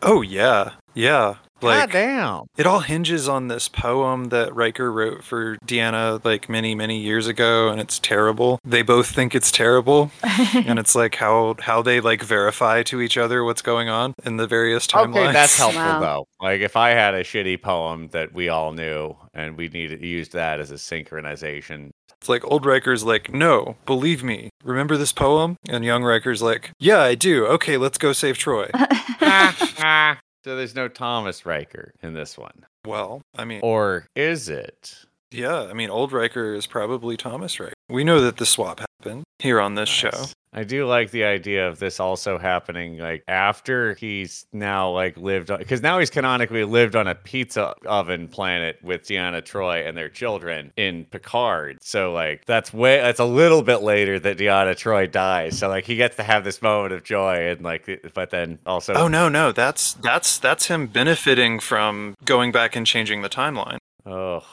Oh 0.00 0.22
yeah, 0.22 0.72
yeah. 0.94 1.36
God 1.62 1.80
Like 1.80 1.92
damn. 1.92 2.42
it 2.56 2.66
all 2.66 2.80
hinges 2.80 3.28
on 3.28 3.48
this 3.48 3.68
poem 3.68 4.26
that 4.30 4.54
Riker 4.54 4.92
wrote 4.92 5.24
for 5.24 5.56
Deanna 5.66 6.22
like 6.24 6.48
many 6.48 6.74
many 6.74 7.00
years 7.00 7.26
ago, 7.26 7.68
and 7.68 7.80
it's 7.80 7.98
terrible. 7.98 8.58
They 8.64 8.82
both 8.82 9.06
think 9.08 9.34
it's 9.34 9.50
terrible, 9.50 10.10
and 10.22 10.78
it's 10.78 10.94
like 10.94 11.14
how 11.16 11.54
how 11.60 11.82
they 11.82 12.00
like 12.00 12.22
verify 12.22 12.82
to 12.84 13.00
each 13.00 13.16
other 13.16 13.44
what's 13.44 13.62
going 13.62 13.88
on 13.88 14.14
in 14.24 14.36
the 14.36 14.46
various 14.46 14.86
timelines. 14.86 15.24
Okay, 15.24 15.32
that's 15.32 15.56
helpful 15.56 15.80
Wow. 15.82 16.00
though. 16.00 16.26
Like 16.40 16.60
if 16.60 16.76
I 16.76 16.90
had 16.90 17.14
a 17.14 17.22
shitty 17.24 17.62
poem 17.62 18.08
that 18.08 18.32
we 18.34 18.48
all 18.48 18.72
knew 18.72 19.16
and 19.34 19.56
we 19.56 19.68
needed 19.68 20.02
used 20.02 20.32
that 20.32 20.60
as 20.60 20.70
a 20.70 20.74
synchronization. 20.74 21.90
It's 22.20 22.28
like 22.28 22.44
old 22.44 22.64
Riker's 22.64 23.02
like, 23.02 23.32
no, 23.34 23.76
believe 23.84 24.22
me. 24.22 24.50
Remember 24.62 24.96
this 24.96 25.12
poem? 25.12 25.56
And 25.68 25.84
young 25.84 26.04
Riker's 26.04 26.40
like, 26.40 26.70
yeah, 26.78 27.00
I 27.00 27.16
do. 27.16 27.46
Okay, 27.46 27.76
let's 27.76 27.98
go 27.98 28.12
save 28.12 28.36
Troi. 28.38 28.70
so 30.44 30.56
there's 30.56 30.74
no 30.74 30.88
Thomas 30.88 31.44
Riker 31.46 31.92
in 32.02 32.14
this 32.14 32.36
one. 32.38 32.64
well, 32.86 33.22
I 33.36 33.44
mean, 33.44 33.60
Or 33.62 34.06
is 34.16 34.48
it? 34.48 34.94
yeah, 35.30 35.62
I 35.62 35.72
mean, 35.72 35.90
old 35.90 36.12
Riker 36.12 36.54
is 36.54 36.66
probably 36.66 37.16
Thomas 37.16 37.58
Riker. 37.60 37.74
We 37.88 38.04
know 38.04 38.20
that 38.20 38.36
the 38.38 38.46
swap 38.46 38.80
happened 38.80 39.24
here 39.38 39.60
on 39.60 39.74
this 39.74 39.88
show. 39.88 40.24
I 40.54 40.64
do 40.64 40.86
like 40.86 41.10
the 41.10 41.24
idea 41.24 41.66
of 41.66 41.78
this 41.78 41.98
also 41.98 42.36
happening 42.36 42.98
like 42.98 43.24
after 43.26 43.94
he's 43.94 44.44
now 44.52 44.90
like 44.90 45.16
lived 45.16 45.50
on 45.50 45.58
because 45.58 45.80
now 45.80 45.98
he's 45.98 46.10
canonically 46.10 46.64
lived 46.64 46.94
on 46.94 47.06
a 47.06 47.14
pizza 47.14 47.74
oven 47.86 48.28
planet 48.28 48.78
with 48.82 49.02
Deanna 49.02 49.40
Troi 49.40 49.86
and 49.88 49.96
their 49.96 50.10
children 50.10 50.72
in 50.76 51.06
Picard. 51.06 51.78
So 51.80 52.12
like 52.12 52.44
that's 52.44 52.72
way 52.72 52.98
that's 52.98 53.20
a 53.20 53.24
little 53.24 53.62
bit 53.62 53.78
later 53.78 54.18
that 54.18 54.36
Deanna 54.36 54.76
Troi 54.76 55.10
dies. 55.10 55.58
So 55.58 55.68
like 55.68 55.84
he 55.84 55.96
gets 55.96 56.16
to 56.16 56.22
have 56.22 56.44
this 56.44 56.60
moment 56.60 56.92
of 56.92 57.02
joy 57.02 57.48
and 57.48 57.62
like 57.62 58.12
but 58.12 58.28
then 58.30 58.58
also 58.66 58.92
Oh 58.92 59.08
no, 59.08 59.30
no, 59.30 59.52
that's 59.52 59.94
that's 59.94 60.38
that's 60.38 60.66
him 60.66 60.86
benefiting 60.86 61.60
from 61.60 62.14
going 62.26 62.52
back 62.52 62.76
and 62.76 62.86
changing 62.86 63.22
the 63.22 63.30
timeline. 63.30 63.78
oh 64.04 64.44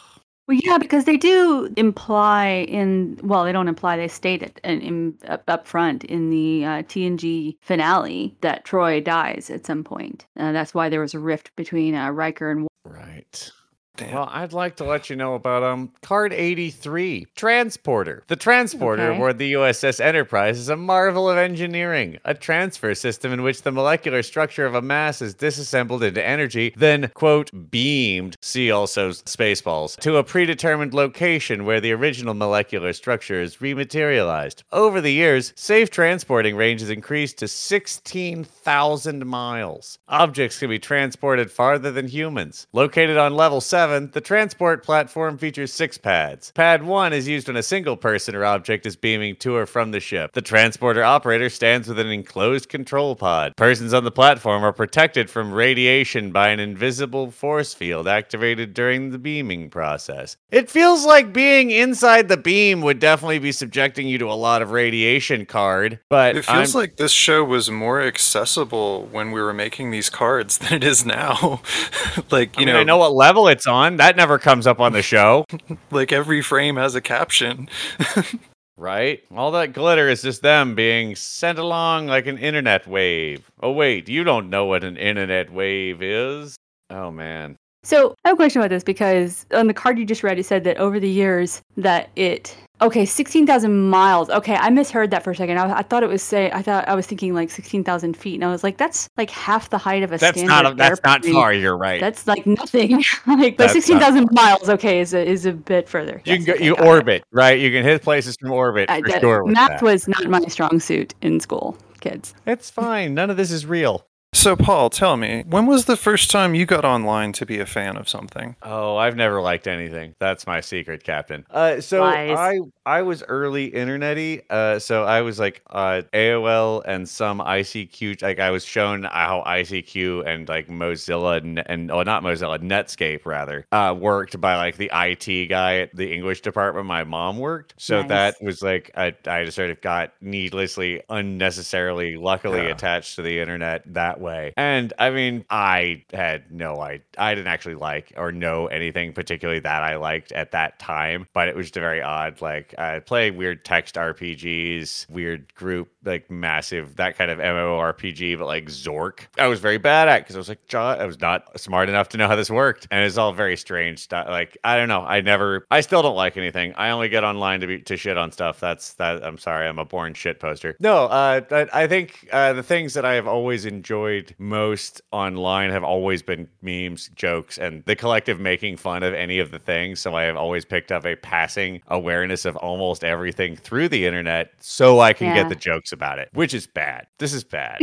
Well, 0.50 0.58
yeah, 0.64 0.80
because 0.80 1.06
they 1.06 1.16
do 1.16 1.72
imply 1.78 2.66
in 2.68 3.20
well, 3.22 3.44
they 3.44 3.52
don't 3.52 3.68
imply. 3.68 3.98
They 3.98 4.08
state 4.08 4.42
it 4.42 4.60
in, 4.64 4.82
in 4.82 5.18
up, 5.28 5.44
up 5.48 5.68
front 5.68 6.04
in 6.06 6.32
the 6.32 6.66
uh, 6.66 6.70
TNG 6.82 7.56
finale 7.62 8.36
that 8.42 8.66
Troi 8.66 9.00
dies 9.00 9.52
at 9.52 9.68
some 9.68 9.84
point. 9.84 10.26
Uh, 10.40 10.52
that's 10.52 10.74
why 10.74 10.90
there 10.90 11.02
was 11.02 11.14
a 11.14 11.20
rift 11.20 11.56
between 11.56 11.94
uh, 11.94 12.10
Riker 12.10 12.50
and. 12.50 12.68
right. 12.84 13.52
Damn. 14.00 14.14
Well, 14.16 14.30
I'd 14.32 14.54
like 14.54 14.78
to 14.78 14.86
let 14.86 15.10
you 15.10 15.18
know 15.18 15.34
about 15.36 15.62
um 15.62 15.92
card 16.02 16.32
83, 16.32 17.28
Transporter. 17.36 18.24
The 18.28 18.38
transporter 18.38 19.04
Okay. 19.10 19.16
aboard 19.16 19.38
the 19.40 19.52
USS 19.54 20.00
Enterprise 20.00 20.58
is 20.58 20.70
a 20.70 20.78
marvel 20.78 21.30
of 21.30 21.38
engineering, 21.38 22.18
a 22.24 22.34
transfer 22.34 22.96
system 22.96 23.34
in 23.34 23.44
which 23.44 23.64
the 23.64 23.72
molecular 23.74 24.24
structure 24.24 24.66
of 24.66 24.74
a 24.74 24.82
mass 24.82 25.22
is 25.22 25.34
disassembled 25.34 26.02
into 26.02 26.26
energy, 26.26 26.74
then 26.78 27.12
quote 27.14 27.52
beamed, 27.70 28.38
see 28.42 28.72
also 28.72 29.10
Spaceballs, 29.10 29.98
to 30.00 30.16
a 30.16 30.24
predetermined 30.24 30.94
location 30.94 31.66
where 31.66 31.82
the 31.82 31.92
original 31.92 32.34
molecular 32.34 32.94
structure 32.94 33.42
is 33.42 33.58
rematerialized. 33.58 34.64
Over 34.72 35.02
the 35.02 35.12
years, 35.14 35.52
safe 35.58 35.90
transporting 35.90 36.56
range 36.56 36.80
has 36.80 36.90
increased 36.90 37.38
to 37.40 37.48
16,000 37.50 39.26
miles. 39.26 40.00
Objects 40.08 40.60
can 40.60 40.70
be 40.70 40.80
transported 40.80 41.52
farther 41.52 41.92
than 41.92 42.08
humans. 42.08 42.68
Located 42.72 43.18
on 43.18 43.34
level 43.36 43.60
7, 43.60 43.89
the 44.12 44.22
transport 44.22 44.84
platform 44.84 45.38
features 45.38 45.74
six 45.74 45.98
pads. 45.98 46.52
Pad 46.54 46.84
1 46.84 47.14
is 47.14 47.28
used 47.28 47.48
when 47.48 47.58
a 47.58 47.64
single 47.64 47.98
person 47.98 48.36
or 48.36 48.46
object 48.46 48.86
is 48.86 48.96
beaming 48.96 49.36
to 49.38 49.56
or 49.56 49.66
from 49.66 49.92
the 49.92 50.00
ship. 50.00 50.32
The 50.34 50.42
transporter 50.42 51.04
operator 51.04 51.50
stands 51.50 51.88
with 51.88 52.00
an 52.00 52.08
enclosed 52.08 52.70
control 52.70 53.16
pod. 53.16 53.54
Persons 53.56 53.94
on 53.94 54.04
the 54.04 54.12
platform 54.12 54.64
are 54.64 54.74
protected 54.74 55.30
from 55.30 55.52
radiation 55.52 56.32
by 56.32 56.50
an 56.50 56.60
invisible 56.60 57.32
force 57.32 57.74
field 57.74 58.08
activated 58.08 58.74
during 58.74 59.12
the 59.12 59.18
beaming 59.18 59.70
process. 59.70 60.38
It 60.52 60.70
feels 60.70 61.06
like 61.06 61.34
being 61.34 61.72
inside 61.72 62.28
the 62.28 62.38
beam 62.38 62.82
would 62.82 63.00
definitely 63.00 63.40
be 63.40 63.52
subjecting 63.52 64.08
you 64.08 64.18
to 64.20 64.30
a 64.32 64.34
lot 64.34 64.62
of 64.62 64.72
radiation 64.72 65.46
card, 65.46 66.00
but 66.10 66.36
It 66.36 66.46
feels 66.46 66.76
I'm- 66.76 66.82
like 66.82 66.98
this 66.98 67.12
show 67.12 67.44
was 67.44 67.72
more 67.72 68.02
accessible 68.02 69.08
when 69.12 69.32
we 69.32 69.42
were 69.42 69.54
making 69.54 69.92
these 69.92 70.10
cards 70.10 70.58
than 70.60 70.74
it 70.74 70.84
is 70.84 71.06
now. 71.06 71.62
like, 72.32 72.58
I 72.58 72.62
you 72.62 72.66
mean, 72.66 72.76
know, 72.76 72.80
I 72.82 72.84
know 72.84 72.98
what 72.98 73.14
level 73.14 73.48
it's 73.48 73.66
on. 73.68 73.79
That 73.98 74.16
never 74.16 74.38
comes 74.40 74.68
up 74.68 74.80
on 74.80 74.94
the 74.94 75.02
show. 75.02 75.46
like 75.92 76.12
every 76.12 76.42
frame 76.42 76.76
has 76.76 76.96
a 76.96 77.02
caption. 77.02 77.70
Right? 78.80 79.22
All 79.36 79.52
that 79.52 79.74
glitter 79.74 80.08
is 80.08 80.22
just 80.22 80.42
them 80.42 80.74
being 80.74 81.14
sent 81.14 81.60
along 81.60 82.08
like 82.08 82.28
an 82.28 82.38
internet 82.38 82.88
wave. 82.88 83.44
Oh, 83.62 83.74
wait, 83.74 84.08
you 84.08 84.24
don't 84.24 84.50
know 84.50 84.64
what 84.64 84.86
an 84.86 84.96
internet 84.96 85.52
wave 85.52 86.02
is? 86.02 86.56
Oh, 86.90 87.12
man. 87.12 87.58
So 87.84 88.16
I 88.24 88.30
have 88.30 88.36
a 88.36 88.38
question 88.38 88.62
about 88.62 88.70
this 88.70 88.86
because 88.86 89.46
on 89.52 89.68
the 89.68 89.74
card 89.74 90.00
you 90.00 90.06
just 90.06 90.24
read, 90.24 90.40
it 90.40 90.46
said 90.46 90.64
that 90.64 90.78
over 90.78 90.98
the 90.98 91.10
years 91.10 91.62
that 91.76 92.10
it 92.16 92.56
okay 92.82 93.06
sixteen 93.06 93.46
thousand 93.46 93.90
miles. 93.90 94.30
Okay, 94.30 94.56
I 94.56 94.70
misheard 94.70 95.12
that 95.12 95.24
for 95.24 95.32
a 95.32 95.36
second. 95.36 95.58
I, 95.58 95.80
I 95.80 95.82
thought 95.84 96.04
it 96.04 96.10
was 96.10 96.22
say 96.24 96.52
I 96.52 96.62
thought 96.62 96.88
I 96.88 96.96
was 96.96 97.06
thinking 97.08 97.34
like 97.34 97.50
sixteen 97.50 97.84
thousand 97.84 98.16
feet, 98.18 98.36
and 98.36 98.44
I 98.46 98.50
was 98.52 98.64
like 98.64 98.78
that's 98.78 99.10
like 99.18 99.30
half 99.30 99.70
the 99.70 99.78
height 99.78 100.04
of 100.04 100.12
a 100.12 100.18
That's 100.18 100.38
standard 100.38 100.48
not 100.48 100.66
a, 100.72 100.76
that's 100.76 101.02
not 101.04 101.26
far. 101.26 101.54
You're 101.54 101.78
right. 101.78 102.00
That's 102.00 102.28
like 102.28 102.46
nothing. 102.46 103.04
like, 103.28 103.58
but 103.58 103.70
sixteen 103.72 104.00
thousand 104.00 104.30
miles, 104.32 104.70
okay, 104.70 105.00
is 105.00 105.14
a, 105.14 105.26
is 105.28 105.46
a 105.46 105.54
bit 105.54 105.88
further. 105.90 106.22
you 106.26 106.36
Yes, 106.36 106.38
can 106.38 106.46
go, 106.46 106.54
okay, 106.54 106.66
you 106.66 106.76
got 106.76 106.88
it. 106.88 106.88
orbit, 106.88 107.24
right? 107.32 107.60
You 107.60 107.72
can 107.72 107.84
hit 107.84 108.02
places 108.04 108.36
from 108.40 108.52
orbit 108.52 108.90
I 108.90 109.02
for 109.02 109.08
did. 109.08 109.22
sure. 109.22 109.46
Math 109.46 109.80
that. 109.80 109.82
was 109.82 110.08
not 110.08 110.26
my 110.28 110.42
strong 110.48 110.80
suit 110.80 111.14
in 111.22 111.40
school, 111.40 111.78
kids. 112.02 112.34
It's 112.46 112.70
fine. 112.70 113.14
None 113.14 113.30
of 113.30 113.38
this 113.38 113.52
is 113.52 113.66
real. 113.66 114.06
So, 114.32 114.56
Paul, 114.56 114.92
tell 114.92 115.18
me, 115.18 115.44
when 115.50 115.66
was 115.66 115.86
the 115.86 115.98
first 115.98 116.30
time 116.30 116.54
you 116.54 116.66
got 116.68 116.86
online 116.86 117.34
to 117.34 117.46
be 117.48 117.60
a 117.60 117.66
fan 117.66 117.98
of 117.98 118.08
something? 118.08 118.56
Oh, 118.62 118.96
I've 118.96 119.16
never 119.16 119.42
liked 119.42 119.68
anything. 119.68 120.14
That's 120.20 120.46
my 120.46 120.62
secret, 120.62 121.04
Captain. 121.04 121.46
Uh, 121.50 121.82
so 121.82 122.02
Lies. 122.02 122.38
I 122.38 122.60
I 122.86 123.02
was 123.02 123.24
early 123.24 123.72
internety. 123.72 124.44
Uh, 124.50 124.78
so 124.80 125.04
I 125.04 125.22
was 125.22 125.40
like 125.40 125.62
uh, 125.72 126.04
AOL 126.14 126.84
and 126.86 127.10
some 127.10 127.40
ICQ. 127.40 128.22
Like 128.22 128.40
I 128.40 128.52
was 128.52 128.64
shown 128.64 129.04
how 129.04 129.44
ICQ 129.48 130.26
and 130.28 130.48
like 130.48 130.68
Mozilla 130.68 131.38
and, 131.38 131.60
and 131.68 131.92
oh 131.92 132.04
not 132.04 132.22
Mozilla 132.24 132.60
Netscape 132.60 133.26
rather 133.26 133.66
uh, 133.72 133.96
worked 134.00 134.40
by 134.40 134.56
like 134.58 134.78
the 134.78 134.92
IT 134.94 135.48
guy 135.50 135.80
at 135.80 135.96
the 135.96 136.14
English 136.14 136.42
department. 136.42 136.86
My 136.86 137.04
mom 137.04 137.40
worked, 137.40 137.74
so 137.78 138.02
Nice. 138.02 138.10
that 138.10 138.36
was 138.42 138.62
like 138.62 138.92
I 138.96 139.14
I 139.28 139.44
just 139.46 139.56
sort 139.56 139.72
of 139.72 139.82
got 139.82 140.14
needlessly 140.22 141.02
unnecessarily 141.10 142.16
luckily 142.16 142.62
Yeah. 142.62 142.70
attached 142.70 143.16
to 143.18 143.22
the 143.24 143.40
internet 143.40 143.84
that 143.94 144.19
way. 144.20 144.54
And 144.58 144.94
I 145.00 145.10
mean, 145.10 145.46
I 145.50 146.04
had 146.14 146.52
no 146.52 146.80
I 146.80 147.02
I 147.18 147.36
didn't 147.36 147.48
actually 147.48 147.76
like 147.76 148.14
or 148.18 148.32
know 148.32 148.68
anything 148.68 149.14
particularly 149.14 149.60
that 149.62 149.84
I 149.84 149.96
liked 149.96 150.32
at 150.32 150.52
that 150.52 150.80
time, 150.80 151.28
but 151.34 151.48
it 151.48 151.56
was 151.56 151.68
just 151.68 151.76
very 151.76 152.02
odd. 152.02 152.42
Like 152.42 152.76
I 152.78 153.00
play 153.00 153.32
weird 153.32 153.66
text 153.66 153.96
RPGs, 153.96 155.10
weird 155.10 155.54
group 155.56 155.90
like 156.06 156.30
massive 156.32 156.96
that 156.96 157.18
kind 157.18 157.30
of 157.30 157.40
MMORPG, 157.40 158.38
but 158.38 158.46
like 158.48 158.66
Zork. 158.68 159.22
I 159.38 159.48
was 159.48 159.60
very 159.60 159.78
bad 159.78 160.08
at 160.08 160.20
because 160.22 160.36
I 160.36 160.40
was 160.40 160.50
like, 160.50 160.66
"John," 160.68 161.00
I 161.00 161.06
was 161.06 161.20
not 161.20 161.60
smart 161.60 161.90
enough 161.90 162.10
to 162.10 162.18
know 162.18 162.28
how 162.28 162.36
this 162.36 162.50
worked, 162.50 162.88
and 162.92 163.04
it's 163.04 163.18
all 163.18 163.34
very 163.34 163.58
strange 163.58 164.00
stuff. 164.00 164.28
Like 164.30 164.58
I 164.64 164.78
don't 164.78 164.88
know, 164.88 165.02
I 165.02 165.22
never, 165.22 165.66
I 165.72 165.82
still 165.82 166.02
don't 166.02 166.16
like 166.16 166.38
anything. 166.38 166.74
I 166.76 166.92
only 166.92 167.10
get 167.10 167.24
online 167.24 167.60
to 167.62 167.68
be 167.68 167.80
to 167.80 167.98
shit 167.98 168.18
on 168.18 168.32
stuff. 168.32 168.60
That's 168.60 168.94
that. 168.94 169.24
I'm 169.24 169.38
sorry, 169.38 169.68
I'm 169.68 169.80
a 169.80 169.86
born 169.86 170.14
shit 170.14 170.40
poster. 170.40 170.76
No, 170.80 171.06
uh, 171.06 171.42
but 171.42 171.74
I 171.76 171.88
think 171.88 172.28
uh, 172.32 172.54
the 172.54 172.64
things 172.64 172.94
that 172.94 173.06
I 173.06 173.14
have 173.16 173.28
always 173.28 173.66
enjoyed 173.66 174.34
most 174.38 175.02
online 175.12 175.70
have 175.72 175.84
always 175.84 176.22
been 176.22 176.48
memes, 176.62 177.10
jokes, 177.16 177.58
and 177.58 177.84
the 177.86 177.96
collective 177.96 178.40
making 178.40 178.78
fun 178.78 179.04
of 179.04 179.14
any 179.14 179.40
of 179.40 179.52
the 179.52 179.60
things. 179.60 180.00
So 180.00 180.16
I 180.16 180.24
have 180.24 180.38
always 180.38 180.66
picked 180.66 180.92
up 180.92 181.06
a 181.06 181.16
passing 181.16 181.82
awareness 181.88 182.46
of 182.46 182.56
almost 182.58 183.04
everything 183.04 183.56
through 183.56 183.90
the 183.90 184.06
internet, 184.06 184.52
so 184.60 185.00
I 185.00 185.14
can 185.14 185.28
Yeah. 185.28 185.34
get 185.36 185.50
the 185.50 185.56
jokes 185.56 185.89
about 185.92 186.20
it, 186.20 186.30
which 186.34 186.54
is 186.54 186.68
bad. 186.68 187.08
This 187.18 187.34
is 187.34 187.44
bad. 187.44 187.80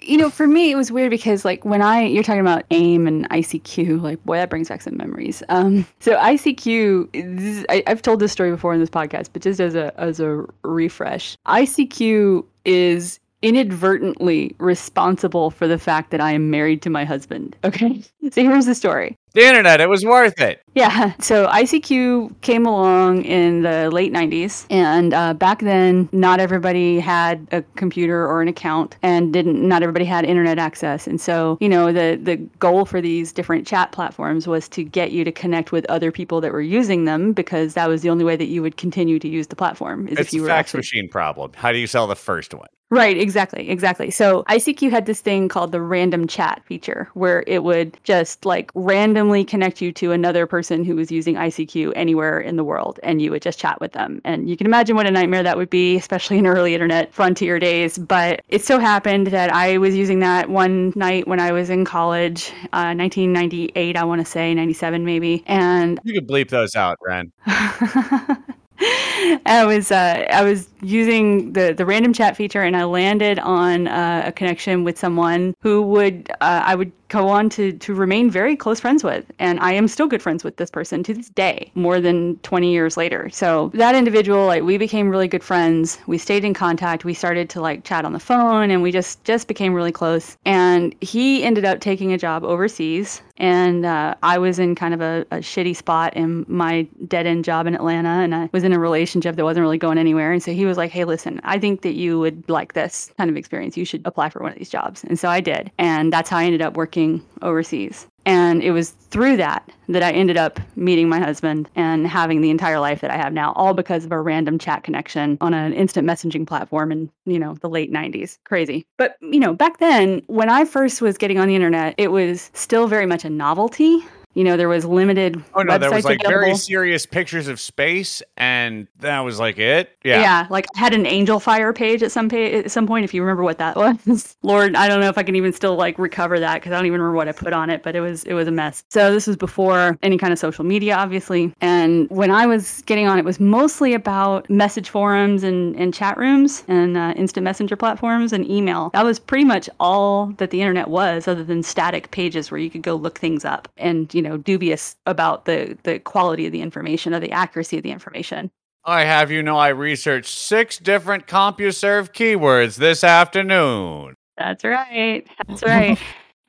You 0.00 0.16
know, 0.16 0.30
for 0.30 0.46
me, 0.46 0.70
it 0.70 0.76
was 0.76 0.92
weird 0.92 1.10
because, 1.10 1.44
like, 1.44 1.64
when 1.64 1.82
I 1.82 2.02
you're 2.04 2.22
talking 2.22 2.40
about 2.40 2.64
AIM 2.70 3.06
and 3.06 3.28
ICQ, 3.30 4.00
like, 4.00 4.22
boy, 4.24 4.36
that 4.36 4.50
brings 4.50 4.68
back 4.68 4.82
some 4.82 4.96
memories. 4.96 5.42
Um, 5.48 5.86
so 6.00 6.16
ICQ, 6.16 7.08
is, 7.12 7.66
I, 7.68 7.82
I've 7.86 8.02
told 8.02 8.20
this 8.20 8.32
story 8.32 8.50
before 8.50 8.74
in 8.74 8.80
this 8.80 8.90
podcast, 8.90 9.30
but 9.32 9.42
just 9.42 9.60
as 9.60 9.74
a 9.74 9.98
as 10.00 10.20
a 10.20 10.44
refresh, 10.62 11.36
ICQ 11.46 12.44
is 12.64 13.20
inadvertently 13.42 14.54
responsible 14.58 15.50
for 15.50 15.68
the 15.68 15.78
fact 15.78 16.10
that 16.10 16.20
I 16.20 16.32
am 16.32 16.50
married 16.50 16.82
to 16.82 16.90
my 16.90 17.04
husband. 17.04 17.56
Okay, 17.64 18.02
so 18.30 18.42
here's 18.42 18.66
the 18.66 18.74
story. 18.74 19.16
The 19.34 19.46
internet, 19.46 19.80
it 19.80 19.88
was 19.88 20.04
worth 20.04 20.40
it. 20.40 20.62
Yeah. 20.74 21.12
So 21.20 21.46
ICQ 21.48 22.40
came 22.40 22.66
along 22.66 23.24
in 23.24 23.62
the 23.62 23.90
late 23.90 24.12
90s. 24.12 24.66
And 24.70 25.12
uh, 25.12 25.34
back 25.34 25.60
then, 25.60 26.08
not 26.12 26.40
everybody 26.40 26.98
had 26.98 27.46
a 27.52 27.62
computer 27.76 28.26
or 28.26 28.40
an 28.40 28.48
account 28.48 28.96
and 29.02 29.32
didn't, 29.32 29.66
not 29.66 29.82
everybody 29.82 30.06
had 30.06 30.24
internet 30.24 30.58
access. 30.58 31.06
And 31.06 31.20
so, 31.20 31.58
you 31.60 31.68
know, 31.68 31.92
the, 31.92 32.18
the 32.20 32.36
goal 32.58 32.84
for 32.84 33.00
these 33.00 33.32
different 33.32 33.66
chat 33.66 33.92
platforms 33.92 34.48
was 34.48 34.68
to 34.70 34.82
get 34.82 35.12
you 35.12 35.24
to 35.24 35.30
connect 35.30 35.72
with 35.72 35.84
other 35.86 36.10
people 36.10 36.40
that 36.40 36.52
were 36.52 36.62
using 36.62 37.04
them 37.04 37.32
because 37.32 37.74
that 37.74 37.88
was 37.88 38.02
the 38.02 38.10
only 38.10 38.24
way 38.24 38.34
that 38.34 38.46
you 38.46 38.62
would 38.62 38.76
continue 38.76 39.18
to 39.18 39.28
use 39.28 39.48
the 39.48 39.56
platform. 39.56 40.08
Is 40.08 40.18
It's 40.18 40.28
if 40.28 40.32
you 40.32 40.40
a 40.40 40.42
were 40.44 40.48
fax 40.48 40.70
actually 40.70 40.78
machine 40.78 41.08
problem. 41.08 41.52
How 41.54 41.70
do 41.70 41.78
you 41.78 41.86
sell 41.86 42.06
the 42.06 42.16
first 42.16 42.54
one? 42.54 42.68
Right, 42.90 43.18
exactly, 43.18 43.68
exactly. 43.68 44.10
So 44.10 44.44
ICQ 44.44 44.90
had 44.90 45.04
this 45.04 45.20
thing 45.20 45.48
called 45.48 45.72
the 45.72 45.80
random 45.80 46.26
chat 46.26 46.62
feature 46.64 47.10
where 47.12 47.44
it 47.46 47.62
would 47.62 47.98
just 48.02 48.46
like 48.46 48.70
randomly 48.74 49.44
connect 49.44 49.82
you 49.82 49.92
to 49.92 50.12
another 50.12 50.46
person 50.46 50.84
who 50.84 50.96
was 50.96 51.12
using 51.12 51.34
ICQ 51.34 51.92
anywhere 51.94 52.40
in 52.40 52.56
the 52.56 52.64
world 52.64 52.98
and 53.02 53.20
you 53.20 53.30
would 53.30 53.42
just 53.42 53.58
chat 53.58 53.78
with 53.78 53.92
them. 53.92 54.22
And 54.24 54.48
you 54.48 54.56
can 54.56 54.66
imagine 54.66 54.96
what 54.96 55.06
a 55.06 55.10
nightmare 55.10 55.42
that 55.42 55.58
would 55.58 55.68
be, 55.68 55.96
especially 55.96 56.38
in 56.38 56.46
early 56.46 56.72
internet 56.72 57.12
frontier 57.12 57.58
days. 57.58 57.98
But 57.98 58.40
it 58.48 58.64
so 58.64 58.78
happened 58.78 59.26
that 59.28 59.52
I 59.52 59.76
was 59.76 59.94
using 59.94 60.20
that 60.20 60.48
one 60.48 60.94
night 60.96 61.28
when 61.28 61.40
I 61.40 61.52
was 61.52 61.68
in 61.68 61.84
college, 61.84 62.50
uh, 62.72 62.94
1998, 62.96 63.96
I 63.98 64.04
want 64.04 64.22
to 64.22 64.24
say, 64.24 64.54
97 64.54 65.04
maybe. 65.04 65.44
And 65.46 66.00
You 66.04 66.14
could 66.14 66.26
bleep 66.26 66.48
those 66.48 66.74
out, 66.74 66.96
Ren. 67.04 67.32
I 69.46 69.64
was 69.66 69.90
uh, 69.90 70.24
I 70.30 70.44
was 70.44 70.68
using 70.82 71.52
the 71.52 71.72
the 71.72 71.84
random 71.84 72.12
chat 72.12 72.36
feature, 72.36 72.62
and 72.62 72.76
I 72.76 72.84
landed 72.84 73.40
on 73.40 73.88
uh, 73.88 74.22
a 74.26 74.32
connection 74.32 74.84
with 74.84 74.96
someone 74.98 75.54
who 75.62 75.82
would 75.82 76.30
uh, 76.40 76.62
I 76.64 76.76
would 76.76 76.92
go 77.08 77.28
on 77.28 77.48
to 77.50 77.72
to 77.72 77.94
remain 77.94 78.30
very 78.30 78.56
close 78.56 78.80
friends 78.80 79.02
with, 79.02 79.24
and 79.38 79.58
I 79.60 79.72
am 79.72 79.88
still 79.88 80.06
good 80.06 80.22
friends 80.22 80.44
with 80.44 80.56
this 80.56 80.70
person 80.70 81.02
to 81.04 81.14
this 81.14 81.28
day, 81.30 81.70
more 81.74 82.00
than 82.00 82.36
twenty 82.38 82.72
years 82.72 82.96
later. 82.96 83.28
So 83.30 83.70
that 83.74 83.94
individual, 83.94 84.46
like 84.46 84.62
we 84.62 84.78
became 84.78 85.08
really 85.08 85.28
good 85.28 85.44
friends. 85.44 85.98
We 86.06 86.18
stayed 86.18 86.44
in 86.44 86.54
contact. 86.54 87.04
We 87.04 87.14
started 87.14 87.50
to 87.50 87.60
like 87.60 87.84
chat 87.84 88.04
on 88.04 88.12
the 88.12 88.20
phone, 88.20 88.70
and 88.70 88.82
we 88.82 88.92
just 88.92 89.24
just 89.24 89.48
became 89.48 89.74
really 89.74 89.92
close. 89.92 90.36
And 90.44 90.94
he 91.00 91.42
ended 91.42 91.64
up 91.64 91.80
taking 91.80 92.12
a 92.12 92.18
job 92.18 92.44
overseas 92.44 93.22
and 93.38 93.86
uh, 93.86 94.14
I 94.22 94.38
was 94.38 94.58
in 94.58 94.74
kind 94.74 94.92
of 94.92 95.00
a, 95.00 95.24
a 95.30 95.36
shitty 95.38 95.76
spot 95.76 96.14
in 96.16 96.44
my 96.48 96.82
dead 97.06 97.26
end 97.26 97.44
job 97.44 97.66
in 97.66 97.74
Atlanta, 97.74 98.08
and 98.08 98.34
I 98.34 98.50
was 98.52 98.64
in 98.64 98.72
a 98.72 98.78
relationship 98.78 99.36
that 99.36 99.44
wasn't 99.44 99.62
really 99.62 99.78
going 99.78 99.96
anywhere. 99.98 100.32
And 100.32 100.42
so 100.42 100.52
he 100.52 100.66
was 100.66 100.76
like, 100.76 100.90
"Hey, 100.90 101.04
listen, 101.04 101.40
I 101.44 101.58
think 101.58 101.82
that 101.82 101.94
you 101.94 102.18
would 102.18 102.48
like 102.50 102.72
this 102.72 103.12
kind 103.16 103.30
of 103.30 103.36
experience. 103.36 103.76
You 103.76 103.84
should 103.84 104.02
apply 104.04 104.30
for 104.30 104.40
one 104.40 104.52
of 104.52 104.58
these 104.58 104.68
jobs." 104.68 105.04
And 105.04 105.18
so 105.18 105.28
I 105.28 105.40
did, 105.40 105.70
and 105.78 106.12
that's 106.12 106.28
how 106.28 106.38
I 106.38 106.44
ended 106.44 106.62
up 106.62 106.76
working 106.76 106.97
overseas. 107.42 108.06
And 108.26 108.62
it 108.62 108.72
was 108.72 108.90
through 108.90 109.38
that 109.38 109.66
that 109.88 110.02
I 110.02 110.12
ended 110.12 110.36
up 110.36 110.60
meeting 110.76 111.08
my 111.08 111.18
husband 111.18 111.70
and 111.74 112.06
having 112.06 112.42
the 112.42 112.50
entire 112.50 112.78
life 112.78 113.00
that 113.00 113.10
I 113.10 113.16
have 113.16 113.32
now, 113.32 113.54
all 113.56 113.72
because 113.72 114.04
of 114.04 114.12
a 114.12 114.20
random 114.20 114.58
chat 114.58 114.82
connection 114.82 115.38
on 115.40 115.54
an 115.54 115.72
instant 115.72 116.06
messaging 116.06 116.46
platform 116.46 116.92
in, 116.92 117.10
you 117.24 117.38
know, 117.38 117.54
the 117.54 117.70
late 117.70 117.90
90s. 117.90 118.38
Crazy. 118.44 118.84
But, 118.98 119.16
you 119.22 119.40
know, 119.40 119.54
back 119.54 119.78
then, 119.78 120.20
when 120.26 120.50
I 120.50 120.66
first 120.66 121.00
was 121.00 121.16
getting 121.16 121.38
on 121.38 121.48
the 121.48 121.54
internet, 121.54 121.94
it 121.96 122.12
was 122.12 122.50
still 122.52 122.86
very 122.86 123.06
much 123.06 123.24
a 123.24 123.30
novelty. 123.30 124.04
You 124.34 124.44
know, 124.44 124.56
there 124.56 124.68
was 124.68 124.84
limited. 124.84 125.42
Oh 125.54 125.62
no, 125.62 125.78
there 125.78 125.90
was 125.90 126.04
like 126.04 126.20
very 126.24 126.54
serious 126.54 127.06
pictures 127.06 127.48
of 127.48 127.58
space, 127.58 128.22
and 128.36 128.86
that 129.00 129.20
was 129.20 129.40
like 129.40 129.58
it. 129.58 129.90
Yeah. 130.04 130.20
Yeah. 130.20 130.46
like 130.50 130.66
I 130.76 130.78
had 130.78 130.94
an 130.94 131.04
Angelfire 131.04 131.74
page 131.74 132.02
at 132.02 132.12
some 132.12 132.28
pa- 132.28 132.36
at 132.36 132.70
some 132.70 132.86
point. 132.86 133.04
If 133.04 133.14
you 133.14 133.22
remember 133.22 133.42
what 133.42 133.58
that 133.58 133.76
was, 134.06 134.36
Lord, 134.42 134.76
I 134.76 134.86
don't 134.86 135.00
know 135.00 135.08
if 135.08 135.18
I 135.18 135.22
can 135.22 135.34
even 135.34 135.52
still 135.52 135.76
like 135.76 135.98
recover 135.98 136.38
that 136.38 136.54
because 136.56 136.72
I 136.72 136.76
don't 136.76 136.86
even 136.86 137.00
remember 137.00 137.16
what 137.16 137.28
I 137.28 137.32
put 137.32 137.52
on 137.52 137.70
it. 137.70 137.82
But 137.82 137.96
it 137.96 138.00
was 138.00 138.24
it 138.24 138.34
was 138.34 138.46
a 138.46 138.52
mess. 138.52 138.84
So 138.90 139.12
this 139.12 139.26
was 139.26 139.36
before 139.36 139.98
any 140.02 140.18
kind 140.18 140.32
of 140.32 140.38
social 140.38 140.64
media, 140.64 140.94
obviously. 140.94 141.52
And 141.60 142.08
when 142.10 142.30
I 142.30 142.46
was 142.46 142.82
getting 142.82 143.08
on, 143.08 143.18
it 143.18 143.24
was 143.24 143.40
mostly 143.40 143.94
about 143.94 144.48
message 144.50 144.88
forums 144.90 145.42
and 145.42 145.74
and 145.76 145.92
chat 145.92 146.16
rooms 146.16 146.64
and 146.68 146.96
uh, 146.96 147.12
instant 147.16 147.44
messenger 147.44 147.76
platforms 147.76 148.32
and 148.32 148.48
email. 148.48 148.90
That 148.90 149.04
was 149.04 149.18
pretty 149.18 149.44
much 149.44 149.68
all 149.80 150.26
that 150.36 150.50
the 150.50 150.60
internet 150.60 150.88
was, 150.88 151.26
other 151.26 151.42
than 151.42 151.62
static 151.62 152.10
pages 152.10 152.50
where 152.50 152.60
you 152.60 152.70
could 152.70 152.82
go 152.82 152.94
look 152.94 153.18
things 153.18 153.44
up 153.44 153.68
and 153.76 154.12
you 154.14 154.22
know 154.22 154.27
dubious 154.36 154.96
about 155.06 155.44
the 155.44 155.78
the 155.84 155.98
quality 155.98 156.46
of 156.46 156.52
the 156.52 156.60
information 156.60 157.14
or 157.14 157.20
the 157.20 157.32
accuracy 157.32 157.78
of 157.78 157.82
the 157.82 157.90
information. 157.90 158.50
I 158.84 159.04
have 159.04 159.30
you 159.30 159.42
know 159.42 159.56
I 159.56 159.68
researched 159.68 160.30
six 160.30 160.78
different 160.78 161.26
CompuServe 161.26 162.12
keywords 162.12 162.76
this 162.76 163.04
afternoon. 163.04 164.14
That's 164.36 164.64
right. 164.64 165.26
That's 165.46 165.62
right. 165.66 165.98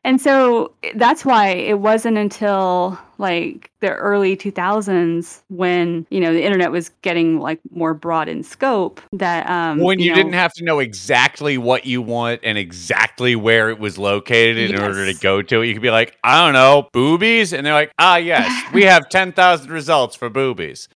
and 0.04 0.22
so 0.22 0.74
eh, 0.84 0.94
that's 0.96 1.26
why 1.26 1.50
it 1.50 1.80
wasn't 1.80 2.18
until 2.18 3.00
like 3.20 3.70
the 3.82 3.94
early 3.94 4.36
2000s 4.36 5.42
when, 5.50 6.08
you 6.10 6.20
know, 6.20 6.34
the 6.34 6.44
internet 6.44 6.72
was 6.72 6.90
getting 7.02 7.40
like 7.40 7.60
more 7.72 7.94
broad 7.94 8.28
in 8.28 8.42
scope 8.42 9.02
that 9.12 9.48
um 9.50 9.80
when 9.80 10.00
you, 10.00 10.10
know, 10.10 10.16
didn't 10.16 10.34
have 10.34 10.54
to 10.54 10.64
know 10.64 10.80
exactly 10.80 11.58
what 11.58 11.86
you 11.86 12.02
want 12.02 12.40
and 12.44 12.58
exactly 12.58 13.36
where 13.36 13.70
it 13.70 13.78
was 13.78 13.98
located 13.98 14.72
in 14.72 14.82
order 14.82 15.12
to 15.12 15.20
go 15.20 15.42
to 15.42 15.62
it, 15.62 15.68
you 15.68 15.74
could 15.74 15.82
be 15.82 15.92
like, 15.92 16.18
I 16.24 16.44
don't 16.44 16.54
know, 16.54 16.90
boobies, 16.94 17.54
and 17.54 17.66
they're 17.66 17.74
like, 17.74 17.92
ah, 18.00 18.16
yes, 18.16 18.50
we 18.74 18.84
have 18.84 19.10
ten 19.10 19.34
thousand 19.34 19.70
results 19.70 20.16
for 20.16 20.30
boobies. 20.30 20.88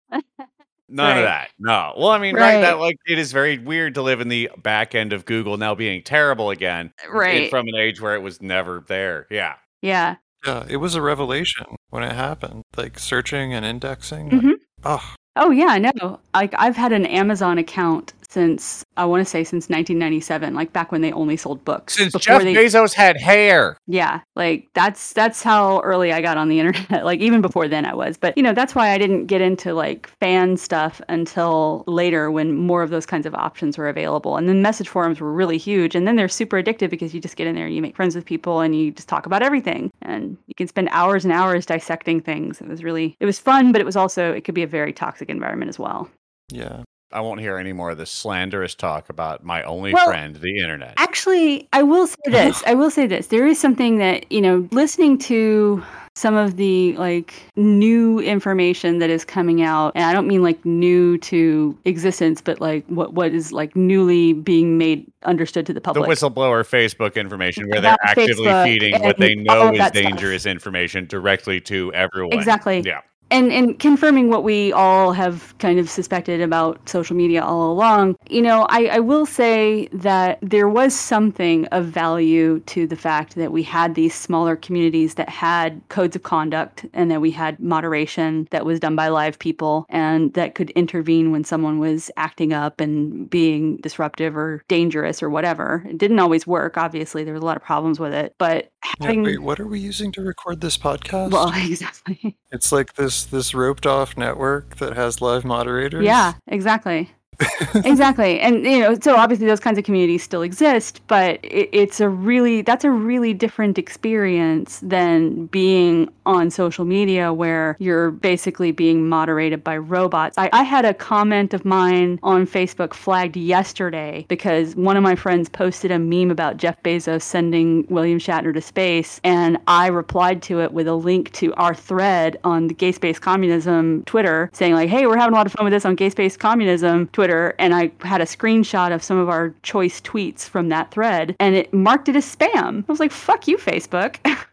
None 0.92 1.18
of 1.18 1.24
that. 1.24 1.50
No. 1.58 1.94
Well, 1.96 2.08
I 2.08 2.18
mean, 2.18 2.34
right. 2.34 2.60
That 2.60 2.80
like 2.80 2.96
it 3.06 3.18
is 3.18 3.30
very 3.32 3.58
weird 3.58 3.94
to 3.94 4.02
live 4.02 4.20
in 4.20 4.28
the 4.28 4.50
back 4.58 4.94
end 4.94 5.12
of 5.12 5.24
Google 5.24 5.56
now 5.56 5.74
being 5.74 6.02
terrible 6.02 6.50
again. 6.50 6.92
Right. 7.08 7.48
From 7.48 7.68
an 7.68 7.76
age 7.76 8.00
where 8.00 8.16
it 8.16 8.22
was 8.22 8.42
never 8.42 8.84
there. 8.88 9.28
Yeah. 9.30 9.54
Yeah. 9.82 10.16
Yeah, 10.46 10.64
it 10.68 10.76
was 10.76 10.94
a 10.94 11.02
revelation 11.02 11.66
when 11.90 12.02
it 12.02 12.12
happened. 12.12 12.62
Like 12.76 12.98
searching 12.98 13.52
and 13.52 13.64
indexing. 13.64 14.30
Mhm. 14.30 14.52
Oh, 14.84 15.14
Oh 15.36 15.50
yeah, 15.50 15.78
no. 15.78 16.20
Like 16.34 16.54
I've 16.58 16.76
had 16.76 16.92
an 16.92 17.06
Amazon 17.06 17.56
account 17.58 18.12
since 18.30 18.84
I 18.96 19.04
want 19.06 19.22
to 19.22 19.24
say 19.24 19.42
since 19.42 19.68
1997, 19.68 20.54
like 20.54 20.72
back 20.72 20.92
when 20.92 21.00
they 21.00 21.12
only 21.12 21.36
sold 21.36 21.64
books. 21.64 21.96
Since 21.96 22.12
before 22.12 22.38
Jeff 22.38 22.42
they, 22.42 22.54
Bezos 22.54 22.94
had 22.94 23.16
hair. 23.16 23.76
Yeah, 23.88 24.20
like 24.36 24.68
that's 24.72 25.12
that's 25.14 25.42
how 25.42 25.80
early 25.80 26.12
I 26.12 26.20
got 26.20 26.36
on 26.36 26.48
the 26.48 26.60
internet. 26.60 27.04
Like 27.04 27.20
even 27.20 27.40
before 27.40 27.66
then 27.66 27.84
I 27.84 27.92
was. 27.92 28.16
But 28.16 28.36
you 28.36 28.42
know, 28.42 28.52
that's 28.52 28.74
why 28.74 28.90
I 28.90 28.98
didn't 28.98 29.26
get 29.26 29.40
into 29.40 29.74
like 29.74 30.08
fan 30.20 30.56
stuff 30.56 31.00
until 31.08 31.82
later 31.88 32.30
when 32.30 32.54
more 32.54 32.84
of 32.84 32.90
those 32.90 33.04
kinds 33.04 33.26
of 33.26 33.34
options 33.34 33.76
were 33.76 33.88
available. 33.88 34.36
And 34.36 34.48
then 34.48 34.62
message 34.62 34.88
forums 34.88 35.20
were 35.20 35.32
really 35.32 35.58
huge 35.58 35.96
and 35.96 36.06
then 36.06 36.14
they're 36.14 36.28
super 36.28 36.62
addictive 36.62 36.90
because 36.90 37.12
you 37.12 37.20
just 37.20 37.36
get 37.36 37.48
in 37.48 37.56
there 37.56 37.66
and 37.66 37.74
you 37.74 37.82
make 37.82 37.96
friends 37.96 38.14
with 38.14 38.24
people 38.24 38.60
and 38.60 38.76
you 38.76 38.92
just 38.92 39.08
talk 39.08 39.26
about 39.26 39.42
everything. 39.42 39.90
And 40.02 40.38
you 40.46 40.54
can 40.54 40.68
spend 40.68 40.88
hours 40.92 41.24
and 41.24 41.32
hours 41.32 41.66
dissecting 41.66 42.20
things. 42.20 42.60
It 42.60 42.68
was 42.68 42.84
really 42.84 43.16
it 43.18 43.26
was 43.26 43.40
fun, 43.40 43.72
but 43.72 43.80
it 43.80 43.84
was 43.84 43.96
also 43.96 44.32
it 44.32 44.44
could 44.44 44.54
be 44.54 44.62
a 44.62 44.68
very 44.68 44.92
toxic 44.92 45.28
environment 45.28 45.68
as 45.68 45.78
well. 45.80 46.08
yeah. 46.52 46.82
I 47.12 47.20
won't 47.20 47.40
hear 47.40 47.58
any 47.58 47.72
more 47.72 47.90
of 47.90 47.98
this 47.98 48.10
slanderous 48.10 48.74
talk 48.74 49.08
about 49.10 49.44
my 49.44 49.62
only 49.64 49.92
Well, 49.92 50.06
friend, 50.06 50.36
the 50.36 50.58
internet. 50.58 50.94
Actually, 50.96 51.68
I 51.72 51.82
will 51.82 52.06
say 52.06 52.16
this. 52.26 52.62
I 52.66 52.74
will 52.74 52.90
say 52.90 53.06
this. 53.06 53.28
There 53.28 53.46
is 53.46 53.58
something 53.58 53.98
that, 53.98 54.30
you 54.30 54.40
know, 54.40 54.68
listening 54.70 55.18
to 55.18 55.82
some 56.14 56.34
of 56.34 56.56
the 56.56 56.92
like 56.96 57.34
new 57.56 58.18
information 58.20 58.98
that 58.98 59.10
is 59.10 59.24
coming 59.24 59.62
out, 59.62 59.92
and 59.94 60.04
I 60.04 60.12
don't 60.12 60.26
mean 60.26 60.42
like 60.42 60.64
new 60.64 61.18
to 61.18 61.76
existence, 61.84 62.40
but 62.40 62.60
like 62.60 62.84
what 62.86 63.14
what 63.14 63.32
is 63.32 63.52
like 63.52 63.74
newly 63.74 64.32
being 64.32 64.76
made 64.76 65.10
understood 65.24 65.66
to 65.66 65.72
the 65.72 65.80
public 65.80 66.08
the 66.08 66.12
whistleblower 66.12 66.62
Facebook 66.68 67.14
information 67.14 67.68
where 67.68 67.80
they're 67.80 67.94
About 67.94 68.10
actively 68.10 68.46
Facebook 68.46 68.64
feeding 68.64 69.02
what 69.02 69.18
they 69.18 69.34
know 69.34 69.72
is 69.72 69.78
that 69.78 69.96
stuff. 69.96 70.04
dangerous 70.04 70.46
information 70.46 71.06
directly 71.06 71.60
to 71.62 71.92
everyone. 71.94 72.38
Exactly. 72.38 72.80
Yeah. 72.80 73.00
And 73.30 73.52
and 73.52 73.78
confirming 73.78 74.28
what 74.30 74.44
we 74.44 74.72
all 74.72 75.12
have 75.12 75.56
kind 75.58 75.78
of 75.78 75.88
suspected 75.88 76.40
about 76.40 76.88
social 76.88 77.16
media 77.16 77.42
all 77.42 77.72
along 77.72 78.16
you 78.28 78.42
know 78.42 78.66
I, 78.68 78.86
I 78.86 78.98
will 79.00 79.26
say 79.26 79.88
that 79.92 80.38
there 80.42 80.68
was 80.68 80.94
something 80.94 81.66
of 81.66 81.86
value 81.86 82.60
to 82.60 82.86
the 82.86 82.96
fact 82.96 83.36
that 83.36 83.52
we 83.52 83.62
had 83.62 83.94
these 83.94 84.14
smaller 84.14 84.56
communities 84.56 85.14
that 85.14 85.28
had 85.28 85.80
codes 85.88 86.16
of 86.16 86.22
conduct 86.22 86.86
and 86.92 87.10
that 87.10 87.20
we 87.20 87.30
had 87.30 87.60
moderation 87.60 88.48
that 88.50 88.64
was 88.64 88.80
done 88.80 88.96
by 88.96 89.08
live 89.08 89.38
people 89.38 89.86
and 89.88 90.32
that 90.34 90.54
could 90.54 90.70
intervene 90.70 91.30
when 91.32 91.44
someone 91.44 91.78
was 91.78 92.10
acting 92.16 92.52
up 92.52 92.80
and 92.80 93.28
being 93.30 93.76
disruptive 93.78 94.36
or 94.36 94.62
dangerous 94.68 95.22
or 95.22 95.30
whatever 95.30 95.84
it 95.88 95.98
didn't 95.98 96.18
always 96.18 96.46
work 96.46 96.76
obviously 96.76 97.24
there 97.24 97.34
was 97.34 97.42
a 97.42 97.46
lot 97.46 97.56
of 97.56 97.62
problems 97.62 98.00
with 98.00 98.12
it 98.12 98.34
but 98.38 98.70
Yeah, 99.00 99.06
having 99.06 99.22
wait, 99.22 99.42
what 99.42 99.60
are 99.60 99.66
we 99.66 99.78
using 99.78 100.10
to 100.12 100.22
record 100.22 100.60
this 100.60 100.76
podcast? 100.76 101.30
well 101.30 101.52
exactly 101.54 102.36
it's 102.50 102.72
like 102.72 102.94
this 102.94 103.19
this 103.26 103.54
roped 103.54 103.86
off 103.86 104.16
network 104.16 104.76
that 104.76 104.94
has 104.94 105.20
live 105.20 105.44
moderators. 105.44 106.04
yeah 106.04 106.34
exactly 106.46 107.10
exactly. 107.84 108.40
And, 108.40 108.64
you 108.64 108.80
know, 108.80 108.96
so 109.00 109.16
obviously 109.16 109.46
those 109.46 109.60
kinds 109.60 109.78
of 109.78 109.84
communities 109.84 110.22
still 110.22 110.42
exist, 110.42 111.00
but 111.06 111.38
it, 111.44 111.68
it's 111.72 112.00
a 112.00 112.08
really, 112.08 112.62
that's 112.62 112.84
a 112.84 112.90
really 112.90 113.32
different 113.32 113.78
experience 113.78 114.80
than 114.82 115.46
being 115.46 116.10
on 116.26 116.50
social 116.50 116.84
media 116.84 117.32
where 117.32 117.76
you're 117.78 118.10
basically 118.10 118.72
being 118.72 119.08
moderated 119.08 119.64
by 119.64 119.76
robots. 119.76 120.36
I, 120.38 120.50
I 120.52 120.62
had 120.62 120.84
a 120.84 120.94
comment 120.94 121.54
of 121.54 121.64
mine 121.64 122.18
on 122.22 122.46
Facebook 122.46 122.94
flagged 122.94 123.36
yesterday 123.36 124.24
because 124.28 124.76
one 124.76 124.96
of 124.96 125.02
my 125.02 125.16
friends 125.16 125.48
posted 125.48 125.90
a 125.90 125.98
meme 125.98 126.30
about 126.30 126.56
Jeff 126.56 126.80
Bezos 126.82 127.22
sending 127.22 127.86
William 127.88 128.18
Shatner 128.18 128.54
to 128.54 128.60
space, 128.60 129.20
and 129.24 129.58
I 129.66 129.88
replied 129.88 130.42
to 130.42 130.60
it 130.60 130.72
with 130.72 130.86
a 130.86 130.94
link 130.94 131.32
to 131.32 131.52
our 131.54 131.74
thread 131.74 132.38
on 132.44 132.68
the 132.68 132.74
Gay 132.74 132.92
Space 132.92 133.18
Communism 133.18 134.04
Twitter 134.04 134.50
saying, 134.52 134.74
like, 134.74 134.88
hey, 134.88 135.06
we're 135.06 135.16
having 135.16 135.34
a 135.34 135.36
lot 135.36 135.46
of 135.46 135.52
fun 135.52 135.64
with 135.64 135.72
this 135.72 135.84
on 135.84 135.94
Gay 135.94 136.10
Space 136.10 136.36
Communism 136.36 137.08
Twitter. 137.08 137.29
And 137.58 137.74
I 137.74 137.90
had 138.02 138.20
a 138.20 138.24
screenshot 138.24 138.92
of 138.94 139.02
some 139.02 139.18
of 139.18 139.28
our 139.28 139.54
choice 139.62 140.00
tweets 140.00 140.48
from 140.48 140.68
that 140.68 140.90
thread, 140.90 141.36
and 141.40 141.54
it 141.54 141.72
marked 141.72 142.08
it 142.08 142.16
as 142.16 142.36
spam. 142.36 142.84
I 142.88 142.92
was 142.92 143.00
like, 143.00 143.12
fuck 143.12 143.48
you, 143.48 143.56
Facebook. 143.56 144.16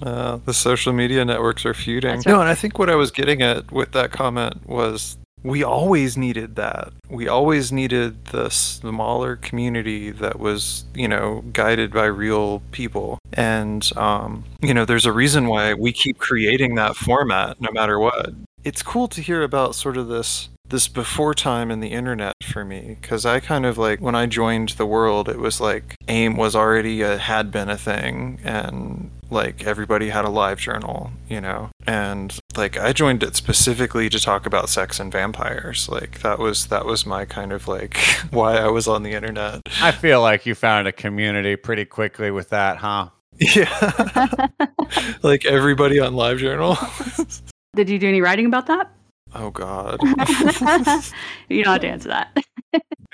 Uh, 0.00 0.38
the 0.44 0.54
social 0.54 0.92
media 0.92 1.24
networks 1.24 1.66
are 1.66 1.74
feuding. 1.74 2.14
That's 2.14 2.26
No, 2.26 2.38
and 2.38 2.48
I 2.48 2.54
think 2.54 2.78
what 2.78 2.88
I 2.88 2.94
was 2.94 3.10
getting 3.10 3.42
at 3.42 3.72
with 3.72 3.90
that 3.92 4.12
comment 4.12 4.64
was 4.64 5.16
we 5.42 5.62
always 5.62 6.16
needed 6.16 6.56
that. 6.56 6.92
We 7.08 7.28
always 7.28 7.72
needed 7.72 8.26
the 8.26 8.48
smaller 8.50 9.36
community 9.36 10.10
that 10.12 10.38
was, 10.38 10.84
you 10.94 11.08
know, 11.08 11.42
guided 11.52 11.92
by 11.92 12.06
real 12.06 12.62
people. 12.70 13.18
And, 13.32 13.90
um, 13.96 14.44
you 14.60 14.74
know, 14.74 14.84
there's 14.84 15.06
a 15.06 15.12
reason 15.12 15.46
why 15.46 15.74
we 15.74 15.92
keep 15.92 16.18
creating 16.18 16.74
that 16.76 16.96
format 16.96 17.60
no 17.60 17.70
matter 17.72 17.98
what. 17.98 18.34
It's 18.64 18.82
cool 18.82 19.08
to 19.08 19.20
hear 19.20 19.42
about 19.42 19.74
sort 19.74 19.96
of 19.96 20.08
this 20.08 20.48
this 20.68 20.88
before 20.88 21.34
time 21.34 21.70
in 21.70 21.80
the 21.80 21.88
internet 21.88 22.34
for 22.42 22.64
me 22.64 22.96
because 23.00 23.24
I 23.24 23.40
kind 23.40 23.64
of 23.64 23.78
like 23.78 24.00
when 24.00 24.14
I 24.14 24.26
joined 24.26 24.70
the 24.70 24.86
world, 24.86 25.28
it 25.28 25.38
was 25.38 25.60
like 25.60 25.94
AIM 26.08 26.36
was 26.36 26.54
already 26.54 27.02
a, 27.02 27.18
had 27.18 27.50
been 27.50 27.68
a 27.68 27.78
thing, 27.78 28.40
and 28.44 29.10
like 29.30 29.66
everybody 29.66 30.08
had 30.08 30.24
a 30.24 30.28
LiveJournal, 30.28 31.10
you 31.28 31.40
know, 31.40 31.70
and 31.86 32.38
like 32.56 32.78
I 32.78 32.92
joined 32.92 33.22
it 33.22 33.36
specifically 33.36 34.08
to 34.08 34.20
talk 34.20 34.46
about 34.46 34.68
sex 34.68 35.00
and 35.00 35.12
vampires. 35.12 35.88
Like 35.88 36.20
that 36.20 36.38
was 36.38 36.66
that 36.66 36.84
was 36.84 37.06
my 37.06 37.24
kind 37.24 37.52
of 37.52 37.68
like 37.68 37.96
why 38.30 38.56
I 38.56 38.68
was 38.68 38.88
on 38.88 39.02
the 39.02 39.12
internet. 39.12 39.60
I 39.80 39.92
feel 39.92 40.20
like 40.20 40.46
you 40.46 40.54
found 40.54 40.88
a 40.88 40.92
community 40.92 41.56
pretty 41.56 41.84
quickly 41.84 42.30
with 42.30 42.50
that, 42.50 42.78
huh? 42.78 43.10
Yeah, 43.40 44.48
like 45.22 45.46
everybody 45.46 46.00
on 46.00 46.14
LiveJournal. 46.14 47.40
Did 47.76 47.88
you 47.88 48.00
do 48.00 48.08
any 48.08 48.20
writing 48.20 48.46
about 48.46 48.66
that? 48.66 48.90
Oh 49.34 49.50
God. 49.50 49.98
you 51.48 51.64
don't 51.64 51.72
have 51.72 51.80
to 51.82 51.88
answer 51.88 52.08
that. 52.08 52.44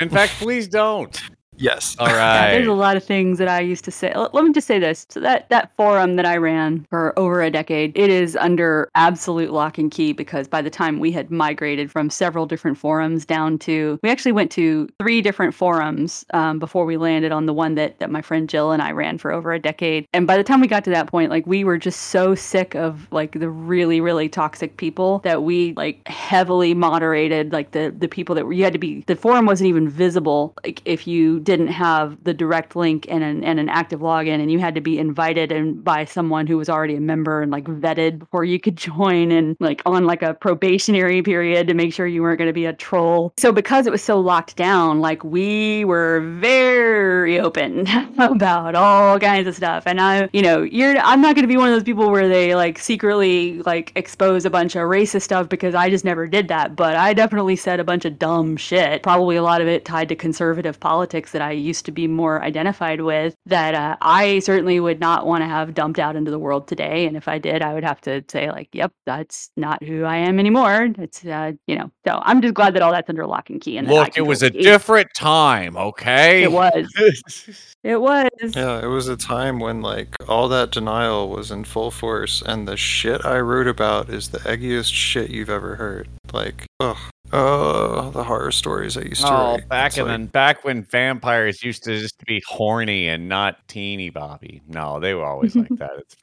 In 0.01 0.09
fact, 0.11 0.33
please 0.35 0.69
don't. 0.69 1.21
Yes. 1.57 1.97
All 1.99 2.09
Yeah, 2.25 2.51
there's 2.53 2.67
a 2.67 2.73
lot 2.73 2.97
of 2.97 3.05
things 3.05 3.39
that 3.39 3.49
I 3.49 3.61
used 3.61 3.85
to 3.85 3.91
say. 3.91 4.13
Let 4.15 4.35
let 4.35 4.45
me 4.45 4.53
just 4.53 4.67
say 4.67 4.79
this. 4.79 5.07
So 5.09 5.21
that 5.21 5.49
that 5.51 5.75
forum 5.77 6.17
that 6.17 6.27
I 6.27 6.37
ran 6.37 6.87
for 6.91 7.17
over 7.19 7.43
a 7.43 7.51
decade, 7.51 7.93
it 7.97 8.11
is 8.11 8.37
under 8.37 8.91
absolute 8.95 9.53
lock 9.53 9.79
and 9.79 9.91
key 9.91 10.13
because 10.13 10.49
by 10.49 10.63
the 10.63 10.71
time 10.71 11.01
we 11.01 11.13
had 11.13 11.31
migrated 11.31 11.91
from 11.91 12.11
several 12.11 12.47
different 12.47 12.79
forums 12.79 13.25
down 13.25 13.59
to, 13.61 13.99
we 14.03 14.11
actually 14.11 14.33
went 14.33 14.51
to 14.53 14.89
three 14.99 15.21
different 15.21 15.55
forums 15.55 16.25
um, 16.33 16.59
before 16.59 16.85
we 16.85 16.97
landed 16.97 17.33
on 17.33 17.47
the 17.47 17.53
one 17.53 17.75
that 17.75 17.99
that 17.99 18.11
my 18.11 18.23
friend 18.23 18.49
Jill 18.49 18.73
and 18.73 18.83
I 18.83 18.93
ran 18.93 19.19
for 19.19 19.33
over 19.33 19.53
a 19.53 19.59
decade. 19.59 20.07
And 20.13 20.27
by 20.27 20.37
the 20.37 20.45
time 20.45 20.61
we 20.61 20.67
got 20.67 20.85
to 20.85 20.91
that 20.91 21.09
point, 21.09 21.31
like 21.31 21.47
we 21.47 21.65
were 21.65 21.79
just 21.79 22.05
so 22.05 22.35
sick 22.35 22.75
of 22.75 23.07
like 23.13 23.39
the 23.39 23.51
really 23.51 24.01
really 24.01 24.29
toxic 24.29 24.77
people 24.77 25.19
that 25.21 25.43
we 25.43 25.73
like 25.75 26.07
heavily 26.09 26.75
moderated 26.75 27.53
like 27.53 27.73
the 27.73 27.95
the 27.97 28.09
people 28.09 28.35
that 28.35 28.47
were 28.47 28.53
you 28.53 28.65
had 28.65 28.73
to 28.73 28.79
be 28.79 29.01
the 29.07 29.17
forum 29.17 29.47
wasn't 29.47 29.69
even 29.69 29.89
visible 29.89 30.55
like 30.65 30.81
if 30.85 31.07
you 31.07 31.41
didn't 31.45 31.68
have 31.68 32.22
the 32.24 32.34
direct 32.34 32.74
link 32.74 33.07
and 33.09 33.22
an, 33.22 33.45
and 33.45 33.61
an 33.61 33.68
active 33.68 34.01
login 34.01 34.40
and 34.40 34.51
you 34.51 34.59
had 34.59 34.74
to 34.74 34.80
be 34.80 34.99
invited 34.99 35.53
and 35.53 35.84
by 35.84 36.05
someone 36.05 36.47
who 36.47 36.57
was 36.57 36.68
already 36.68 36.97
a 36.97 37.01
member 37.01 37.42
and 37.42 37.53
like 37.53 37.64
vetted 37.64 38.18
before 38.18 38.45
you 38.45 38.59
could 38.59 38.76
join 38.95 39.30
and 39.30 39.57
like 39.61 39.82
on 39.86 40.05
like 40.07 40.22
a 40.22 40.34
probationary 40.34 41.22
period 41.22 41.66
to 41.66 41.74
make 41.74 41.92
sure 41.92 42.07
you 42.07 42.22
weren't 42.22 42.38
going 42.38 42.49
to 42.49 42.55
be 42.55 42.66
a 42.66 42.72
troll. 42.72 43.32
So 43.36 43.53
because 43.53 43.86
it 43.86 43.90
was 43.90 44.03
so 44.03 44.18
locked 44.18 44.57
down 44.57 45.01
like 45.01 45.22
we 45.22 45.84
were 45.84 46.20
very 46.20 47.38
open 47.38 47.86
about 48.18 48.74
all 48.74 49.18
kinds 49.18 49.47
of 49.47 49.55
stuff. 49.55 49.84
And 49.86 50.01
i 50.01 50.28
you 50.32 50.42
know 50.42 50.62
you're 50.62 50.97
i'm 50.99 51.20
not 51.20 51.34
going 51.34 51.42
to 51.42 51.49
be 51.49 51.57
one 51.57 51.68
of 51.68 51.74
those 51.74 51.84
people 51.84 52.11
where 52.11 52.28
they 52.28 52.55
like 52.55 52.78
secretly 52.78 53.62
like 53.62 53.92
expose 53.97 54.45
a 54.45 54.51
bunch 54.51 54.74
of 54.74 54.82
racist 54.82 55.22
stuff 55.22 55.49
because 55.49 55.74
i 55.74 55.90
just 55.90 56.05
never 56.05 56.26
did 56.26 56.49
that 56.49 56.74
but 56.76 56.97
i 56.97 57.12
definitely 57.12 57.57
said 57.57 57.80
a 57.80 57.84
bunch 57.84 58.05
of 58.05 58.18
dumb 58.18 58.57
shit. 58.57 59.03
Probably 59.03 59.36
a 59.36 59.42
lot 59.42 59.61
of 59.61 59.68
it 59.68 59.84
tied 59.84 60.09
to 60.09 60.16
conservative 60.16 60.78
politics 60.80 61.32
that 61.35 61.43
i 61.43 61.51
used 61.53 61.85
to 61.85 61.93
be 61.93 62.07
more 62.09 62.43
identified 62.43 63.03
with 63.03 63.35
that 63.45 63.74
uh, 63.74 63.97
i 64.01 64.39
certainly 64.39 64.80
would 64.80 64.99
not 65.01 65.26
want 65.26 65.43
to 65.43 65.47
have 65.47 65.74
dumped 65.74 65.99
out 65.99 66.16
into 66.16 66.30
the 66.30 66.39
world 66.39 66.66
today 66.66 67.07
and 67.07 67.16
if 67.16 67.28
i 67.28 67.39
did 67.39 67.61
i 67.61 67.74
would 67.74 67.85
have 67.85 68.01
to 68.01 68.24
say 68.28 68.51
like 68.51 68.68
yep 68.72 68.91
that's 69.05 69.51
not 69.57 69.82
who 69.85 70.05
i 70.05 70.16
am 70.16 70.39
anymore 70.39 70.89
it's 70.99 71.24
uh, 71.26 71.53
you 71.66 71.76
know 71.76 71.91
so 72.07 72.20
i'm 72.24 72.41
just 72.41 72.55
glad 72.55 72.74
that 72.74 72.80
all 72.82 72.93
that's 72.93 73.11
under 73.11 73.26
lock 73.26 73.51
and 73.51 73.61
key 73.61 73.76
and 73.76 73.89
Look, 73.89 74.16
it 74.16 74.22
was 74.22 74.43
a 74.43 74.47
eat. 74.47 74.62
different 74.62 75.09
time, 75.14 75.76
okay? 75.76 76.43
it 76.43 76.53
was 76.53 76.89
it 77.82 78.01
was 78.01 78.30
Yeah, 78.55 78.82
it 78.82 78.87
was 78.87 79.09
a 79.09 79.16
time 79.16 79.59
when 79.59 79.82
like 79.82 80.09
all 80.28 80.49
that 80.49 80.70
denial 80.70 81.28
was 81.28 81.51
in 81.51 81.64
full 81.64 81.91
force, 81.91 82.43
and 82.45 82.66
the 82.66 82.76
shit 82.76 83.24
I 83.24 83.41
wrote 83.41 83.66
about 83.66 84.09
is 84.09 84.28
the 84.30 84.39
eggiest 84.41 84.93
shit 84.93 85.30
you've 85.30 85.51
ever 85.51 85.76
heard. 85.76 86.09
Like, 86.32 86.66
ugh, 86.80 86.97
oh, 87.35 88.11
the 88.11 88.24
horror 88.24 88.51
stories 88.53 88.97
I 88.97 89.03
used 89.03 89.22
to 89.22 89.28
Oh, 89.28 89.53
write. 89.55 89.68
back 89.68 89.89
It's 89.89 89.99
in 89.99 90.05
like, 90.05 90.12
then 90.12 90.26
back 90.26 90.64
when 90.64 90.82
vampires 90.85 91.62
used 91.62 91.82
to 91.85 91.99
just 91.99 92.24
be 92.26 92.43
horny 92.47 93.09
and 93.09 93.28
not 93.28 93.66
teeny 93.68 94.11
bobby. 94.11 94.62
No, 94.68 95.01
they 95.01 95.14
were 95.14 95.24
always 95.24 95.55
like 95.57 95.68
that. 95.78 95.91
It's, 95.99 96.16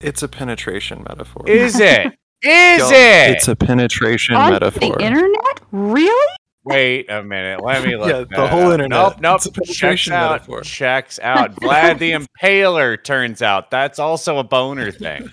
it's 0.00 0.22
a 0.22 0.28
penetration 0.28 1.04
metaphor. 1.08 1.48
is 1.48 1.78
it? 1.80 2.12
Is 2.44 2.80
Y'all, 2.80 2.90
it? 2.90 3.30
It's 3.36 3.46
a 3.46 3.54
penetration 3.54 4.34
on 4.34 4.50
metaphor. 4.50 4.96
the 4.98 5.04
internet 5.04 5.60
really 5.70 6.34
Wait 6.64 7.08
a 7.08 7.22
minute. 7.22 7.62
Let 7.62 7.84
me 7.86 7.94
look. 7.98 8.08
Yeah, 8.08 8.36
the 8.36 8.48
whole 8.48 8.66
up. 8.66 8.72
internet. 8.72 8.90
Nope, 8.90 9.20
nope. 9.20 9.36
It's 9.36 9.46
a 9.46 9.50
Checks 9.52 9.68
penetration 9.78 10.12
out. 10.12 10.30
metaphor. 10.32 10.60
Checks 10.62 11.18
out. 11.22 11.54
Vlad 11.54 11.98
the 11.98 12.10
Impaler 12.12 13.00
turns 13.02 13.42
out 13.42 13.70
that's 13.70 14.00
also 14.00 14.38
a 14.38 14.44
boner 14.44 14.90
thing. 14.90 15.28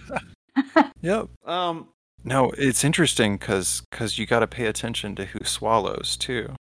Yep. 1.01 1.29
Um, 1.45 1.87
No, 2.29 2.51
it's 2.59 2.83
interesting 2.83 3.37
because 3.37 3.81
because 3.89 4.19
you 4.19 4.27
got 4.27 4.41
to 4.41 4.47
pay 4.47 4.67
attention 4.67 5.15
to 5.15 5.25
who 5.25 5.43
swallows 5.43 6.15
too. 6.15 6.53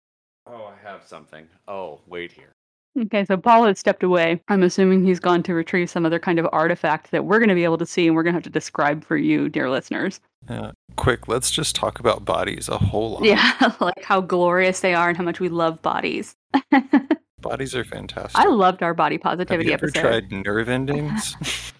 oh, 0.46 0.72
I 0.72 0.88
have 0.88 1.04
something. 1.06 1.46
Oh, 1.68 2.00
wait 2.06 2.32
here. 2.32 2.52
Okay, 2.98 3.26
so 3.26 3.36
Paul 3.36 3.64
has 3.66 3.78
stepped 3.78 4.02
away. 4.02 4.40
I'm 4.48 4.62
assuming 4.62 5.04
he's 5.04 5.20
gone 5.20 5.42
to 5.42 5.52
retrieve 5.52 5.90
some 5.90 6.06
other 6.06 6.18
kind 6.18 6.38
of 6.38 6.48
artifact 6.52 7.10
that 7.10 7.26
we're 7.26 7.38
going 7.38 7.50
to 7.50 7.54
be 7.54 7.64
able 7.64 7.76
to 7.78 7.86
see 7.86 8.06
and 8.06 8.16
we're 8.16 8.22
going 8.22 8.32
to 8.32 8.38
have 8.38 8.44
to 8.44 8.50
describe 8.50 9.04
for 9.04 9.18
you, 9.18 9.50
dear 9.50 9.68
listeners. 9.70 10.20
Yeah. 10.48 10.72
Quick, 10.96 11.28
let's 11.28 11.50
just 11.50 11.76
talk 11.76 12.00
about 12.00 12.24
bodies 12.24 12.68
a 12.70 12.78
whole 12.78 13.12
lot. 13.12 13.24
Yeah, 13.24 13.72
like 13.80 14.02
how 14.02 14.22
glorious 14.22 14.80
they 14.80 14.94
are 14.94 15.10
and 15.10 15.18
how 15.18 15.22
much 15.22 15.38
we 15.38 15.50
love 15.50 15.80
bodies. 15.82 16.34
Bodies 17.40 17.72
are 17.76 17.84
fantastic. 17.84 18.36
I 18.36 18.48
loved 18.48 18.82
our 18.82 18.94
body 18.94 19.16
positivity 19.16 19.70
Have 19.70 19.80
positivity 19.80 20.08
you 20.08 20.10
ever 20.10 20.18
episode. 20.18 20.30
tried 20.30 20.44
nerve 20.44 20.68
endings? 20.68 21.36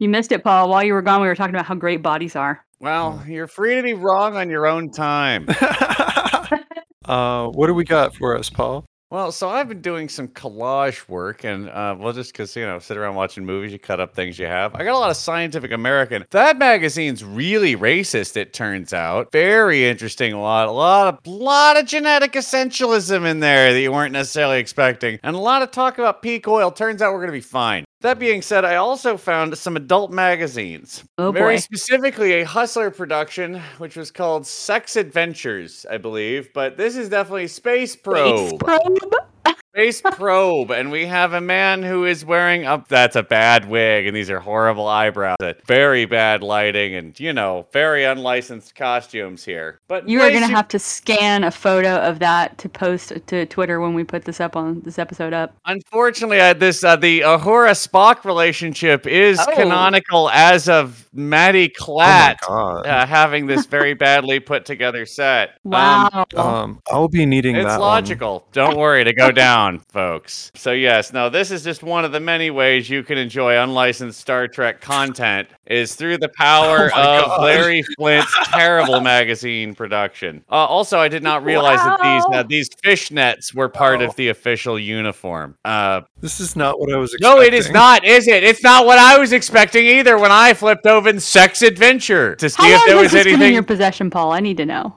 You 0.00 0.08
missed 0.08 0.32
it, 0.32 0.42
Paul. 0.42 0.68
While 0.68 0.82
you 0.82 0.92
were 0.92 1.02
gone, 1.02 1.22
we 1.22 1.28
were 1.28 1.36
talking 1.36 1.54
about 1.54 1.66
how 1.66 1.76
great 1.76 2.02
bodies 2.02 2.34
are. 2.34 2.64
Well, 2.84 3.24
you're 3.26 3.46
free 3.46 3.76
to 3.76 3.82
be 3.82 3.94
wrong 3.94 4.36
on 4.36 4.50
your 4.50 4.66
own 4.66 4.90
time. 4.90 5.48
uh, 7.06 7.46
what 7.46 7.68
do 7.68 7.72
we 7.72 7.82
got 7.82 8.14
for 8.14 8.36
us, 8.36 8.50
Paul? 8.50 8.84
Well, 9.10 9.32
so 9.32 9.48
I've 9.48 9.68
been 9.68 9.80
doing 9.80 10.06
some 10.10 10.28
collage 10.28 11.08
work, 11.08 11.44
and 11.44 11.70
uh, 11.70 11.96
well, 11.98 12.12
just 12.12 12.32
because 12.32 12.54
you 12.54 12.66
know, 12.66 12.78
sit 12.78 12.98
around 12.98 13.14
watching 13.14 13.46
movies, 13.46 13.72
you 13.72 13.78
cut 13.78 14.00
up 14.00 14.14
things 14.14 14.38
you 14.38 14.44
have. 14.44 14.74
I 14.74 14.84
got 14.84 14.92
a 14.92 14.98
lot 14.98 15.08
of 15.08 15.16
Scientific 15.16 15.72
American. 15.72 16.26
That 16.32 16.58
magazine's 16.58 17.24
really 17.24 17.74
racist. 17.74 18.36
It 18.36 18.52
turns 18.52 18.92
out, 18.92 19.32
very 19.32 19.86
interesting. 19.86 20.34
A 20.34 20.42
lot, 20.42 20.68
a 20.68 20.72
lot 20.72 21.14
of, 21.14 21.26
lot 21.26 21.78
of 21.78 21.86
genetic 21.86 22.34
essentialism 22.34 23.24
in 23.24 23.40
there 23.40 23.72
that 23.72 23.80
you 23.80 23.92
weren't 23.92 24.12
necessarily 24.12 24.58
expecting, 24.58 25.18
and 25.22 25.34
a 25.34 25.38
lot 25.38 25.62
of 25.62 25.70
talk 25.70 25.96
about 25.96 26.20
peak 26.20 26.46
oil. 26.46 26.70
Turns 26.70 27.00
out 27.00 27.14
we're 27.14 27.20
gonna 27.20 27.32
be 27.32 27.40
fine. 27.40 27.86
That 28.04 28.18
being 28.18 28.42
said, 28.42 28.66
I 28.66 28.76
also 28.76 29.16
found 29.16 29.56
some 29.56 29.76
adult 29.78 30.10
magazines. 30.10 31.04
Oh, 31.16 31.32
Very 31.32 31.54
boy. 31.54 31.60
specifically, 31.60 32.32
a 32.34 32.44
Hustler 32.44 32.90
production, 32.90 33.62
which 33.78 33.96
was 33.96 34.10
called 34.10 34.46
Sex 34.46 34.96
Adventures, 34.96 35.86
I 35.90 35.96
believe. 35.96 36.52
But 36.52 36.76
this 36.76 36.98
is 36.98 37.08
definitely 37.08 37.46
Space 37.46 37.96
Probe. 37.96 38.48
Space 38.48 38.58
probe? 38.58 39.14
Space 39.74 40.00
Probe, 40.02 40.70
and 40.70 40.92
we 40.92 41.04
have 41.06 41.32
a 41.32 41.40
man 41.40 41.82
who 41.82 42.04
is 42.04 42.24
wearing 42.24 42.64
up. 42.64 42.86
That's 42.86 43.16
a 43.16 43.24
bad 43.24 43.68
wig, 43.68 44.06
and 44.06 44.14
these 44.16 44.30
are 44.30 44.38
horrible 44.38 44.86
eyebrows. 44.86 45.36
Very 45.66 46.04
bad 46.06 46.44
lighting, 46.44 46.94
and 46.94 47.18
you 47.18 47.32
know, 47.32 47.66
very 47.72 48.04
unlicensed 48.04 48.76
costumes 48.76 49.44
here. 49.44 49.80
But 49.88 50.08
You 50.08 50.18
are 50.20 50.30
going 50.30 50.34
to 50.42 50.46
Blaze, 50.46 50.50
have 50.50 50.68
to 50.68 50.78
scan 50.78 51.42
a 51.42 51.50
photo 51.50 51.96
of 51.96 52.20
that 52.20 52.56
to 52.58 52.68
post 52.68 53.14
to 53.26 53.46
Twitter 53.46 53.80
when 53.80 53.94
we 53.94 54.04
put 54.04 54.24
this 54.24 54.40
up 54.40 54.54
on 54.54 54.80
this 54.82 54.96
episode 54.96 55.32
up. 55.32 55.56
Unfortunately, 55.66 56.40
uh, 56.40 56.52
this 56.52 56.84
uh, 56.84 56.94
the 56.94 57.22
Uhura 57.22 57.72
Spock 57.72 58.24
relationship 58.24 59.08
is 59.08 59.40
Oh. 59.40 59.56
canonical 59.56 60.30
as 60.30 60.68
of 60.68 61.03
Maddie 61.14 61.72
Oh 61.80 61.82
Klatt 61.84 62.36
my 62.42 62.46
god. 62.48 62.86
uh, 62.86 63.06
having 63.06 63.46
this 63.46 63.66
very 63.66 63.94
badly 63.94 64.40
put 64.40 64.64
together 64.64 65.06
set. 65.06 65.50
Um, 65.64 65.70
Wow. 65.72 66.26
Um, 66.36 66.80
I'll 66.90 67.08
be 67.08 67.24
needing 67.26 67.54
that. 67.54 67.62
it's 67.62 67.68
that 67.74 67.80
logical. 67.80 68.46
Don't 68.52 68.76
worry 68.76 69.02
to 69.04 69.12
go 69.12 69.30
down, 69.32 69.78
folks. 69.92 70.50
So 70.54 70.72
yes, 70.72 71.12
no, 71.12 71.28
this 71.28 71.50
is 71.50 71.64
just 71.64 71.82
one 71.82 72.04
of 72.04 72.12
the 72.12 72.20
many 72.20 72.50
ways 72.50 72.88
you 72.88 73.02
can 73.02 73.18
enjoy 73.18 73.54
unlicensed 73.56 74.20
Star 74.20 74.46
Trek 74.48 74.80
content 74.80 75.48
is 75.66 75.94
through 75.94 76.18
the 76.18 76.28
power 76.36 76.90
Oh 76.94 77.20
of 77.20 77.24
God. 77.26 77.42
Larry 77.42 77.82
Flynt's 77.98 78.32
terrible 78.52 79.00
magazine 79.00 79.74
production. 79.74 80.44
Uh, 80.50 80.54
also, 80.56 80.98
I 80.98 81.08
did 81.08 81.22
not 81.22 81.44
realize 81.44 81.78
that 81.78 81.98
these 82.02 82.24
Wow. 82.28 82.40
uh, 82.40 82.42
these 82.44 82.68
fishnets 82.84 83.54
were 83.54 83.68
part 83.68 84.00
Oh. 84.02 84.06
of 84.06 84.16
the 84.16 84.28
official 84.28 84.78
uniform. 84.78 85.56
Uh. 85.64 86.02
This 86.20 86.40
is 86.40 86.56
not 86.56 86.80
what 86.80 86.90
I 86.90 86.96
was 86.96 87.12
expecting. 87.12 87.36
no, 87.38 87.42
it 87.42 87.52
is 87.52 87.70
not, 87.70 88.02
is 88.04 88.28
it? 88.28 88.42
It's 88.44 88.62
not 88.62 88.86
what 88.86 88.98
I 88.98 89.18
was 89.18 89.32
expecting 89.34 89.84
either 89.84 90.16
when 90.18 90.32
I 90.32 90.54
flipped 90.54 90.86
Sex 91.20 91.62
Adventure 91.62 92.34
to 92.36 92.48
see 92.50 92.62
How 92.62 92.74
if 92.76 92.86
there 92.86 92.96
was 92.96 93.12
been 93.12 93.40
in 93.42 93.52
your 93.52 93.62
possession, 93.62 94.10
Paul? 94.10 94.32
I 94.32 94.40
need 94.40 94.56
to 94.56 94.66
know. 94.66 94.94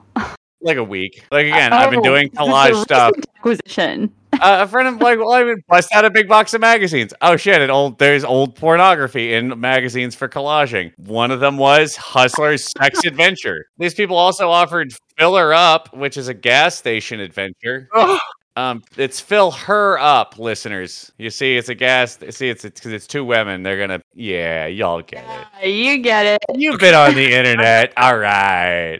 like 0.60 0.76
a 0.76 0.84
week. 0.84 1.24
Like 1.30 1.46
again, 1.46 1.72
I've 1.72 1.90
been 1.90 2.00
Oh, 2.00 2.02
doing 2.02 2.30
this 2.32 2.40
is 2.40 2.48
a 2.48 2.50
collage 2.50 2.82
stuff. 2.82 3.12
Acquisition. 3.36 4.12
uh, 4.34 4.58
a 4.60 4.66
friend 4.68 4.88
of 4.88 4.96
like, 5.00 5.18
well, 5.18 5.32
I 5.32 5.42
would 5.44 5.60
bust 5.68 5.90
out 5.94 6.04
a 6.04 6.10
big 6.10 6.28
box 6.28 6.52
of 6.54 6.60
magazines. 6.60 7.14
Oh 7.22 7.36
shit! 7.36 7.60
And 7.60 7.70
old 7.70 7.98
there's 7.98 8.24
old 8.24 8.54
pornography 8.56 9.34
in 9.34 9.58
magazines 9.60 10.14
for 10.14 10.28
collaging. 10.28 10.92
One 10.96 11.30
of 11.30 11.40
them 11.40 11.56
was 11.56 11.96
Hustler's 11.96 12.70
Sex 12.78 13.04
Adventure. 13.06 13.66
These 13.78 13.94
people 13.94 14.16
also 14.16 14.50
offered 14.50 14.92
Filler 15.16 15.54
Up, 15.54 15.94
which 15.96 16.16
is 16.16 16.28
a 16.28 16.34
gas 16.34 16.74
station 16.76 17.20
adventure. 17.20 17.88
Um, 18.58 18.82
it's 18.96 19.20
fill 19.20 19.52
her 19.52 20.00
up, 20.00 20.36
listeners. 20.36 21.12
You 21.16 21.30
see, 21.30 21.56
it's 21.56 21.68
a 21.68 21.76
gas. 21.76 22.18
See, 22.30 22.48
it's 22.48 22.64
because 22.64 22.92
it's 22.92 23.06
two 23.06 23.24
women. 23.24 23.62
They're 23.62 23.78
gonna, 23.78 24.02
yeah, 24.14 24.66
y'all 24.66 25.00
get 25.00 25.24
it. 25.62 25.70
You 25.70 25.98
get 25.98 26.26
it. 26.26 26.58
You've 26.58 26.80
been 26.80 26.96
on 26.96 27.14
the 27.14 27.32
internet, 27.34 27.92
all 27.96 28.18
right. 28.18 28.98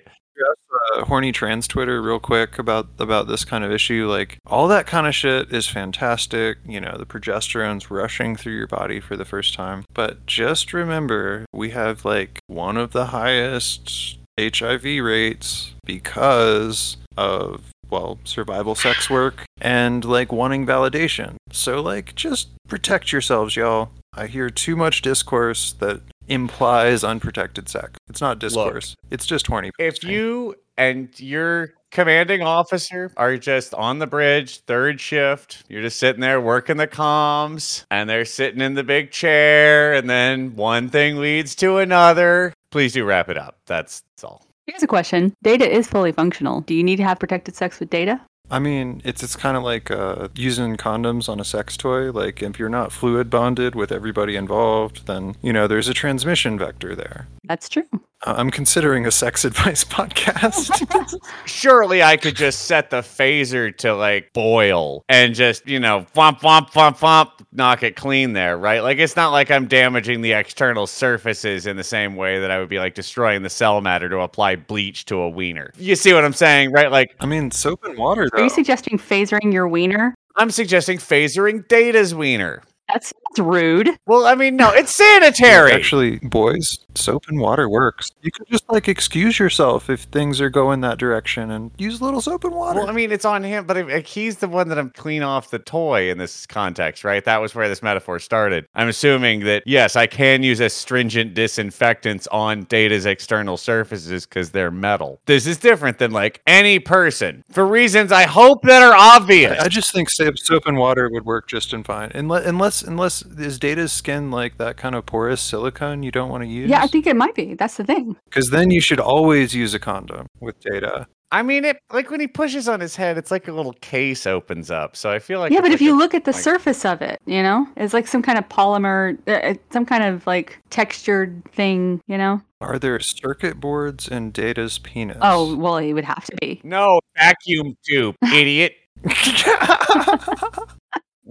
uh, 0.95 1.05
horny 1.07 1.33
trans 1.33 1.67
Twitter 1.67 2.01
real 2.01 2.21
quick 2.21 2.57
about 2.61 2.87
about 3.01 3.27
this 3.27 3.45
kind 3.45 3.65
of 3.65 3.73
issue. 3.73 4.09
Like 4.09 4.39
all 4.47 4.69
that 4.69 4.87
kind 4.87 5.09
of 5.09 5.15
shit 5.17 5.53
is 5.53 5.67
fantastic. 5.67 6.59
You 6.65 6.81
know, 6.81 6.97
the 6.97 7.07
progesterone's 7.07 7.91
rushing 7.91 8.37
through 8.37 8.55
your 8.55 8.69
body 8.69 9.01
for 9.01 9.17
the 9.17 9.25
first 9.25 9.55
time. 9.55 9.85
But 9.93 10.25
just 10.25 10.73
remember, 10.73 11.47
we 11.53 11.71
have 11.71 12.05
like 12.05 12.39
one 12.47 12.77
of 12.77 12.93
the 12.93 13.07
highest 13.07 14.19
HIV 14.39 14.85
rates 15.03 15.73
because 15.85 16.97
of 17.17 17.73
well, 17.91 18.19
survival 18.25 18.75
sex 18.75 19.09
work 19.11 19.45
and 19.61 20.05
like 20.05 20.33
wanting 20.33 20.67
validation. 20.67 21.37
So 21.53 21.81
like 21.81 22.15
just 22.15 22.49
protect 22.69 23.13
yourselves, 23.13 23.57
y'all. 23.57 23.91
I 24.15 24.27
hear 24.27 24.51
too 24.51 24.77
much 24.77 25.03
discourse 25.03 25.73
that 25.75 26.01
implies 26.29 27.05
unprotected 27.05 27.69
sex. 27.69 27.93
It's 28.09 28.21
not 28.21 28.39
discourse. 28.39 28.97
it's 29.11 29.27
just 29.27 29.47
horny. 29.47 29.71
If 29.79 30.03
you 30.05 30.57
and 30.77 31.09
your 31.19 31.75
commanding 31.91 32.43
officer 32.43 33.11
are 33.17 33.37
just 33.37 33.75
on 33.75 33.99
the 33.99 34.07
bridge, 34.07 34.61
third 34.61 35.01
shift, 35.01 35.65
you're 35.69 35.83
just 35.83 35.99
sitting 35.99 36.21
there 36.21 36.41
working 36.41 36.77
the 36.77 36.87
comms, 36.87 37.85
and 37.91 38.09
they're 38.09 38.25
sitting 38.25 38.61
in 38.61 38.75
the 38.75 38.85
big 38.85 39.11
chair, 39.11 39.95
and 39.95 40.09
then 40.09 40.55
one 40.57 40.89
thing 40.89 41.19
leads 41.19 41.55
to 41.57 41.79
another. 41.79 42.53
Please 42.71 42.93
do 42.93 43.05
wrap 43.05 43.29
it 43.29 43.39
up. 43.39 43.57
That's, 43.67 44.03
that's 44.17 44.25
all. 44.25 44.48
Here's 44.69 44.83
a 44.83 44.87
question. 44.87 45.33
Data 45.43 45.67
is 45.67 45.89
fully 45.89 46.13
functional. 46.13 46.61
Do 46.61 46.75
you 46.75 46.85
need 46.85 46.97
to 46.97 47.03
have 47.03 47.19
protected 47.19 47.57
sex 47.57 47.81
with 47.81 47.89
data? 47.89 48.21
I 48.51 48.59
mean, 48.59 49.01
it's 49.03 49.23
it's 49.23 49.35
kind 49.35 49.57
of 49.57 49.63
like 49.63 49.91
uh, 49.91 50.29
using 50.35 50.77
condoms 50.77 51.27
on 51.27 51.41
a 51.41 51.45
sex 51.45 51.75
toy. 51.75 52.13
Like 52.13 52.43
if 52.43 52.59
you're 52.59 52.69
not 52.69 52.93
fluid 52.93 53.31
bonded 53.31 53.75
with 53.75 53.91
everybody 53.91 54.37
involved, 54.37 55.07
then 55.07 55.37
you 55.41 55.55
know 55.55 55.67
there's 55.67 55.89
a 55.89 55.95
transmission 55.95 56.59
vector 56.59 56.95
there. 56.95 57.29
That's 57.45 57.71
true. 57.71 57.89
Uh, 58.27 58.35
I'm 58.37 58.51
considering 58.51 59.07
a 59.07 59.11
sex 59.11 59.45
advice 59.45 59.85
podcast. 59.85 61.19
Surely 61.47 62.03
I 62.03 62.17
could 62.17 62.37
just 62.37 62.65
set 62.65 62.91
the 62.91 62.99
phaser 62.99 63.77
to 63.79 63.95
like 63.95 64.33
boil 64.33 65.05
and 65.09 65.35
just, 65.35 65.67
you 65.69 65.79
know, 65.79 66.07
womp, 66.15 66.41
womp, 66.41 66.73
womp, 66.73 66.99
womp, 66.99 67.31
knock 67.53 67.83
it 67.83 67.97
clean 67.97 68.33
there, 68.33 68.59
right? 68.59 68.83
Like 68.83 68.99
it's 68.99 69.17
not 69.17 69.31
like 69.31 69.51
I'm 69.51 69.67
damaging 69.67 70.21
the 70.21 70.33
external 70.33 70.87
surfaces 70.87 71.67
in 71.67 71.77
the 71.77 71.85
same 71.85 72.17
way 72.17 72.41
that 72.41 72.51
I 72.51 72.59
would 72.59 72.69
be 72.69 72.79
like 72.79 72.95
destroying 72.95 73.43
the 73.43 73.51
cell 73.51 73.81
matter 73.81 74.09
to 74.09 74.21
apply 74.21 74.57
bleach 74.57 75.05
to 75.07 75.17
a 75.21 75.29
wiener. 75.29 75.73
You 75.77 75.95
see 75.95 76.13
what 76.13 76.25
I'm 76.25 76.33
saying, 76.33 76.73
right? 76.73 76.91
Like 76.91 77.15
I 77.21 77.27
mean, 77.27 77.51
soap 77.51 77.85
and 77.85 77.97
water 77.97 78.29
Are 78.33 78.41
you 78.41 78.51
suggesting 78.51 78.99
phasering 78.99 79.53
your 79.53 79.69
wiener? 79.69 80.15
I'm 80.37 80.51
suggesting 80.51 80.99
phasering 80.99 81.67
Data's 81.69 82.15
wiener. 82.15 82.63
That's, 82.89 83.13
that's 83.29 83.39
rude. 83.39 83.91
Well, 84.07 84.27
I 84.27 84.35
mean, 84.35 84.57
no, 84.57 84.71
it's 84.71 84.95
sanitary. 84.95 85.73
Actually, 85.73 86.19
boys, 86.19 86.79
soap 86.95 87.29
and 87.29 87.39
water 87.41 87.69
works. 87.69 88.11
You 88.23 88.31
can 88.33 88.45
just 88.51 88.69
like 88.69 88.89
excuse 88.89 89.39
yourself 89.39 89.89
if 89.89 90.03
things 90.03 90.41
are 90.41 90.51
going 90.51 90.81
that 90.83 90.99
direction 90.99 91.51
and 91.53 91.71
use 91.79 92.01
a 92.01 92.05
little 92.05 92.21
soap 92.21 92.45
and 92.45 92.55
water. 92.55 92.81
Well, 92.81 92.91
I 92.91 92.93
mean, 92.93 93.13
it's 93.13 93.25
on 93.25 93.45
him, 93.45 93.65
but 93.67 93.77
if, 93.77 93.89
if 93.89 94.07
he's 94.07 94.39
the 94.39 94.49
one 94.49 94.69
that 94.69 94.79
I'm 94.79 94.91
clean 94.91 95.23
off 95.23 95.51
the 95.51 95.59
toy 95.59 96.11
in 96.11 96.19
this 96.19 96.47
context, 96.47 97.05
right? 97.05 97.25
That 97.25 97.41
was 97.41 97.55
where 97.55 97.69
this 97.69 97.83
metaphor 97.83 98.19
started. 98.19 98.67
I'm 98.75 98.89
assuming 98.89 99.45
that, 99.45 99.63
yes, 99.67 99.95
I 99.95 100.07
can 100.07 100.43
use 100.43 100.59
astringent 100.59 101.35
disinfectants 101.35 102.27
on 102.29 102.65
Data's 102.65 103.07
external 103.07 103.57
surfaces 103.57 104.27
because 104.27 104.51
they're 104.51 104.71
metal. 104.73 105.21
This 105.27 105.47
is 105.47 105.59
different 105.59 105.99
than 105.99 106.11
like 106.11 106.41
any 106.47 106.79
person 106.79 107.45
for 107.51 107.65
reasons 107.65 108.11
I 108.11 108.25
hope 108.25 108.63
that 108.63 108.83
are 108.83 108.97
obvious. 108.97 109.59
I 109.61 109.69
I 109.69 109.71
just 109.71 109.93
think 109.93 110.09
soap, 110.09 110.39
soap 110.39 110.67
and 110.67 110.79
water 110.79 111.11
would 111.11 111.27
work 111.27 111.47
just 111.47 111.75
in 111.75 111.85
fine. 111.85 112.11
Unless, 112.15 112.47
unless, 112.47 112.78
unless 112.83 113.23
is 113.23 113.59
Data's 113.59 113.93
skin 113.93 114.31
like 114.31 114.59
that 114.59 114.77
kind 114.77 114.95
of 114.95 115.07
porous 115.07 115.41
silicone 115.41 116.03
you 116.03 116.11
don't 116.11 116.29
want 116.31 116.43
to 116.45 116.49
use? 116.49 116.69
Yeah, 116.71 116.83
I 116.83 116.87
think 116.87 117.07
it 117.07 117.17
might 117.17 117.35
be. 117.35 117.55
That's 117.55 117.77
the 117.77 117.85
thing. 117.85 118.17
Because 118.25 118.51
then 118.51 118.71
you 118.71 118.81
should 118.81 119.01
always 119.01 119.55
use 119.55 119.75
a 119.75 119.79
condom 119.79 120.27
with 120.41 120.59
Data. 120.61 121.07
I 121.31 121.43
mean, 121.43 121.67
it 121.67 121.77
like 121.93 122.11
when 122.11 122.21
he 122.21 122.27
pushes 122.27 122.69
on 122.71 122.81
his 122.81 122.97
head, 122.97 123.19
it's 123.19 123.31
like 123.31 123.49
a 123.49 123.53
little 123.53 123.75
case 123.75 124.27
opens 124.27 124.71
up. 124.71 124.97
So 124.97 125.11
I 125.11 125.19
feel 125.19 125.41
like 125.41 125.53
yeah, 125.53 125.59
it's 125.59 125.69
but 125.69 125.73
if 125.75 125.83
you 125.83 125.95
a- 125.95 125.99
look 125.99 126.15
at 126.15 126.25
the 126.25 126.33
like- 126.33 126.41
surface 126.41 126.87
of 126.87 127.03
it, 127.03 127.21
you 127.27 127.43
know, 127.43 127.67
it's 127.77 127.93
like 127.93 128.07
some 128.07 128.23
kind 128.23 128.39
of 128.39 128.49
polymer, 128.49 129.19
uh, 129.29 129.33
uh, 129.33 129.55
some 129.71 129.85
kind 129.85 130.05
of 130.05 130.27
like 130.27 130.59
textured 130.71 131.43
thing, 131.53 132.01
you 132.07 132.17
know. 132.17 132.41
Are 132.63 132.79
there 132.79 132.99
circuit 133.01 133.61
boards 133.61 134.09
in 134.09 134.31
Data's 134.31 134.79
penis? 134.79 135.19
Oh, 135.21 135.55
well, 135.55 135.77
it 135.77 135.93
would 135.93 136.05
have 136.07 136.25
to 136.25 136.37
be. 136.41 136.61
no 136.65 136.99
vacuum 137.17 137.77
tube, 137.87 138.17
idiot. 138.33 138.73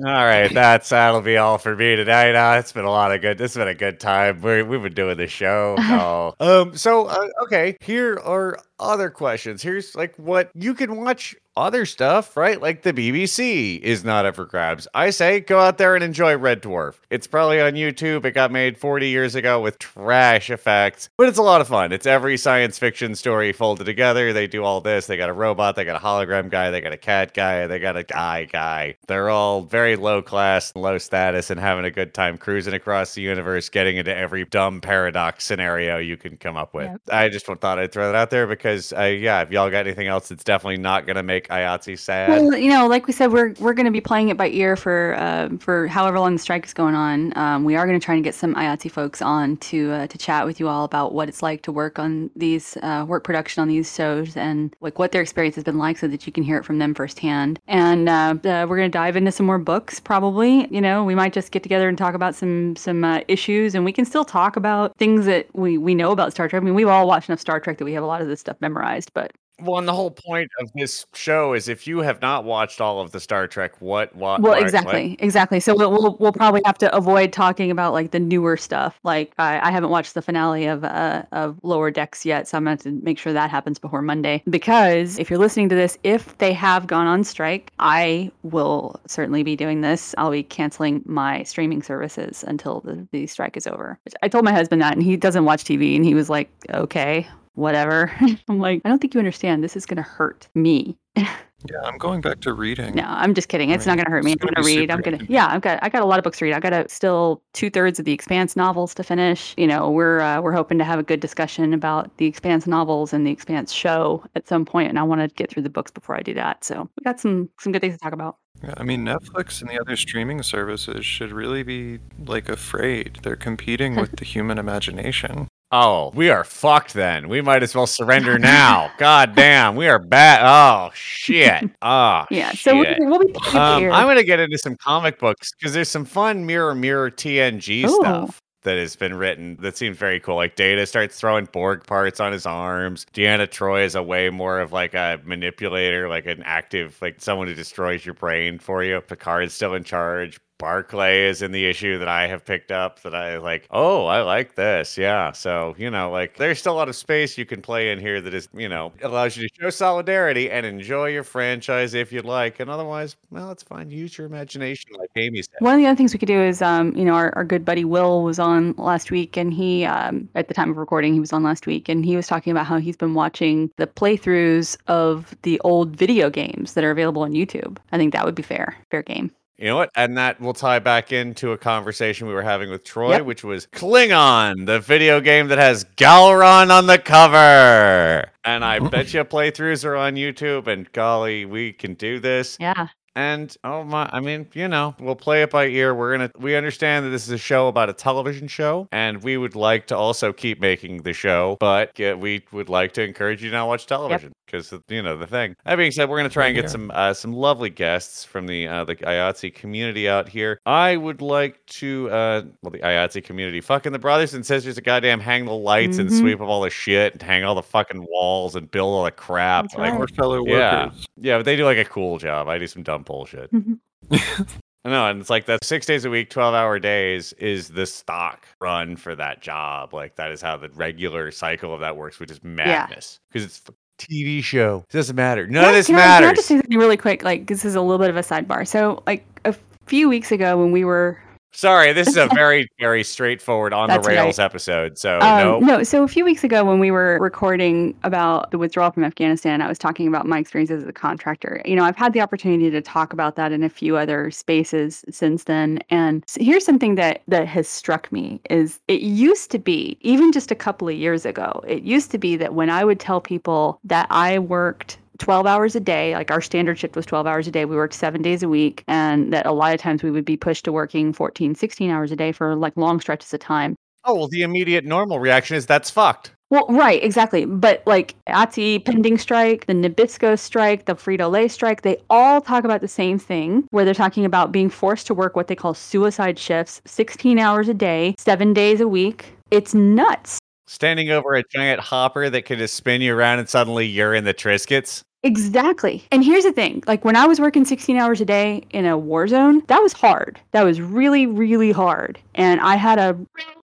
All 0.06 0.12
right, 0.14 0.54
that's 0.54 0.89
that'll 0.89 1.22
be 1.22 1.38
all 1.38 1.58
for 1.58 1.76
me 1.76 1.95
tonight. 1.95 2.36
Uh, 2.36 2.60
it's 2.60 2.72
been 2.72 2.86
a 2.86 2.89
lot 2.91 3.12
of 3.12 3.20
good. 3.22 3.39
This 3.39 3.56
has 3.56 3.60
been 3.62 3.68
a 3.68 3.74
good 3.74 4.00
time. 4.00 4.41
we 4.43 4.62
we've 4.62 4.84
been 4.84 4.93
doing 4.93 5.18
this 5.18 5.32
show. 5.32 5.76
Oh, 5.89 6.36
um. 6.39 6.78
So 6.78 7.08
uh, 7.08 7.28
okay, 7.43 7.78
here 7.82 8.20
are 8.24 8.60
other 8.80 9.09
questions. 9.09 9.61
Here's 9.61 9.95
like 9.95 10.15
what 10.15 10.51
you 10.53 10.73
can 10.73 10.97
watch 10.97 11.36
other 11.57 11.86
stuff, 11.86 12.38
right? 12.38 12.61
Like 12.61 12.84
the 12.84 12.93
BBC 12.93 13.80
is 13.80 14.05
not 14.05 14.25
up 14.25 14.36
for 14.36 14.45
grabs. 14.45 14.88
I 14.93 15.09
say 15.09 15.39
go 15.39 15.59
out 15.59 15.80
there 15.80 15.95
and 15.95 16.03
enjoy 16.03 16.38
Red 16.38 16.61
Dwarf. 16.61 16.95
It's 17.09 17.25
probably 17.25 17.59
on 17.59 17.73
YouTube. 17.73 18.23
It 18.25 18.32
got 18.32 18.51
made 18.51 18.78
40 18.78 19.09
years 19.09 19.34
ago 19.34 19.59
with 19.59 19.80
trash 19.80 20.51
effects, 20.51 21.09
but 21.17 21.28
it's 21.28 21.39
a 21.39 21.43
lot 21.43 21.59
of 21.59 21.67
fun. 21.67 21.91
It's 21.91 22.05
every 22.05 22.38
science 22.38 22.78
fiction 22.78 23.15
story 23.15 23.51
folded 23.53 23.86
together. 23.86 24.34
They 24.34 24.45
do 24.45 24.63
all 24.63 24.82
this. 24.82 25.07
They 25.07 25.17
got 25.17 25.30
a 25.30 25.34
robot, 25.34 25.75
they 25.75 25.84
got 25.84 25.95
a 25.95 26.05
hologram 26.05 26.49
guy, 26.49 26.69
they 26.69 26.80
got 26.80 26.93
a 26.93 26.97
cat 26.97 27.34
guy, 27.34 27.65
they 27.65 27.80
got 27.80 27.97
a 27.97 28.03
guy 28.03 28.45
guy. 28.45 28.95
They're 29.07 29.30
all 29.30 29.61
very 29.63 29.95
low 29.95 30.21
class, 30.21 30.71
low 30.75 30.99
status, 30.99 31.49
and 31.49 31.59
having 31.59 31.86
a 31.86 31.91
good 31.91 32.13
time 32.13 32.38
cruising 32.38 32.75
across 32.75 33.15
the 33.15 33.21
universe, 33.21 33.67
getting 33.69 33.97
into 33.97 34.15
every 34.15 34.45
dumb 34.45 34.80
paradox 34.80 35.43
scenario 35.43 35.97
you 35.97 36.17
can 36.17 36.38
come 36.38 36.55
up 36.55 36.75
with. 36.75 36.91
Yep. 36.91 37.01
I 37.11 37.30
just 37.30 37.47
thought 37.47 37.80
I'd 37.80 37.91
throw 37.91 38.05
that 38.05 38.15
out 38.15 38.30
there 38.30 38.45
because, 38.45 38.66
uh, 38.93 39.03
yeah, 39.03 39.41
if 39.41 39.51
y'all 39.51 39.70
got 39.70 39.86
anything 39.86 40.07
else, 40.07 40.30
it's 40.32 40.43
definitely 40.43 40.78
not 40.78 41.05
to 41.15 41.24
make 41.24 41.47
IATSE 41.49 41.97
sad. 41.97 42.30
Well, 42.30 42.57
you 42.57 42.70
know, 42.70 42.88
like 42.88 43.07
we 43.07 43.13
said, 43.13 43.32
we're 43.32 43.53
we're 43.59 43.74
to 43.86 43.91
be 43.91 44.01
playing 44.01 44.30
it 44.30 44.38
by 44.38 44.49
ear 44.49 44.76
for 44.76 45.15
uh, 45.18 45.49
for 45.59 45.88
however 45.88 46.20
long 46.20 46.34
the 46.34 46.39
strike 46.39 46.65
is 46.65 46.74
going 46.74 46.95
on. 46.95 47.36
Um, 47.38 47.63
we 47.63 47.76
are 47.76 47.86
to 47.99 48.05
try 48.05 48.15
and 48.15 48.24
get 48.24 48.36
some 48.36 48.53
IATSE 48.55 48.91
folks 48.91 49.22
on 49.22 49.57
to 49.57 49.91
uh, 49.91 50.07
to 50.07 50.18
chat 50.18 50.45
with 50.45 50.59
you 50.59 50.68
all 50.68 50.84
about 50.84 51.13
what 51.13 51.30
it's 51.30 51.41
like 51.41 51.61
to 51.63 51.72
work 51.72 51.97
on 51.99 52.30
these 52.36 52.78
uh, 52.84 53.05
work 53.07 53.24
production 53.24 53.61
on 53.61 53.68
these 53.68 53.93
shows 53.93 54.36
and 54.36 54.76
like 54.82 54.99
what 54.99 55.11
their 55.11 55.22
experience 55.22 55.55
has 55.55 55.63
been 55.63 55.78
like, 55.78 55.97
so 55.97 56.07
that 56.07 56.28
you 56.28 56.34
can 56.34 56.43
hear 56.43 56.57
it 56.57 56.65
from 56.65 56.80
them 56.80 56.93
firsthand. 56.93 57.59
And 57.68 58.09
uh, 58.09 58.36
uh, 58.43 58.65
we're 58.68 58.78
to 58.78 58.89
dive 58.89 59.15
into 59.15 59.32
some 59.32 59.45
more 59.45 59.59
books, 59.59 59.99
probably. 59.99 60.68
You 60.74 60.82
know, 60.82 61.03
we 61.03 61.15
might 61.15 61.34
just 61.34 61.51
get 61.51 61.63
together 61.63 61.88
and 61.89 61.97
talk 61.97 62.13
about 62.13 62.36
some 62.36 62.76
some 62.76 63.03
issues, 63.28 63.76
and 63.76 63.86
we 63.86 63.91
can 63.91 64.05
still 64.05 64.26
talk 64.26 64.55
about 64.55 64.95
things 64.97 65.26
that 65.26 65.47
we 65.53 65.78
we 65.78 65.95
know 65.95 66.11
about 66.11 66.32
Star 66.32 66.47
Trek. 66.47 66.61
I 66.61 66.65
mean, 66.65 66.76
we've 66.76 66.88
all 66.88 67.07
watched 67.07 67.30
enough 67.30 67.39
Star 67.39 67.59
Trek 67.59 67.78
that 67.78 67.86
we 67.86 67.93
have 67.93 68.03
a 68.03 68.07
lot 68.07 68.22
of 68.22 68.28
this 68.28 68.39
stuff 68.39 68.57
memorized, 68.62 69.12
but 69.14 69.32
Well, 69.60 69.80
and 69.80 69.88
the 69.88 69.93
whole 69.93 70.12
point 70.12 70.51
of 70.62 70.70
this 70.76 71.08
show 71.16 71.53
is 71.53 71.68
if 71.68 71.88
you 71.88 71.97
have 71.99 72.22
not 72.22 72.43
watched 72.43 72.80
all 72.80 73.01
of 73.01 73.12
the 73.12 73.20
Star 73.20 73.47
Trek, 73.47 73.82
what, 73.82 74.16
what, 74.16 74.39
Well, 74.39 74.53
exactly, 74.53 75.10
what? 75.12 75.24
exactly. 75.24 75.60
So 75.60 75.76
we'll, 75.76 75.89
we'll 75.91 76.16
we'll 76.20 76.32
probably 76.32 76.62
have 76.66 76.78
to 76.78 76.95
avoid 76.95 77.34
talking 77.34 77.72
about 77.72 77.91
like 77.91 78.12
the 78.12 78.20
newer 78.20 78.55
stuff. 78.55 78.99
Like 79.03 79.34
I, 79.39 79.60
I 79.68 79.72
haven't 79.72 79.89
watched 79.89 80.14
the 80.14 80.22
finale 80.22 80.68
of 80.68 80.84
uh, 80.84 81.24
of 81.32 81.60
Lower 81.64 81.89
Decks 81.89 82.24
yet, 82.24 82.47
so 82.47 82.55
I'm 82.55 82.66
going 82.66 82.78
to 82.78 82.91
make 82.91 83.18
sure 83.18 83.34
that 83.34 83.49
happens 83.49 83.80
before 83.80 84.03
Monday. 84.03 84.43
Because 84.47 85.18
if 85.18 85.28
you're 85.28 85.39
listening 85.39 85.70
to 85.70 85.76
this, 85.76 85.97
if 86.03 86.38
they 86.38 86.53
have 86.53 86.86
gone 86.86 87.08
on 87.08 87.24
strike, 87.24 87.72
I 87.80 88.30
will 88.43 88.99
certainly 89.08 89.41
be 89.41 89.55
doing 89.55 89.82
this. 89.82 90.14
I'll 90.20 90.30
be 90.30 90.43
canceling 90.43 91.01
my 91.08 91.41
streaming 91.41 91.82
services 91.82 92.45
until 92.47 92.82
the, 92.82 93.08
the 93.12 93.26
strike 93.26 93.58
is 93.58 93.66
over. 93.66 93.97
I 94.22 94.28
told 94.28 94.45
my 94.45 94.53
husband 94.53 94.84
that, 94.84 94.93
and 94.93 95.01
he 95.01 95.18
doesn't 95.18 95.45
watch 95.45 95.64
TV, 95.64 95.95
and 95.95 96.05
he 96.05 96.14
was 96.14 96.30
like, 96.30 96.47
"Okay, 96.70 97.28
whatever." 97.58 98.12
I'm 98.47 98.60
like, 98.60 98.82
I 98.86 98.89
don't 98.89 98.99
think 98.99 99.14
you 99.14 99.20
understand. 99.20 99.64
This 99.64 99.76
is 99.76 99.86
going 99.86 99.97
to 99.97 100.03
hurt 100.03 100.47
me. 100.55 100.97
Yeah, 101.66 101.82
I'm 101.82 101.97
going 101.97 102.22
back 102.22 102.39
to 102.41 102.53
reading. 102.53 102.93
No, 102.93 103.05
I'm 103.05 103.34
just 103.34 103.49
kidding. 103.49 103.72
It's 103.72 103.88
I 103.88 103.91
not 103.91 103.95
going 103.95 104.05
to 104.05 104.12
hurt 104.12 104.24
me. 104.24 104.34
I'm 104.34 104.38
going 104.38 104.53
to 104.53 104.62
read. 104.62 104.91
I'm 104.91 105.01
going 105.01 105.18
to 105.18 105.26
yeah. 105.32 105.47
I've 105.47 105.62
got 105.62 105.80
I 105.82 105.89
got 105.89 106.03
a 106.03 106.05
lot 106.05 106.20
of 106.20 106.24
books 106.24 106.38
to 106.38 106.45
read. 106.45 106.53
I've 106.53 106.62
got 106.62 106.72
a, 106.72 106.88
still 106.88 107.41
two 107.53 107.72
thirds 107.72 107.97
of 107.97 108.05
the 108.05 108.12
Expanse 108.12 108.55
novels 108.55 108.93
to 108.93 109.03
finish. 109.03 109.55
You 109.58 109.66
know, 109.66 109.89
we're 109.89 110.20
uh, 110.20 110.39
we're 110.39 110.51
hoping 110.51 110.78
to 110.78 110.84
have 110.84 110.99
a 110.99 111.03
good 111.03 111.20
discussion 111.20 111.74
about 111.74 112.16
the 112.18 112.28
Expanse 112.28 112.68
novels 112.68 113.12
and 113.12 113.26
the 113.26 113.32
Expanse 113.32 113.72
show 113.72 114.24
at 114.36 114.47
some 114.47 114.66
point, 114.66 114.89
and 114.89 114.99
I 114.99 115.03
want 115.03 115.22
to 115.22 115.28
get 115.30 115.49
through 115.49 115.64
the 115.64 115.70
books 115.70 115.89
before 115.89 116.16
I 116.16 116.22
do 116.22 116.36
that. 116.36 116.64
So 116.64 116.88
we 116.95 117.03
got 117.03 117.20
some 117.20 117.49
some 117.60 117.72
good 117.72 117.82
things 117.82 117.95
to 117.95 117.99
talk 117.99 118.14
about. 118.14 118.38
Yeah, 118.64 118.74
I 118.78 118.84
mean, 118.84 119.05
Netflix 119.05 119.62
and 119.62 119.70
the 119.70 119.80
other 119.80 119.95
streaming 119.95 120.41
services 120.43 121.05
should 121.05 121.32
really 121.32 121.64
be 121.64 121.99
like 122.26 122.49
afraid. 122.49 123.20
They're 123.24 123.36
competing 123.36 123.95
with 123.95 124.16
the 124.18 124.26
human 124.26 124.58
imagination. 124.58 125.47
Oh, 125.72 126.12
we 126.16 126.30
are 126.30 126.43
fucked 126.45 126.93
then. 126.93 127.28
We 127.28 127.41
might 127.41 127.62
as 127.62 127.76
well 127.76 127.88
surrender 127.88 128.39
now. 128.39 128.89
God 128.97 129.36
damn, 129.36 129.76
we 129.76 129.88
are 129.88 129.99
bad. 129.99 130.39
Oh, 130.43 130.91
shit. 130.93 131.70
Oh, 131.82 132.24
Yeah. 132.32 132.51
So 132.51 132.84
shit. 132.84 132.97
we'll, 132.99 133.10
we'll 133.10 133.20
be 133.20 133.34
picking 133.34 133.60
up 133.60 133.76
Um, 133.76 133.82
here. 133.82 133.91
I'm 133.91 134.05
going 134.05 134.18
to 134.18 134.24
get 134.24 134.39
into 134.39 134.58
some 134.58 134.76
comic 134.78 135.20
books 135.20 135.51
because 135.60 135.74
there's 135.74 135.89
some 135.89 136.05
fun 136.05 136.45
Mirror 136.45 136.76
Mirror 136.76 137.12
TNG 137.12 137.84
Ooh. 137.86 137.89
stuff 137.89 138.41
that 138.64 138.78
has 138.78 138.95
been 138.95 139.16
written 139.16 139.58
that 139.62 139.78
seems 139.78 139.97
very 139.97 140.20
cool. 140.20 140.36
Like 140.36 140.55
Data 140.55 140.86
starts 140.86 141.20
throwing 141.20 141.45
Borg 141.45 141.86
parts 141.86 142.20
on 142.20 142.32
his 142.32 142.45
arms. 142.45 143.05
Deanna 143.14 143.47
Troi 143.47 143.84
is 143.86 143.95
a 143.95 144.03
way 144.03 144.30
more 144.30 144.60
of 144.60 144.72
like 144.72 144.93
a 144.93 145.20
manipulator, 145.24 146.10
like 146.10 146.26
an 146.26 146.43
active, 146.43 146.97
like 147.01 147.22
someone 147.22 147.47
who 147.47 147.53
destroys 147.53 148.05
your 148.05 148.16
brain 148.16 148.60
for 148.60 148.84
you. 148.84 148.99
Picard's 149.01 149.53
still 149.53 149.74
in 149.74 149.84
charge. 149.84 150.39
Barclay 150.58 151.28
is 151.28 151.41
in 151.41 151.51
the 151.51 151.66
issue 151.66 151.99
that 151.99 152.08
I 152.08 152.28
have 152.28 152.43
picked 152.45 152.72
up 152.72 153.01
that 153.01 153.14
I 153.14 153.38
like, 153.38 153.68
oh, 153.72 154.05
I 154.05 154.22
like 154.22 154.55
this. 154.55 154.97
Yeah. 154.97 155.32
So, 155.32 155.76
you 155.78 155.89
know, 155.89 156.12
like 156.12 156.38
there's 156.38 156.60
still 156.60 156.74
a 156.74 156.76
lot 156.76 156.89
of 156.89 156.95
space 156.95 157.38
you 157.38 157.45
can 157.45 157.62
play 157.62 157.91
in 157.91 157.99
here 157.99 158.22
that 158.22 158.34
is, 158.34 158.49
you 158.53 158.70
know, 158.70 158.91
allows 159.01 159.38
you 159.38 159.47
to 159.47 159.55
show 159.60 159.70
solidarity 159.70 160.49
and 160.49 160.66
enjoy 160.66 161.08
your 161.08 161.24
franchise 161.24 161.93
if 161.93 162.12
you'd 162.12 162.26
like. 162.26 162.60
And 162.60 162.70
otherwise, 162.70 163.16
well, 163.30 163.51
it's 163.51 163.64
fine. 163.64 163.89
Use 163.89 164.18
your 164.18 164.28
imagination, 164.28 164.91
like 164.97 165.10
Amy 165.16 165.41
said. 165.41 165.55
One 165.60 165.74
of 165.74 165.80
the 165.80 165.86
other 165.86 165.95
things 165.95 166.14
we 166.14 166.20
could 166.20 166.28
do 166.28 166.41
is, 166.41 166.62
um, 166.62 166.95
you 166.95 167.05
know, 167.05 167.14
our, 167.14 167.34
our 167.36 167.43
good 167.43 167.64
buddy 167.64 167.86
Will 167.86 168.24
was 168.24 168.39
on 168.39 168.74
last 168.78 169.12
week, 169.12 169.38
and 169.38 169.53
he, 169.53 169.86
um, 169.86 170.28
at 170.36 170.47
the 170.47 170.53
time 170.53 170.72
of 170.72 170.78
recording, 170.78 171.14
he 171.14 171.20
was 171.20 171.34
on 171.34 171.43
last 171.43 171.68
week, 171.68 171.89
and 171.89 172.05
he 172.05 172.16
was 172.16 172.28
talking 172.28 172.51
about 172.51 172.66
how 172.66 172.78
he's 172.78 172.97
been 172.97 173.14
watching 173.14 173.72
the 173.78 173.88
playthroughs 173.88 174.78
of 174.88 175.36
the 175.43 175.60
old 175.62 175.95
video 175.95 176.30
games 176.30 176.74
that 176.74 176.84
are 176.84 176.91
available 176.91 177.22
on 177.22 177.32
YouTube. 177.32 177.78
I 177.91 177.97
think 177.97 178.14
that 178.14 178.26
would 178.26 178.36
be 178.36 178.43
fair, 178.43 178.76
fair 178.89 179.03
game. 179.03 179.32
You 179.58 179.66
know 179.70 179.76
what? 179.78 179.89
And 179.95 180.18
that 180.20 180.39
will 180.39 180.53
tie 180.53 180.78
back 180.78 181.12
into 181.12 181.51
a 181.51 181.58
conversation 181.58 182.28
we 182.28 182.34
were 182.36 182.43
having 182.43 182.70
with 182.70 182.84
Troy, 182.84 183.14
Yep. 183.18 183.26
which 183.26 183.43
was 183.43 183.66
Klingon, 183.68 184.68
the 184.68 184.80
video 184.80 185.20
game 185.20 185.47
that 185.47 185.58
has 185.58 185.84
Gowron 185.97 186.70
on 186.70 186.86
the 186.86 186.99
cover. 186.99 188.30
And 188.43 188.64
I 188.64 188.78
bet 188.89 189.14
you 189.16 189.24
playthroughs 189.24 189.84
are 189.84 189.95
on 189.95 190.14
YouTube, 190.16 190.68
and 190.68 190.91
golly, 190.91 191.45
we 191.45 191.74
can 191.74 191.95
do 191.95 192.20
this. 192.20 192.58
Yeah, 192.60 192.88
And 193.18 193.57
oh 193.63 193.84
my, 193.84 194.07
I 194.13 194.20
mean, 194.20 194.45
you 194.53 194.68
know, 194.68 194.95
we'll 194.99 195.15
play 195.15 195.41
it 195.41 195.49
by 195.49 195.65
ear. 195.65 195.95
We're 195.95 196.11
gonna, 196.15 196.32
we 196.38 196.55
understand 196.55 197.03
that 197.03 197.09
this 197.09 197.24
is 197.24 197.32
a 197.32 197.38
show 197.39 197.68
about 197.68 197.89
a 197.89 197.93
television 197.93 198.47
show, 198.47 198.88
and 198.91 199.24
we 199.24 199.38
would 199.38 199.55
like 199.55 199.88
to 199.88 199.97
also 199.97 200.32
keep 200.32 200.61
making 200.61 201.01
the 201.01 201.13
show, 201.13 201.57
but 201.59 201.97
yeah, 201.97 202.13
we 202.13 202.43
would 202.51 202.70
like 202.70 202.93
to 202.93 203.01
encourage 203.01 203.41
you 203.43 203.49
to 203.49 203.55
not 203.55 203.68
watch 203.68 203.88
television 203.88 204.34
because 204.45 204.72
you 204.88 205.01
know 205.01 205.18
the 205.18 205.26
thing. 205.26 205.55
That 205.65 205.78
being 205.78 205.89
said, 205.89 206.07
we're 206.09 206.18
gonna 206.18 206.30
try 206.30 206.45
and 206.45 206.53
get 206.55 206.65
Yeah. 206.65 206.70
some 206.70 206.91
uh, 206.93 207.13
some 207.15 207.34
lovely 207.34 207.72
guests 207.72 208.24
from 208.24 208.45
the 208.45 208.68
uh, 208.68 208.84
the 208.84 208.95
IATSE 208.97 209.55
community 209.55 210.07
out 210.07 210.30
here. 210.30 210.59
I 210.68 210.95
would 210.95 211.24
like 211.24 211.65
to, 211.65 212.09
uh, 212.11 212.43
well, 212.61 212.70
the 212.72 212.80
IATSE 212.80 213.24
community, 213.24 213.61
fucking 213.61 213.93
the 213.93 213.99
brothers 213.99 214.36
and 214.36 214.45
sisters, 214.45 214.76
to 214.76 214.82
goddamn 214.82 215.20
hang 215.22 215.45
the 215.45 215.53
lights 215.53 215.97
and 215.97 216.07
Mhm. 216.11 216.20
sweep 216.20 216.39
up 216.39 216.47
all 216.47 216.61
the 216.61 216.70
shit 216.70 217.13
and 217.13 217.22
hang 217.24 217.43
all 217.43 217.55
the 217.55 217.63
fucking 217.63 218.05
walls 218.07 218.55
and 218.55 218.70
build 218.70 218.93
all 218.93 219.05
the 219.05 219.11
crap. 219.11 219.63
That's 219.65 219.76
like, 219.76 219.91
right. 219.91 220.01
Our 220.01 220.07
fellow 220.09 220.45
Yeah. 220.45 220.86
workers. 220.86 221.05
yeah, 221.20 221.38
but 221.38 221.45
they 221.45 221.55
do 221.55 221.65
like 221.65 221.80
a 221.80 221.86
cool 221.86 222.20
job. 222.20 222.47
I 222.47 222.59
do 222.59 222.68
some 222.68 222.84
dumb 222.84 223.03
bullshit. 223.08 223.51
Mm-hmm. 223.51 224.43
I 224.86 224.89
know, 224.89 225.08
and 225.08 225.20
it's 225.20 225.30
like 225.30 225.47
that 225.47 225.66
six 225.66 225.86
days 225.86 226.05
a 226.05 226.10
week, 226.10 226.30
12 226.30 226.53
hour 226.53 226.80
days 226.80 227.34
is 227.34 227.70
the 227.70 227.86
stock 227.86 228.47
run 228.62 228.95
for 228.95 229.16
that 229.16 229.41
job. 229.41 229.93
Like, 229.93 230.16
that 230.16 230.32
is 230.32 230.41
how 230.41 230.55
the 230.55 230.70
regular 230.70 231.32
cycle 231.32 231.74
of 231.74 231.82
that 231.82 231.97
works, 231.97 232.20
which 232.20 232.32
is 232.32 232.41
madness. 232.41 233.20
Because 233.30 233.45
it's 233.45 233.62
a 233.68 233.74
TV 234.01 234.41
show. 234.41 234.86
It 234.89 234.93
doesn't 234.93 235.16
matter. 235.16 235.45
None 235.45 235.64
Can 235.64 235.70
of 235.72 235.76
this 235.76 235.88
can 235.88 235.95
I, 235.95 236.20
can 236.20 236.24
I 236.24 236.34
just 236.34 236.47
say 236.47 236.55
something 236.55 236.78
really 236.78 236.95
quick? 236.95 237.24
Like, 237.24 237.47
this 237.47 237.66
is 237.66 237.76
a 237.76 237.82
little 237.82 237.97
bit 237.97 238.10
of 238.10 238.16
a 238.16 238.22
sidebar. 238.22 238.66
So, 238.66 239.03
like 239.05 239.26
a 239.43 239.53
few 239.88 240.08
weeks 240.08 240.32
ago, 240.32 240.58
when 240.58 240.72
we 240.72 240.86
were 240.86 241.22
Sorry, 241.58 241.91
this 241.91 242.08
is 242.08 242.18
a 242.18 242.28
very, 242.36 242.70
very 242.80 243.03
straightforward 243.03 243.74
on 243.74 243.89
the 243.89 243.99
rails 244.01 244.38
right. 244.38 244.45
episode. 244.45 244.99
So, 244.99 245.18
Um, 245.20 245.39
no. 245.39 245.60
No, 245.60 245.84
so 245.84 246.03
a 246.03 246.08
few 246.08 246.24
weeks 246.24 246.43
ago 246.43 246.64
when 246.64 246.78
we 246.78 246.91
were 246.91 247.18
recording 247.20 247.95
about 248.03 248.51
the 248.51 248.60
withdrawal 248.60 248.91
from 248.91 249.03
Afghanistan, 249.03 249.60
I 249.60 249.68
was 249.68 249.80
talking 249.80 250.08
about 250.08 250.28
my 250.28 250.38
experiences 250.38 250.84
as 250.84 250.88
a 250.88 250.93
contractor. 250.93 251.64
You 251.66 251.76
know, 251.76 251.84
I've 251.84 251.95
had 251.95 252.14
the 252.14 252.22
opportunity 252.22 252.70
to 252.70 252.80
talk 252.80 253.12
about 253.12 253.38
that 253.38 253.51
in 253.51 253.64
a 253.64 253.70
few 253.70 253.97
other 253.97 254.30
spaces 254.30 255.03
since 255.10 255.45
then. 255.45 255.80
And 255.89 256.24
here's 256.39 256.64
something 256.64 256.93
that 256.93 257.24
that 257.28 257.47
has 257.47 257.68
struck 257.68 258.12
me 258.12 258.39
is 258.51 258.80
it 258.88 259.01
used 259.01 259.49
to 259.49 259.58
be, 259.58 259.97
even 260.01 260.32
just 260.32 260.51
a 260.51 260.55
couple 260.55 260.88
of 260.88 260.93
years 260.93 261.26
ago, 261.26 261.64
it 261.68 261.82
used 261.82 262.12
to 262.12 262.20
be 262.20 262.36
that 262.36 262.53
when 262.53 262.70
I 262.70 262.86
would 262.86 262.99
tell 262.99 263.20
people 263.20 263.80
that 263.84 264.05
I 264.12 264.38
worked 264.38 264.99
12 265.18 265.45
hours 265.45 265.76
a 265.76 265.80
day. 265.80 266.15
Like 266.15 266.32
our 266.32 266.41
standard 266.41 266.78
shift 266.78 266.95
was 266.95 267.05
12 267.05 267.28
hours 267.28 267.47
a 267.47 267.51
day. 267.51 267.65
We 267.65 267.76
worked 267.76 267.93
seven 267.93 268.22
days 268.22 268.43
a 268.43 268.49
week. 268.49 268.84
And 268.88 269.34
that 269.34 269.45
a 269.45 269.51
lot 269.51 269.74
of 269.74 269.80
times 269.80 270.03
we 270.03 270.11
would 270.11 270.26
be 270.26 270.38
pushed 270.38 270.65
to 270.65 270.72
working 270.72 271.13
14, 271.13 271.55
16 271.55 271.89
hours 271.89 272.11
a 272.11 272.15
day 272.15 272.32
for 272.32 272.55
like 272.55 272.76
long 272.76 272.99
stretches 272.99 273.34
of 273.34 273.39
time. 273.39 273.76
Oh, 274.05 274.15
well, 274.15 274.28
the 274.28 274.41
immediate 274.41 274.86
normal 274.86 275.20
reaction 275.20 275.57
is 275.57 275.65
that's 275.65 275.89
fucked. 275.89 276.32
Well, 276.49 276.65
right, 276.70 277.03
exactly. 277.03 277.43
But 277.43 277.84
like 277.86 278.15
IATSE 278.28 278.86
pending 278.86 279.18
strike, 279.18 279.65
the 279.65 279.74
Nabisco 279.74 280.39
strike, 280.39 280.86
the 280.86 280.95
Frito 280.95 281.30
Lay 281.30 281.49
strike, 281.49 281.82
they 281.82 281.97
all 282.09 282.39
talk 282.39 282.63
about 282.63 282.80
the 282.80 282.88
same 282.88 283.20
thing 283.20 283.68
where 283.72 283.84
they're 283.84 283.93
talking 283.93 284.24
about 284.24 284.53
being 284.53 284.70
forced 284.70 285.07
to 285.07 285.13
work 285.13 285.36
what 285.36 285.47
they 285.47 285.55
call 285.55 285.74
suicide 285.74 286.39
shifts, 286.39 286.82
16 286.86 287.38
hours 287.38 287.68
a 287.68 287.74
day, 287.74 288.15
seven 288.18 288.53
days 288.53 288.80
a 288.80 288.88
week. 288.88 289.26
It's 289.51 289.74
nuts. 289.74 290.39
Standing 290.68 291.09
over 291.09 291.36
a 291.36 291.43
giant 291.43 291.82
hopper 291.82 292.30
that 292.30 292.43
could 292.43 292.59
just 292.59 292.76
spin 292.76 293.01
you 293.01 293.13
around 293.13 293.39
and 293.39 293.49
suddenly 293.49 293.86
you're 293.86 294.13
in 294.13 294.24
the 294.24 294.34
Triscuits. 294.34 295.01
Exactly. 295.28 296.05
And 296.09 296.23
here's 296.23 296.45
the 296.45 296.53
thing 296.53 296.82
like 296.88 297.03
when 297.03 297.17
I 297.17 297.25
was 297.28 297.38
working 297.38 297.65
16 297.65 297.97
hours 297.97 298.21
a 298.21 298.25
day 298.25 298.63
in 298.69 298.86
a 298.86 298.97
war 298.97 299.28
zone, 299.28 299.61
that 299.67 299.84
was 299.84 299.91
hard. 299.91 300.39
That 300.53 300.63
was 300.63 300.80
really, 300.80 301.28
really 301.28 301.73
hard. 301.73 302.17
And 302.34 302.61
I 302.61 302.78
had 302.78 302.97
a 302.97 303.13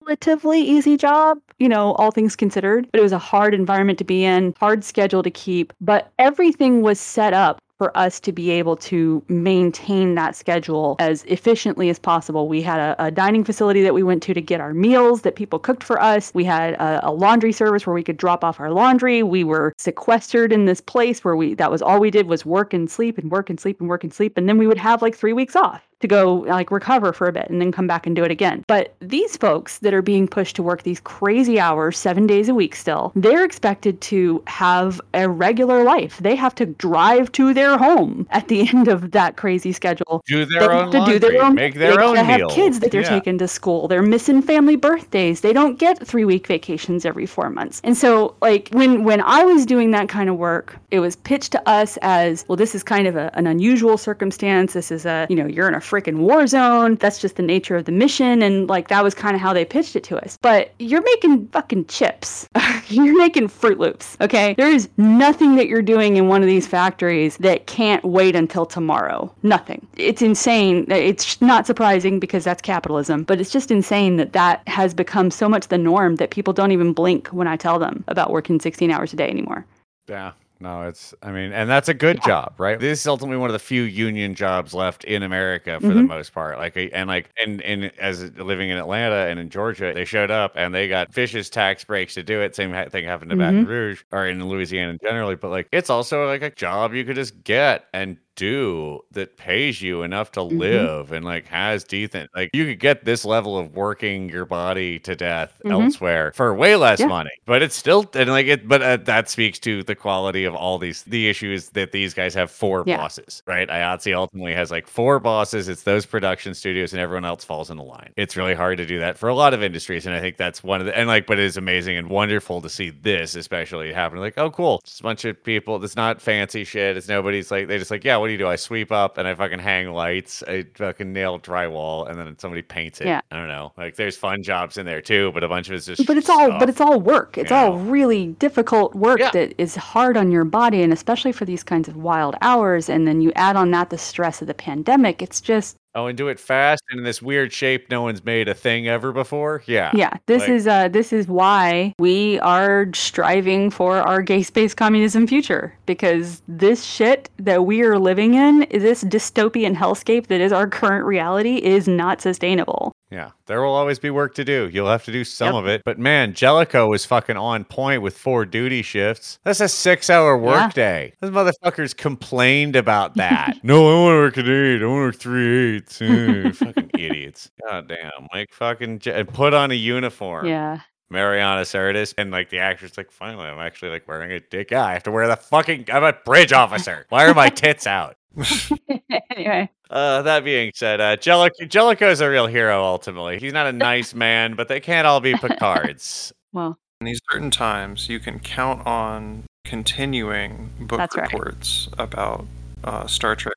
relatively 0.06 0.60
easy 0.60 0.96
job, 0.96 1.38
you 1.58 1.68
know, 1.68 1.92
all 1.94 2.10
things 2.10 2.36
considered, 2.36 2.88
but 2.92 2.98
it 2.98 3.02
was 3.02 3.12
a 3.12 3.18
hard 3.18 3.54
environment 3.54 3.98
to 3.98 4.04
be 4.04 4.24
in, 4.24 4.54
hard 4.58 4.84
schedule 4.84 5.22
to 5.22 5.30
keep, 5.30 5.72
but 5.80 6.12
everything 6.18 6.82
was 6.82 7.00
set 7.00 7.32
up 7.32 7.60
for 7.78 7.96
us 7.96 8.18
to 8.20 8.32
be 8.32 8.50
able 8.50 8.74
to 8.74 9.22
maintain 9.28 10.14
that 10.14 10.34
schedule 10.34 10.96
as 10.98 11.24
efficiently 11.24 11.90
as 11.90 11.98
possible. 11.98 12.48
We 12.48 12.62
had 12.62 12.78
a, 12.78 13.06
a 13.06 13.10
dining 13.10 13.44
facility 13.44 13.82
that 13.82 13.92
we 13.92 14.02
went 14.02 14.22
to 14.24 14.34
to 14.34 14.40
get 14.40 14.60
our 14.60 14.72
meals 14.72 15.22
that 15.22 15.36
people 15.36 15.58
cooked 15.58 15.84
for 15.84 16.00
us. 16.00 16.32
We 16.34 16.44
had 16.44 16.74
a, 16.74 17.08
a 17.08 17.12
laundry 17.12 17.52
service 17.52 17.86
where 17.86 17.92
we 17.92 18.02
could 18.02 18.16
drop 18.16 18.44
off 18.44 18.60
our 18.60 18.70
laundry. 18.70 19.22
We 19.22 19.44
were 19.44 19.74
sequestered 19.76 20.52
in 20.52 20.64
this 20.64 20.80
place 20.80 21.22
where 21.22 21.36
we 21.36 21.54
that 21.54 21.70
was 21.70 21.82
all 21.82 22.00
we 22.00 22.10
did 22.10 22.28
was 22.28 22.46
work 22.46 22.72
and 22.72 22.90
sleep 22.90 23.18
and 23.18 23.30
work 23.30 23.50
and 23.50 23.60
sleep 23.60 23.78
and 23.78 23.90
work 23.90 24.04
and 24.04 24.14
sleep. 24.14 24.38
And 24.38 24.48
then 24.48 24.56
we 24.56 24.66
would 24.66 24.78
have 24.78 25.02
like 25.02 25.14
three 25.14 25.34
weeks 25.34 25.54
off 25.54 25.85
to 26.00 26.08
go 26.08 26.34
like 26.46 26.70
recover 26.70 27.12
for 27.12 27.26
a 27.26 27.32
bit 27.32 27.48
and 27.48 27.60
then 27.60 27.72
come 27.72 27.86
back 27.86 28.06
and 28.06 28.14
do 28.14 28.24
it 28.24 28.30
again. 28.30 28.64
But 28.66 28.94
these 29.00 29.36
folks 29.36 29.78
that 29.78 29.94
are 29.94 30.02
being 30.02 30.28
pushed 30.28 30.56
to 30.56 30.62
work 30.62 30.82
these 30.82 31.00
crazy 31.00 31.58
hours, 31.58 31.98
seven 31.98 32.26
days 32.26 32.48
a 32.48 32.54
week 32.54 32.74
still, 32.76 33.12
they're 33.16 33.44
expected 33.44 34.00
to 34.02 34.42
have 34.46 35.00
a 35.14 35.28
regular 35.28 35.84
life. 35.84 36.18
They 36.18 36.34
have 36.36 36.54
to 36.56 36.66
drive 36.66 37.32
to 37.32 37.54
their 37.54 37.78
home 37.78 38.26
at 38.30 38.48
the 38.48 38.68
end 38.74 38.88
of 38.88 39.12
that 39.12 39.36
crazy 39.36 39.72
schedule. 39.72 40.22
Do 40.26 40.44
They 40.44 40.58
their 40.58 40.72
own 40.72 40.82
have 40.84 40.90
to 40.92 40.98
laundry, 40.98 41.18
do 41.18 41.28
their 41.30 41.42
own 41.42 41.54
make 41.54 41.74
their 41.74 41.96
they 41.96 42.02
own 42.02 42.14
meal. 42.14 42.24
have 42.24 42.40
kids 42.50 42.80
that 42.80 42.90
they're 42.90 43.02
Yeah. 43.02 43.08
taking 43.08 43.38
to 43.38 43.48
school. 43.48 43.88
They're 43.88 44.02
missing 44.02 44.42
family 44.42 44.76
birthdays. 44.76 45.40
They 45.40 45.52
don't 45.52 45.78
get 45.78 46.06
three 46.06 46.24
week 46.24 46.46
vacations 46.46 47.04
every 47.06 47.26
four 47.26 47.48
months. 47.50 47.80
And 47.84 47.96
so 47.96 48.34
like 48.42 48.68
when 48.72 49.04
when 49.04 49.20
I 49.22 49.44
was 49.44 49.64
doing 49.66 49.92
that 49.92 50.08
kind 50.08 50.28
of 50.28 50.36
work, 50.36 50.76
it 50.90 51.00
was 51.00 51.16
pitched 51.16 51.52
to 51.52 51.68
us 51.68 51.96
as, 52.02 52.44
well, 52.48 52.56
this 52.56 52.74
is 52.74 52.82
kind 52.82 53.06
of 53.06 53.16
a, 53.16 53.30
an 53.36 53.46
unusual 53.46 53.96
circumstance. 53.96 54.72
This 54.72 54.90
is 54.90 55.06
a, 55.06 55.26
you 55.30 55.36
know, 55.36 55.46
you're 55.46 55.68
in 55.68 55.74
a 55.74 55.80
freaking 55.88 56.18
war 56.18 56.46
zone. 56.46 56.96
That's 56.96 57.18
just 57.18 57.36
the 57.36 57.42
nature 57.42 57.76
of 57.76 57.84
the 57.84 57.92
mission. 57.92 58.42
And 58.42 58.68
like 58.68 58.88
that 58.88 59.04
was 59.04 59.14
kind 59.14 59.34
of 59.34 59.40
how 59.40 59.52
they 59.52 59.64
pitched 59.64 59.96
it 59.96 60.04
to 60.04 60.22
us. 60.24 60.36
But 60.42 60.72
you're 60.78 61.02
making 61.02 61.48
fucking 61.48 61.86
chips. 61.86 62.48
you're 62.88 63.16
making 63.16 63.48
Froot 63.48 63.78
Loops. 63.78 64.16
Okay. 64.20 64.54
There 64.54 64.70
is 64.70 64.88
nothing 64.96 65.56
that 65.56 65.68
you're 65.68 65.82
doing 65.82 66.16
in 66.16 66.28
one 66.28 66.42
of 66.42 66.46
these 66.46 66.66
factories 66.66 67.36
that 67.38 67.66
can't 67.66 68.04
wait 68.04 68.36
until 68.36 68.66
tomorrow. 68.66 69.32
Nothing. 69.42 69.86
It's 69.96 70.22
insane. 70.22 70.86
It's 70.90 71.40
not 71.40 71.66
surprising 71.66 72.18
because 72.18 72.44
that's 72.44 72.62
capitalism, 72.62 73.24
but 73.24 73.40
it's 73.40 73.50
just 73.50 73.70
insane 73.70 74.16
that 74.16 74.32
that 74.32 74.66
has 74.68 74.94
become 74.94 75.30
so 75.30 75.48
much 75.48 75.68
the 75.68 75.78
norm 75.78 76.16
that 76.16 76.30
people 76.30 76.52
don't 76.52 76.72
even 76.72 76.92
blink 76.92 77.28
when 77.28 77.48
I 77.48 77.56
tell 77.56 77.78
them 77.78 78.04
about 78.08 78.30
working 78.30 78.60
16 78.60 78.90
hours 78.90 79.12
a 79.12 79.16
day 79.16 79.28
anymore. 79.28 79.64
Yeah. 80.08 80.32
No, 80.58 80.88
it's, 80.88 81.12
I 81.22 81.32
mean, 81.32 81.52
and 81.52 81.68
that's 81.68 81.90
a 81.90 81.94
good 81.94 82.16
yeah. 82.22 82.26
job, 82.26 82.54
right? 82.56 82.80
This 82.80 83.00
is 83.00 83.06
ultimately 83.06 83.36
one 83.36 83.50
of 83.50 83.52
the 83.52 83.58
few 83.58 83.82
union 83.82 84.34
jobs 84.34 84.72
left 84.72 85.04
in 85.04 85.22
America 85.22 85.78
for 85.80 85.88
mm-hmm. 85.88 85.96
the 85.96 86.02
most 86.04 86.32
part. 86.32 86.56
Like, 86.56 86.76
and 86.94 87.08
like, 87.08 87.30
and, 87.44 87.60
and 87.60 87.92
as 87.98 88.32
living 88.38 88.70
in 88.70 88.78
Atlanta 88.78 89.28
and 89.28 89.38
in 89.38 89.50
Georgia, 89.50 89.92
they 89.92 90.06
showed 90.06 90.30
up 90.30 90.52
and 90.54 90.74
they 90.74 90.88
got 90.88 91.12
Fish's 91.12 91.50
tax 91.50 91.84
breaks 91.84 92.14
to 92.14 92.22
do 92.22 92.40
it. 92.40 92.56
Same 92.56 92.72
thing 92.90 93.04
happened 93.04 93.30
to 93.30 93.36
mm-hmm. 93.36 93.64
Baton 93.64 93.66
Rouge 93.66 94.02
or 94.12 94.26
in 94.26 94.48
Louisiana 94.48 94.96
generally, 95.02 95.36
but 95.36 95.50
like, 95.50 95.68
it's 95.72 95.90
also 95.90 96.26
like 96.26 96.42
a 96.42 96.50
job 96.50 96.94
you 96.94 97.04
could 97.04 97.16
just 97.16 97.44
get 97.44 97.84
and 97.92 98.16
do 98.36 99.00
that 99.12 99.36
pays 99.36 99.82
you 99.82 100.02
enough 100.02 100.30
to 100.32 100.40
mm-hmm. 100.40 100.58
live 100.58 101.12
and 101.12 101.24
like 101.24 101.46
has 101.46 101.82
decent 101.82 102.30
like 102.34 102.50
you 102.52 102.66
could 102.66 102.78
get 102.78 103.04
this 103.04 103.24
level 103.24 103.58
of 103.58 103.74
working 103.74 104.28
your 104.28 104.44
body 104.44 104.98
to 104.98 105.16
death 105.16 105.58
mm-hmm. 105.64 105.72
elsewhere 105.72 106.32
for 106.34 106.54
way 106.54 106.76
less 106.76 107.00
yeah. 107.00 107.06
money 107.06 107.30
but 107.46 107.62
it's 107.62 107.74
still 107.74 108.08
and 108.14 108.30
like 108.30 108.46
it 108.46 108.68
but 108.68 108.82
uh, 108.82 108.96
that 108.98 109.28
speaks 109.28 109.58
to 109.58 109.82
the 109.84 109.94
quality 109.94 110.44
of 110.44 110.54
all 110.54 110.78
these 110.78 111.02
the 111.04 111.28
issues 111.28 111.70
that 111.70 111.92
these 111.92 112.12
guys 112.12 112.34
have 112.34 112.50
four 112.50 112.84
yeah. 112.86 112.98
bosses 112.98 113.42
right 113.46 113.68
IATSE 113.68 114.14
ultimately 114.14 114.52
has 114.52 114.70
like 114.70 114.86
four 114.86 115.18
bosses 115.18 115.68
it's 115.68 115.82
those 115.82 116.04
production 116.04 116.54
studios 116.54 116.92
and 116.92 117.00
everyone 117.00 117.24
else 117.24 117.42
falls 117.42 117.70
in 117.70 117.78
the 117.78 117.82
line 117.82 118.12
it's 118.16 118.36
really 118.36 118.54
hard 118.54 118.76
to 118.76 118.86
do 118.86 118.98
that 118.98 119.16
for 119.16 119.28
a 119.28 119.34
lot 119.34 119.54
of 119.54 119.62
industries 119.62 120.06
and 120.06 120.14
I 120.14 120.20
think 120.20 120.36
that's 120.36 120.62
one 120.62 120.80
of 120.80 120.86
the 120.86 120.96
and 120.96 121.08
like 121.08 121.26
but 121.26 121.38
it 121.38 121.44
is 121.44 121.56
amazing 121.56 121.96
and 121.96 122.10
wonderful 122.10 122.60
to 122.60 122.68
see 122.68 122.90
this 122.90 123.34
especially 123.34 123.92
happen 123.92 124.18
like 124.18 124.36
oh 124.36 124.50
cool 124.50 124.80
it's 124.82 125.00
a 125.00 125.02
bunch 125.02 125.24
of 125.24 125.42
people 125.42 125.82
it's 125.82 125.96
not 125.96 126.20
fancy 126.20 126.64
shit 126.64 126.98
it's 126.98 127.08
nobody's 127.08 127.50
like 127.50 127.68
they 127.68 127.78
just 127.78 127.90
like 127.90 128.04
yeah 128.04 128.25
what 128.26 128.30
do 128.30 128.32
you 128.32 128.38
do? 128.38 128.48
I 128.48 128.56
sweep 128.56 128.90
up 128.90 129.18
and 129.18 129.28
I 129.28 129.36
fucking 129.36 129.60
hang 129.60 129.92
lights. 129.92 130.42
I 130.48 130.66
fucking 130.74 131.12
nail 131.12 131.38
drywall 131.38 132.10
and 132.10 132.18
then 132.18 132.36
somebody 132.40 132.60
paints 132.60 133.00
it. 133.00 133.06
Yeah. 133.06 133.20
I 133.30 133.36
don't 133.36 133.46
know. 133.46 133.72
Like 133.76 133.94
there's 133.94 134.16
fun 134.16 134.42
jobs 134.42 134.78
in 134.78 134.84
there 134.84 135.00
too, 135.00 135.30
but 135.32 135.44
a 135.44 135.48
bunch 135.48 135.68
of 135.68 135.74
it's 135.74 135.86
just. 135.86 136.04
But 136.08 136.16
it's 136.16 136.26
stuff, 136.26 136.52
all. 136.52 136.58
But 136.58 136.68
it's 136.68 136.80
all 136.80 136.98
work. 136.98 137.38
It's 137.38 137.52
all 137.52 137.78
know? 137.78 137.84
really 137.84 138.28
difficult 138.40 138.96
work 138.96 139.20
yeah. 139.20 139.30
that 139.30 139.54
is 139.58 139.76
hard 139.76 140.16
on 140.16 140.32
your 140.32 140.42
body, 140.42 140.82
and 140.82 140.92
especially 140.92 141.30
for 141.30 141.44
these 141.44 141.62
kinds 141.62 141.86
of 141.86 141.96
wild 141.96 142.34
hours. 142.40 142.88
And 142.88 143.06
then 143.06 143.20
you 143.20 143.30
add 143.36 143.54
on 143.54 143.70
that 143.70 143.90
the 143.90 143.98
stress 143.98 144.40
of 144.40 144.48
the 144.48 144.54
pandemic. 144.54 145.22
It's 145.22 145.40
just 145.40 145.76
Oh, 145.96 146.06
and 146.06 146.16
do 146.16 146.28
it 146.28 146.38
fast 146.38 146.84
and 146.90 146.98
in 146.98 147.04
this 147.04 147.22
weird 147.22 147.54
shape 147.54 147.90
no 147.90 148.02
one's 148.02 148.22
made 148.22 148.48
a 148.48 148.54
thing 148.54 148.86
ever 148.86 149.12
before. 149.12 149.62
Yeah. 149.64 149.90
Yeah. 149.94 150.12
This 150.26 150.42
like, 150.42 150.50
is 150.50 150.66
uh 150.66 150.88
this 150.88 151.10
is 151.10 151.26
why 151.26 151.94
we 151.98 152.38
are 152.40 152.88
striving 152.94 153.70
for 153.70 153.96
our 154.02 154.20
gay 154.20 154.42
space 154.42 154.74
communism 154.74 155.26
future. 155.26 155.74
Because 155.86 156.42
this 156.48 156.84
shit 156.84 157.30
that 157.38 157.64
we 157.64 157.82
are 157.82 157.98
living 157.98 158.34
in, 158.34 158.66
this 158.70 159.04
dystopian 159.04 159.74
hellscape 159.74 160.26
that 160.26 160.42
is 160.42 160.52
our 160.52 160.68
current 160.68 161.06
reality 161.06 161.56
is 161.56 161.88
not 161.88 162.20
sustainable. 162.20 162.92
Yeah, 163.10 163.30
there 163.46 163.62
will 163.62 163.74
always 163.74 164.00
be 164.00 164.10
work 164.10 164.34
to 164.34 164.44
do. 164.44 164.68
You'll 164.72 164.88
have 164.88 165.04
to 165.04 165.12
do 165.12 165.22
some 165.22 165.54
yep. 165.54 165.62
of 165.62 165.66
it. 165.68 165.82
But 165.84 165.98
man, 165.98 166.34
Jellicoe 166.34 166.88
was 166.88 167.04
fucking 167.04 167.36
on 167.36 167.64
point 167.64 168.02
with 168.02 168.18
four 168.18 168.44
duty 168.44 168.82
shifts. 168.82 169.38
That's 169.44 169.60
a 169.60 169.68
six 169.68 170.10
hour 170.10 170.36
workday. 170.36 171.12
Yeah. 171.22 171.28
Those 171.28 171.30
motherfuckers 171.30 171.96
complained 171.96 172.74
about 172.74 173.14
that. 173.16 173.58
no, 173.62 173.88
I 173.88 174.02
want 174.02 174.14
to 174.14 174.18
work 174.18 174.38
at 174.38 174.48
eight. 174.48 174.82
I 174.82 174.86
want 174.86 174.98
to 174.98 175.04
work 175.06 175.16
three 175.16 175.76
eights. 175.76 175.98
Fucking 176.58 176.90
idiots. 176.98 177.50
God 177.68 177.88
damn. 177.88 178.10
Like 178.32 178.52
fucking 178.52 178.98
Je- 178.98 179.24
put 179.24 179.54
on 179.54 179.70
a 179.70 179.74
uniform. 179.74 180.46
Yeah. 180.46 180.80
Mariana 181.10 181.62
Sirtis 181.62 182.14
and 182.18 182.30
like 182.30 182.50
the 182.50 182.58
actress 182.58 182.96
like 182.96 183.10
finally 183.10 183.46
I'm 183.46 183.58
actually 183.58 183.90
like 183.90 184.08
wearing 184.08 184.32
a 184.32 184.40
dick. 184.40 184.70
Yeah, 184.70 184.84
I 184.84 184.92
have 184.92 185.04
to 185.04 185.10
wear 185.10 185.28
the 185.28 185.36
fucking 185.36 185.86
I'm 185.92 186.04
a 186.04 186.12
bridge 186.12 186.52
officer. 186.52 187.06
Why 187.08 187.26
are 187.26 187.34
my 187.34 187.48
tits 187.48 187.86
out? 187.86 188.16
anyway. 189.30 189.70
Uh, 189.88 190.22
that 190.22 190.44
being 190.44 190.72
said, 190.74 191.00
uh, 191.00 191.16
Jellicoe, 191.16 191.64
Jellicoe 191.64 192.10
is 192.10 192.20
a 192.20 192.28
real 192.28 192.46
hero 192.46 192.82
ultimately. 192.82 193.38
He's 193.38 193.52
not 193.52 193.66
a 193.66 193.72
nice 193.90 194.14
man, 194.14 194.54
but 194.54 194.68
they 194.68 194.80
can't 194.80 195.06
all 195.06 195.20
be 195.20 195.34
Picards. 195.34 196.32
well, 196.52 196.78
in 197.00 197.06
these 197.06 197.20
certain 197.30 197.50
times, 197.50 198.08
you 198.08 198.18
can 198.18 198.40
count 198.40 198.86
on 198.86 199.44
continuing 199.64 200.70
book 200.80 201.14
reports 201.14 201.88
right. 201.98 202.04
about 202.04 202.46
uh, 202.84 203.06
Star 203.06 203.36
Trek 203.36 203.54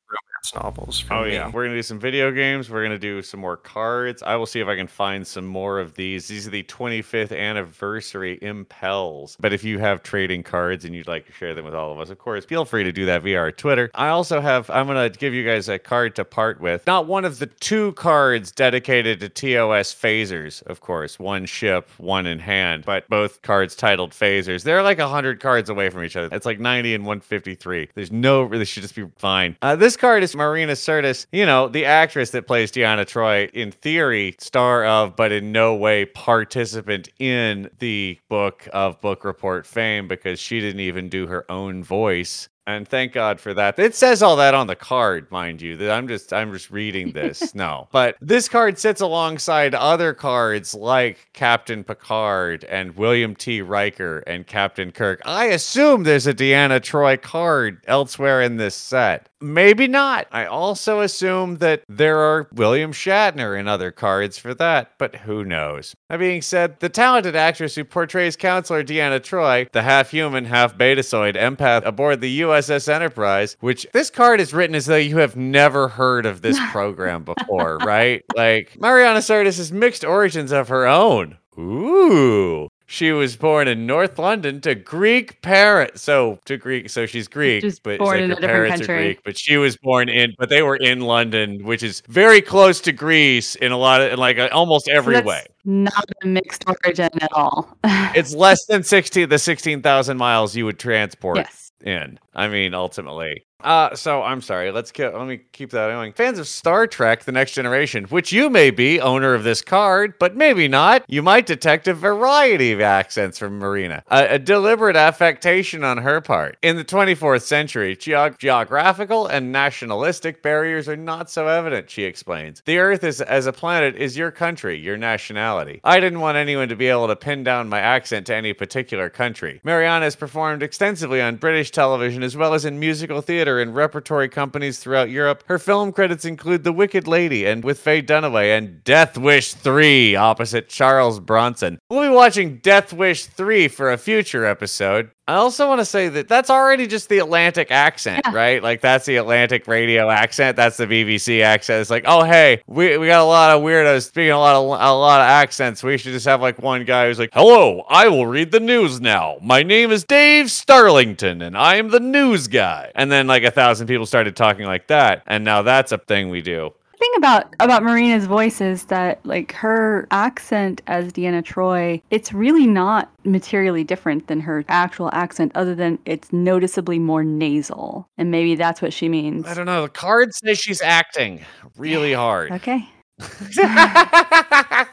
novels. 0.56 1.06
oh 1.12 1.24
me. 1.24 1.34
yeah, 1.34 1.50
we're 1.50 1.64
gonna 1.66 1.76
do 1.76 1.84
some 1.84 2.00
video 2.00 2.32
games. 2.32 2.70
We're 2.70 2.84
gonna 2.84 2.98
do 2.98 3.22
some 3.22 3.40
more 3.40 3.58
cards. 3.58 4.24
I 4.24 4.36
will 4.36 4.46
see 4.46 4.60
if 4.60 4.68
I 4.68 4.76
can 4.76 4.88
find 4.88 5.26
some 5.26 5.46
more 5.46 5.80
of 5.80 5.96
these. 5.96 6.28
These 6.28 6.48
are 6.48 6.52
the 6.52 6.64
25th 6.64 7.38
anniversary 7.38 8.40
impels. 8.42 9.38
But 9.40 9.54
if 9.54 9.64
you 9.64 9.80
have 9.80 10.04
trading 10.04 10.44
cards 10.44 10.86
and 10.86 10.96
you'd 10.96 11.08
like 11.08 11.26
to 11.28 11.32
share 11.32 11.54
them 11.54 11.66
with 11.66 11.76
all 11.76 11.92
of 11.92 12.00
us, 12.00 12.10
of 12.10 12.18
course, 12.18 12.46
feel 12.46 12.66
free 12.66 12.84
to 12.84 12.92
do 12.92 13.06
that 13.06 13.24
via 13.24 13.38
our 13.40 13.52
Twitter. 13.52 13.92
I 13.94 14.10
also 14.10 14.42
have. 14.42 14.70
I'm 14.70 14.88
gonna 14.88 15.10
give 15.10 15.34
you 15.34 15.46
guys 15.46 15.70
a 15.70 15.80
card 15.80 16.16
to 16.16 16.26
part 16.26 16.60
with. 16.60 16.86
Not 16.88 17.08
one 17.08 17.26
of 17.26 17.40
the 17.40 17.48
two 17.48 17.94
cards 17.94 18.52
dedicated 18.52 19.20
to 19.20 19.30
TOS 19.30 19.94
phasers, 19.94 20.64
of 20.64 20.82
course. 20.82 21.20
One 21.20 21.46
ship, 21.46 21.90
one 21.98 22.26
in 22.26 22.40
hand, 22.40 22.86
but 22.86 23.08
both 23.10 23.42
cards 23.42 23.76
titled 23.76 24.12
phasers. 24.12 24.64
They're 24.64 24.84
like 24.84 25.00
hundred 25.00 25.40
cards 25.40 25.70
away 25.70 25.90
from 25.90 26.04
each 26.04 26.16
other. 26.16 26.34
It's 26.36 26.46
like 26.46 26.60
90 26.60 26.94
and 26.96 27.06
153. 27.06 27.90
There's 27.96 28.12
no. 28.12 28.48
This 28.48 28.68
should 28.68 28.84
just 28.84 28.96
be 28.96 29.06
fine. 29.18 29.58
Uh, 29.62 29.76
this 29.76 29.98
card 29.98 30.24
is 30.24 30.29
Marina 30.36 30.74
Sirtis, 30.74 31.26
you 31.32 31.46
know, 31.46 31.68
the 31.68 31.86
actress 31.86 32.32
that 32.32 32.48
plays 32.48 32.72
Deanna 32.72 33.06
Troi, 33.06 33.50
in 33.54 33.72
theory, 33.72 34.36
star 34.40 34.86
of, 34.86 35.16
but 35.16 35.32
in 35.32 35.52
no 35.52 35.76
way 35.76 36.06
participant 36.06 37.10
in 37.20 37.70
the 37.80 38.20
book 38.30 38.68
of 38.74 39.00
book 39.02 39.24
report 39.24 39.66
fame 39.66 40.08
because 40.08 40.40
she 40.40 40.60
didn't 40.60 40.82
even 40.82 41.10
do 41.10 41.28
her 41.28 41.50
own 41.52 41.84
voice 41.84 42.50
and 42.70 42.88
thank 42.88 43.14
God 43.14 43.40
for 43.40 43.54
that. 43.56 43.80
It 43.80 43.96
says 43.96 44.22
all 44.22 44.36
that 44.36 44.54
on 44.54 44.68
the 44.68 44.76
card, 44.76 45.32
mind 45.32 45.62
you. 45.62 45.76
That 45.78 45.92
I'm 45.92 46.08
just 46.08 46.32
I'm 46.32 46.54
just 46.54 46.70
reading 46.70 47.12
this. 47.14 47.56
no. 47.56 47.88
But 47.92 48.16
this 48.22 48.48
card 48.48 48.78
sits 48.78 49.02
alongside 49.02 49.74
other 49.74 50.14
cards 50.14 50.76
like 50.76 51.30
Captain 51.34 51.84
Picard 51.84 52.64
and 52.66 52.96
William 52.96 53.36
T. 53.36 53.62
Riker 53.62 54.20
and 54.20 54.46
Captain 54.46 54.92
Kirk. 54.92 55.22
I 55.26 55.46
assume 55.46 56.04
there's 56.04 56.28
a 56.28 56.34
Deanna 56.34 56.80
Troi 56.80 57.20
card 57.20 57.82
elsewhere 57.88 58.42
in 58.42 58.58
this 58.58 58.76
set. 58.76 59.29
Maybe 59.42 59.88
not. 59.88 60.28
I 60.32 60.46
also 60.46 61.02
assume 61.02 61.58
that 61.58 61.84
there 61.88 62.20
are 62.20 62.48
William 62.54 62.92
Shatner 62.92 63.58
and 63.58 63.70
other 63.70 63.92
cards 63.92 64.38
for 64.38 64.54
that, 64.56 64.94
but 64.98 65.16
who 65.16 65.46
knows? 65.46 65.96
That 66.10 66.20
being 66.20 66.42
said, 66.42 66.80
the 66.80 66.90
talented 66.90 67.36
actress 67.36 67.76
who 67.76 67.86
portrays 67.86 68.36
Counselor 68.36 68.84
Deanna 68.84 69.20
Troi, 69.20 69.72
the 69.72 69.84
half 69.84 70.12
human, 70.12 70.46
half 70.46 70.78
betazoid 70.78 71.36
empath 71.36 71.86
aboard 71.86 72.22
the 72.22 72.42
USS 72.42 72.90
Enterprise, 72.90 73.56
which 73.60 73.88
this 73.94 74.10
card 74.10 74.40
is 74.40 74.54
written 74.54 74.76
as 74.76 74.86
though 74.86 74.96
you 74.96 75.18
have 75.18 75.36
never 75.36 75.88
heard 75.88 76.26
of 76.26 76.42
this 76.42 76.60
program 76.72 77.24
before, 77.24 77.78
right? 77.78 78.24
Like, 78.36 78.80
Mariana 78.80 79.20
Sirtis 79.20 79.58
has 79.58 79.72
mixed 79.72 80.04
origins 80.04 80.52
of 80.52 80.68
her 80.70 80.88
own. 80.88 81.38
Ooh. 81.58 82.69
She 82.92 83.12
was 83.12 83.36
born 83.36 83.68
in 83.68 83.86
North 83.86 84.18
London 84.18 84.62
to 84.62 84.74
Greek 84.74 85.44
parents. 85.44 86.02
So 86.02 86.40
to 86.46 86.58
Greek, 86.58 86.90
so 86.90 87.06
she's 87.06 87.28
Greek, 87.28 87.62
Just 87.62 87.84
but 87.84 88.00
born 88.00 88.16
like 88.16 88.24
in 88.24 88.30
her 88.32 88.36
parents 88.38 88.78
country. 88.78 88.96
are 88.96 88.98
Greek. 88.98 89.24
But 89.24 89.38
she 89.38 89.58
was 89.58 89.78
born 89.78 90.10
in, 90.10 90.34
but 90.40 90.50
they 90.50 90.64
were 90.64 90.76
in 90.76 91.02
London, 91.02 91.64
which 91.66 91.84
is 91.84 92.02
very 92.08 92.42
close 92.42 92.82
to 92.82 92.92
Greece 92.92 93.54
in 93.54 93.72
a 93.72 93.78
lot 93.78 94.02
of, 94.02 94.14
in 94.14 94.18
like 94.18 94.40
a, 94.40 94.52
almost 94.52 94.90
every 94.90 95.18
so 95.18 95.22
way. 95.22 95.46
Not 95.66 96.04
a 96.24 96.26
mixed 96.26 96.66
origin 96.68 97.10
at 97.22 97.32
all. 97.32 97.78
it's 97.84 98.34
less 98.34 98.66
than 98.66 98.82
sixty, 98.82 99.24
the 99.24 99.38
sixteen 99.38 99.84
thousand 99.84 100.18
miles 100.18 100.56
you 100.56 100.66
would 100.66 100.80
transport. 100.80 101.38
Yes. 101.38 101.72
In, 101.82 102.20
I 102.34 102.48
mean, 102.48 102.74
ultimately, 102.74 103.46
uh, 103.62 103.94
so 103.94 104.24
I'm 104.24 104.42
sorry. 104.42 104.72
Let's 104.72 104.92
keep, 104.92 105.12
let 105.14 105.28
me 105.28 105.42
keep 105.52 105.72
that 105.72 105.90
going. 105.90 106.14
Fans 106.14 106.40
of 106.40 106.48
Star 106.48 106.88
Trek: 106.88 107.26
The 107.26 107.34
Next 107.34 107.52
Generation, 107.52 108.06
which 108.06 108.32
you 108.32 108.50
may 108.50 108.72
be 108.72 109.02
owner 109.02 109.34
of 109.34 109.44
this 109.44 109.62
card, 109.62 110.14
but 110.18 110.36
maybe 110.36 110.70
not. 110.70 111.04
You 111.10 111.22
might 111.22 111.46
detect 111.46 111.88
a 111.88 111.94
variety 111.94 112.72
of 112.72 112.80
accents 112.80 113.38
from 113.38 113.60
Marina, 113.60 114.04
a, 114.08 114.36
a 114.36 114.40
deliberate 114.40 114.96
affectation 114.96 115.84
on 115.84 115.98
her 115.98 116.22
part. 116.22 116.58
In 116.62 116.78
the 116.78 116.86
24th 116.86 117.42
century, 117.42 117.98
geog- 117.98 118.38
geographical 118.38 119.28
and 119.28 119.52
nationalistic 119.52 120.42
barriers 120.42 120.88
are 120.88 120.96
not 120.96 121.30
so 121.30 121.48
evident. 121.48 121.90
She 121.90 122.04
explains. 122.04 122.62
The 122.66 122.78
Earth 122.78 123.04
is 123.04 123.20
as 123.20 123.46
a 123.46 123.52
planet 123.52 123.98
is 123.98 124.16
your 124.16 124.32
country, 124.32 124.80
your 124.80 124.96
nationality. 124.96 125.82
I 125.84 126.00
didn't 126.00 126.22
want 126.22 126.38
anyone 126.38 126.70
to 126.70 126.78
be 126.78 126.88
able 126.88 127.08
to 127.08 127.16
pin 127.18 127.44
down 127.44 127.68
my 127.68 127.80
accent 127.80 128.28
to 128.28 128.36
any 128.36 128.54
particular 128.54 129.10
country. 129.10 129.60
Mariana 129.66 130.06
has 130.06 130.16
performed 130.16 130.64
extensively 130.64 131.22
on 131.22 131.36
British 131.36 131.72
television 131.72 132.24
as 132.30 132.38
well 132.38 132.54
as 132.54 132.64
in 132.64 132.80
musical 132.80 133.22
theater 133.22 133.60
and 133.60 133.74
repertory 133.74 134.30
companies 134.30 134.78
throughout 134.78 135.10
Europe. 135.10 135.44
Her 135.48 135.58
film 135.58 135.92
credits 135.92 136.26
include 136.26 136.64
The 136.64 136.72
Wicked 136.72 137.08
Lady 137.08 137.44
and 137.44 137.64
with 137.64 137.80
Faye 137.80 138.04
Dunaway 138.04 138.56
and 138.56 138.84
Death 138.84 139.18
Wish 139.18 139.56
3 139.56 140.16
opposite 140.16 140.70
Charles 140.70 141.20
Bronson. 141.20 141.80
We'll 141.90 142.08
be 142.08 142.16
watching 142.16 142.58
Death 142.58 142.94
Wish 142.94 143.26
3 143.26 143.68
for 143.68 143.92
a 143.92 143.98
future 143.98 144.46
episode. 144.46 145.10
I 145.30 145.36
also 145.36 145.68
want 145.68 145.78
to 145.80 145.86
say 145.86 146.10
that 146.10 146.28
that's 146.28 146.50
already 146.50 146.88
just 146.88 147.08
the 147.08 147.20
Atlantic 147.20 147.70
accent, 147.70 148.24
Yeah. 148.26 148.34
right? 148.34 148.64
Like 148.64 148.82
that's 148.82 149.06
the 149.06 149.18
Atlantic 149.18 149.68
radio 149.68 150.10
accent. 150.10 150.56
That's 150.56 150.78
the 150.78 150.88
BBC 150.88 151.44
accent. 151.44 151.82
It's 151.82 151.92
like, 151.92 152.06
oh 152.08 152.24
hey, 152.24 152.64
we, 152.66 152.98
we 152.98 153.06
got 153.06 153.22
a 153.22 153.26
lot 153.26 153.56
of 153.56 153.62
weirdos 153.62 154.08
speaking 154.08 154.32
a 154.32 154.40
lot 154.40 154.56
of 154.56 154.64
a 154.64 154.68
lot 154.94 155.22
of 155.22 155.26
accents. 155.28 155.84
We 155.84 156.00
should 156.00 156.14
just 156.14 156.26
have 156.26 156.42
like 156.42 156.58
one 156.58 156.84
guy 156.84 157.06
who's 157.08 157.20
like, 157.20 157.30
hello, 157.32 157.86
I 157.90 158.08
will 158.08 158.26
read 158.26 158.52
the 158.52 158.60
news 158.60 159.00
now. 159.00 159.38
My 159.44 159.62
name 159.62 159.92
is 159.92 160.04
Dave 160.04 160.48
Starlington, 160.48 161.46
and 161.46 161.56
I 161.56 161.76
am 161.76 161.90
the 161.90 162.00
news 162.00 162.48
guy. 162.48 162.92
And 162.96 163.12
then 163.12 163.28
like 163.28 163.44
a 163.44 163.52
thousand 163.52 163.86
people 163.86 164.08
started 164.08 164.36
talking 164.36 164.66
like 164.66 164.88
that, 164.88 165.22
and 165.28 165.44
now 165.44 165.62
that's 165.62 165.92
a 165.92 166.00
thing 166.00 166.30
we 166.30 166.42
do. 166.42 166.74
Thing 167.00 167.12
about 167.16 167.56
about 167.62 167.82
Marina's 167.82 168.26
voice 168.26 168.60
is 168.60 168.84
that 168.86 169.26
like 169.26 169.54
her 169.54 170.06
accent 170.12 170.82
as 170.86 171.14
Deanna 171.14 171.42
Troi, 171.42 172.02
it's 172.10 172.34
really 172.34 172.68
not 172.68 173.10
materially 173.24 173.86
different 173.86 174.28
than 174.28 174.42
her 174.42 174.66
actual 174.68 175.10
accent, 175.14 175.54
other 175.56 175.74
than 175.74 175.98
it's 176.04 176.34
noticeably 176.34 177.00
more 177.00 177.24
nasal, 177.24 178.10
and 178.18 178.32
maybe 178.32 178.56
that's 178.56 178.82
what 178.82 178.92
she 178.92 179.08
means. 179.08 179.46
I 179.48 179.54
don't 179.54 179.66
know. 179.66 179.84
The 179.84 179.90
card 179.90 180.34
says 180.36 180.60
she's 180.60 180.82
acting 180.82 181.46
really 181.78 182.12
hard. 182.12 182.52
Okay, 182.52 182.86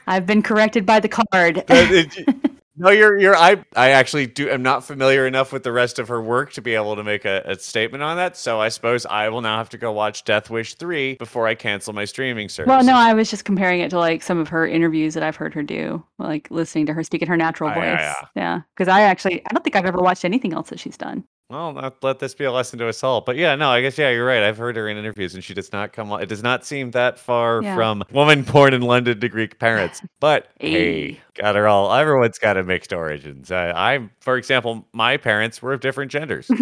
I've 0.06 0.26
been 0.26 0.42
corrected 0.42 0.86
by 0.86 1.00
the 1.00 1.08
card. 1.08 1.64
It- 1.68 2.28
no, 2.76 2.90
you're 2.90 3.16
you're 3.18 3.36
I 3.36 3.64
I 3.74 3.90
actually 3.90 4.26
do 4.26 4.48
am 4.50 4.62
not 4.62 4.84
familiar 4.84 5.26
enough 5.26 5.52
with 5.52 5.62
the 5.62 5.72
rest 5.72 5.98
of 5.98 6.08
her 6.08 6.20
work 6.22 6.52
to 6.54 6.62
be 6.62 6.74
able 6.74 6.96
to 6.96 7.04
make 7.04 7.24
a, 7.24 7.42
a 7.46 7.58
statement 7.58 8.02
on 8.02 8.16
that. 8.16 8.36
So 8.36 8.60
I 8.60 8.68
suppose 8.68 9.06
I 9.06 9.28
will 9.28 9.40
now 9.40 9.58
have 9.58 9.68
to 9.70 9.78
go 9.78 9.92
watch 9.92 10.24
Death 10.24 10.50
Wish 10.50 10.74
3 10.74 11.14
before 11.14 11.46
I 11.46 11.54
cancel 11.54 11.92
my 11.92 12.04
streaming 12.04 12.48
service. 12.48 12.68
well, 12.68 12.84
no, 12.84 12.94
I 12.94 13.12
was 13.14 13.30
just 13.30 13.44
comparing 13.44 13.80
it 13.80 13.90
to 13.90 13.98
like 13.98 14.22
some 14.22 14.38
of 14.38 14.48
her 14.48 14.66
interviews 14.66 15.14
that 15.14 15.22
I've 15.22 15.36
heard 15.36 15.54
her 15.54 15.62
do, 15.62 16.04
like 16.18 16.50
listening 16.50 16.86
to 16.86 16.92
her 16.94 17.02
speak 17.02 17.22
in 17.22 17.28
her 17.28 17.36
natural 17.36 17.70
Ah, 17.70 17.74
voice. 17.74 17.84
yeah, 17.84 18.14
Yeah, 18.34 18.60
because 18.74 18.88
I 18.88 19.02
actually 19.02 19.40
I 19.44 19.48
don't 19.52 19.62
think 19.62 19.76
I've 19.76 19.86
ever 19.86 19.98
watched 19.98 20.24
anything 20.24 20.52
else 20.52 20.68
that 20.70 20.78
she's 20.80 20.96
done. 20.96 21.24
Well, 21.48 21.72
not, 21.74 22.02
let 22.02 22.18
this 22.18 22.34
be 22.34 22.42
a 22.44 22.50
lesson 22.50 22.76
to 22.80 22.88
us 22.88 23.04
all. 23.04 23.20
But 23.20 23.36
yeah, 23.36 23.54
no, 23.54 23.70
I 23.70 23.80
guess 23.80 23.96
yeah, 23.96 24.10
you're 24.10 24.26
right. 24.26 24.42
I've 24.42 24.56
heard 24.58 24.74
her 24.74 24.88
in 24.88 24.96
interviews, 24.96 25.34
and 25.36 25.44
she 25.44 25.54
does 25.54 25.72
not 25.72 25.92
come. 25.92 26.10
It 26.20 26.26
does 26.28 26.42
not 26.42 26.66
seem 26.66 26.90
that 26.90 27.20
far 27.20 27.62
Yeah. 27.62 27.76
from 27.76 28.02
woman 28.12 28.42
born 28.42 28.74
in 28.74 28.82
London 28.82 29.20
to 29.20 29.28
Greek 29.28 29.58
parents. 29.60 30.02
But 30.20 30.48
hey, 30.58 31.12
Hey. 31.12 31.20
got 31.34 31.54
her 31.54 31.68
all. 31.68 31.92
Everyone's 31.92 32.38
got 32.38 32.56
a 32.56 32.64
mixed 32.64 32.92
origins. 32.92 33.52
I, 33.52 33.70
I, 33.96 34.08
for 34.20 34.36
example, 34.36 34.88
my 34.92 35.16
parents 35.18 35.62
were 35.62 35.72
of 35.72 35.80
different 35.80 36.10
genders. 36.10 36.50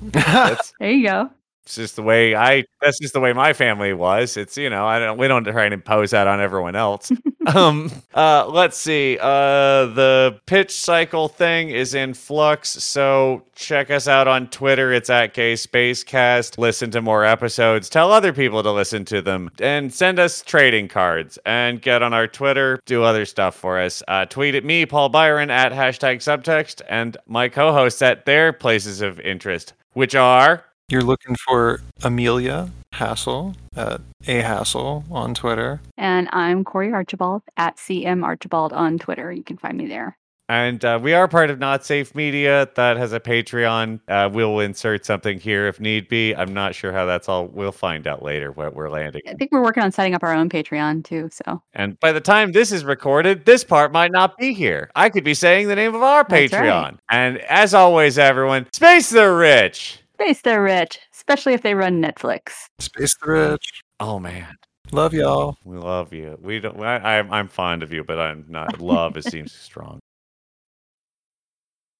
There 0.00 0.90
you 0.92 1.06
go. 1.08 1.30
It's 1.68 1.74
just 1.74 1.96
the 1.96 2.02
way 2.02 2.34
I. 2.34 2.64
That's 2.80 2.98
just 2.98 3.12
the 3.12 3.20
way 3.20 3.34
my 3.34 3.52
family 3.52 3.92
was. 3.92 4.38
It's 4.38 4.56
you 4.56 4.70
know 4.70 4.86
I 4.86 4.98
don't. 4.98 5.18
We 5.18 5.28
don't 5.28 5.44
try 5.44 5.66
and 5.66 5.74
impose 5.74 6.12
that 6.12 6.26
on 6.26 6.40
everyone 6.40 6.74
else. 6.74 7.12
um. 7.54 7.92
Uh. 8.14 8.48
Let's 8.48 8.78
see. 8.78 9.18
Uh. 9.20 9.84
The 9.84 10.40
pitch 10.46 10.70
cycle 10.70 11.28
thing 11.28 11.68
is 11.68 11.92
in 11.92 12.14
flux. 12.14 12.70
So 12.70 13.42
check 13.54 13.90
us 13.90 14.08
out 14.08 14.26
on 14.26 14.48
Twitter. 14.48 14.94
It's 14.94 15.10
at 15.10 15.34
Gay 15.34 15.52
Spacecast. 15.52 16.56
Listen 16.56 16.90
to 16.92 17.02
more 17.02 17.22
episodes. 17.22 17.90
Tell 17.90 18.12
other 18.12 18.32
people 18.32 18.62
to 18.62 18.72
listen 18.72 19.04
to 19.04 19.20
them, 19.20 19.50
and 19.60 19.92
send 19.92 20.18
us 20.18 20.40
trading 20.40 20.88
cards. 20.88 21.38
And 21.44 21.82
get 21.82 22.02
on 22.02 22.14
our 22.14 22.26
Twitter. 22.26 22.80
Do 22.86 23.02
other 23.02 23.26
stuff 23.26 23.54
for 23.54 23.78
us. 23.78 24.02
Uh, 24.08 24.24
tweet 24.24 24.54
at 24.54 24.64
me, 24.64 24.86
Paul 24.86 25.10
Byron, 25.10 25.50
at 25.50 25.72
hashtag 25.72 26.16
subtext, 26.16 26.80
and 26.88 27.18
my 27.26 27.50
co-hosts 27.50 28.00
at 28.00 28.24
their 28.24 28.54
places 28.54 29.02
of 29.02 29.20
interest, 29.20 29.74
which 29.92 30.14
are. 30.14 30.64
You're 30.90 31.02
looking 31.02 31.36
for 31.36 31.82
Amelia 32.02 32.70
Hassel 32.94 33.54
at 33.76 34.00
a 34.26 34.40
Hassel 34.40 35.04
on 35.10 35.34
Twitter. 35.34 35.82
And 35.98 36.30
I'm 36.32 36.64
Corey 36.64 36.94
Archibald 36.94 37.42
at 37.58 37.76
CM 37.76 38.24
Archibald 38.24 38.72
on 38.72 38.98
Twitter. 38.98 39.30
You 39.30 39.42
can 39.42 39.58
find 39.58 39.76
me 39.76 39.86
there. 39.86 40.16
And 40.48 40.82
uh, 40.82 40.98
we 41.02 41.12
are 41.12 41.28
part 41.28 41.50
of 41.50 41.58
Not 41.58 41.84
Safe 41.84 42.14
Media 42.14 42.70
that 42.76 42.96
has 42.96 43.12
a 43.12 43.20
Patreon. 43.20 44.00
Uh, 44.08 44.30
we'll 44.32 44.60
insert 44.60 45.04
something 45.04 45.38
here 45.38 45.68
if 45.68 45.78
need 45.78 46.08
be. 46.08 46.34
I'm 46.34 46.54
not 46.54 46.74
sure 46.74 46.90
how 46.90 47.04
that's 47.04 47.28
all. 47.28 47.48
We'll 47.48 47.70
find 47.70 48.06
out 48.06 48.22
later 48.22 48.50
what 48.50 48.74
we're 48.74 48.88
landing. 48.88 49.20
I 49.28 49.34
think 49.34 49.52
we're 49.52 49.62
working 49.62 49.82
on 49.82 49.92
setting 49.92 50.14
up 50.14 50.22
our 50.22 50.32
own 50.32 50.48
Patreon 50.48 51.04
too. 51.04 51.28
So 51.30 51.62
And 51.74 52.00
by 52.00 52.12
the 52.12 52.22
time 52.22 52.52
this 52.52 52.72
is 52.72 52.86
recorded, 52.86 53.44
this 53.44 53.62
part 53.62 53.92
might 53.92 54.10
not 54.10 54.38
be 54.38 54.54
here. 54.54 54.90
I 54.96 55.10
could 55.10 55.22
be 55.22 55.34
saying 55.34 55.68
the 55.68 55.76
name 55.76 55.94
of 55.94 56.02
our 56.02 56.24
That's 56.26 56.50
Patreon. 56.50 56.82
right. 56.92 56.98
And 57.10 57.36
as 57.42 57.74
always, 57.74 58.16
everyone, 58.16 58.68
space 58.72 59.10
the 59.10 59.30
rich. 59.30 60.00
Space 60.20 60.40
they're 60.42 60.62
rich, 60.62 60.98
especially 61.14 61.54
if 61.54 61.62
they 61.62 61.74
run 61.74 62.02
Netflix. 62.02 62.66
Space 62.80 63.16
the 63.22 63.30
Rich. 63.30 63.82
Oh 64.00 64.18
man, 64.18 64.56
Love 64.90 65.14
y'all. 65.14 65.56
we 65.64 65.76
love 65.76 66.12
you. 66.12 66.36
We 66.42 66.58
don't. 66.58 66.80
I, 66.82 67.18
I'm 67.18 67.32
I'm 67.32 67.48
fond 67.48 67.82
of 67.84 67.92
you, 67.92 68.02
but 68.02 68.18
I'm 68.18 68.44
not. 68.48 68.80
Love 68.80 69.16
it 69.16 69.24
seems 69.24 69.52
strong. 69.52 70.00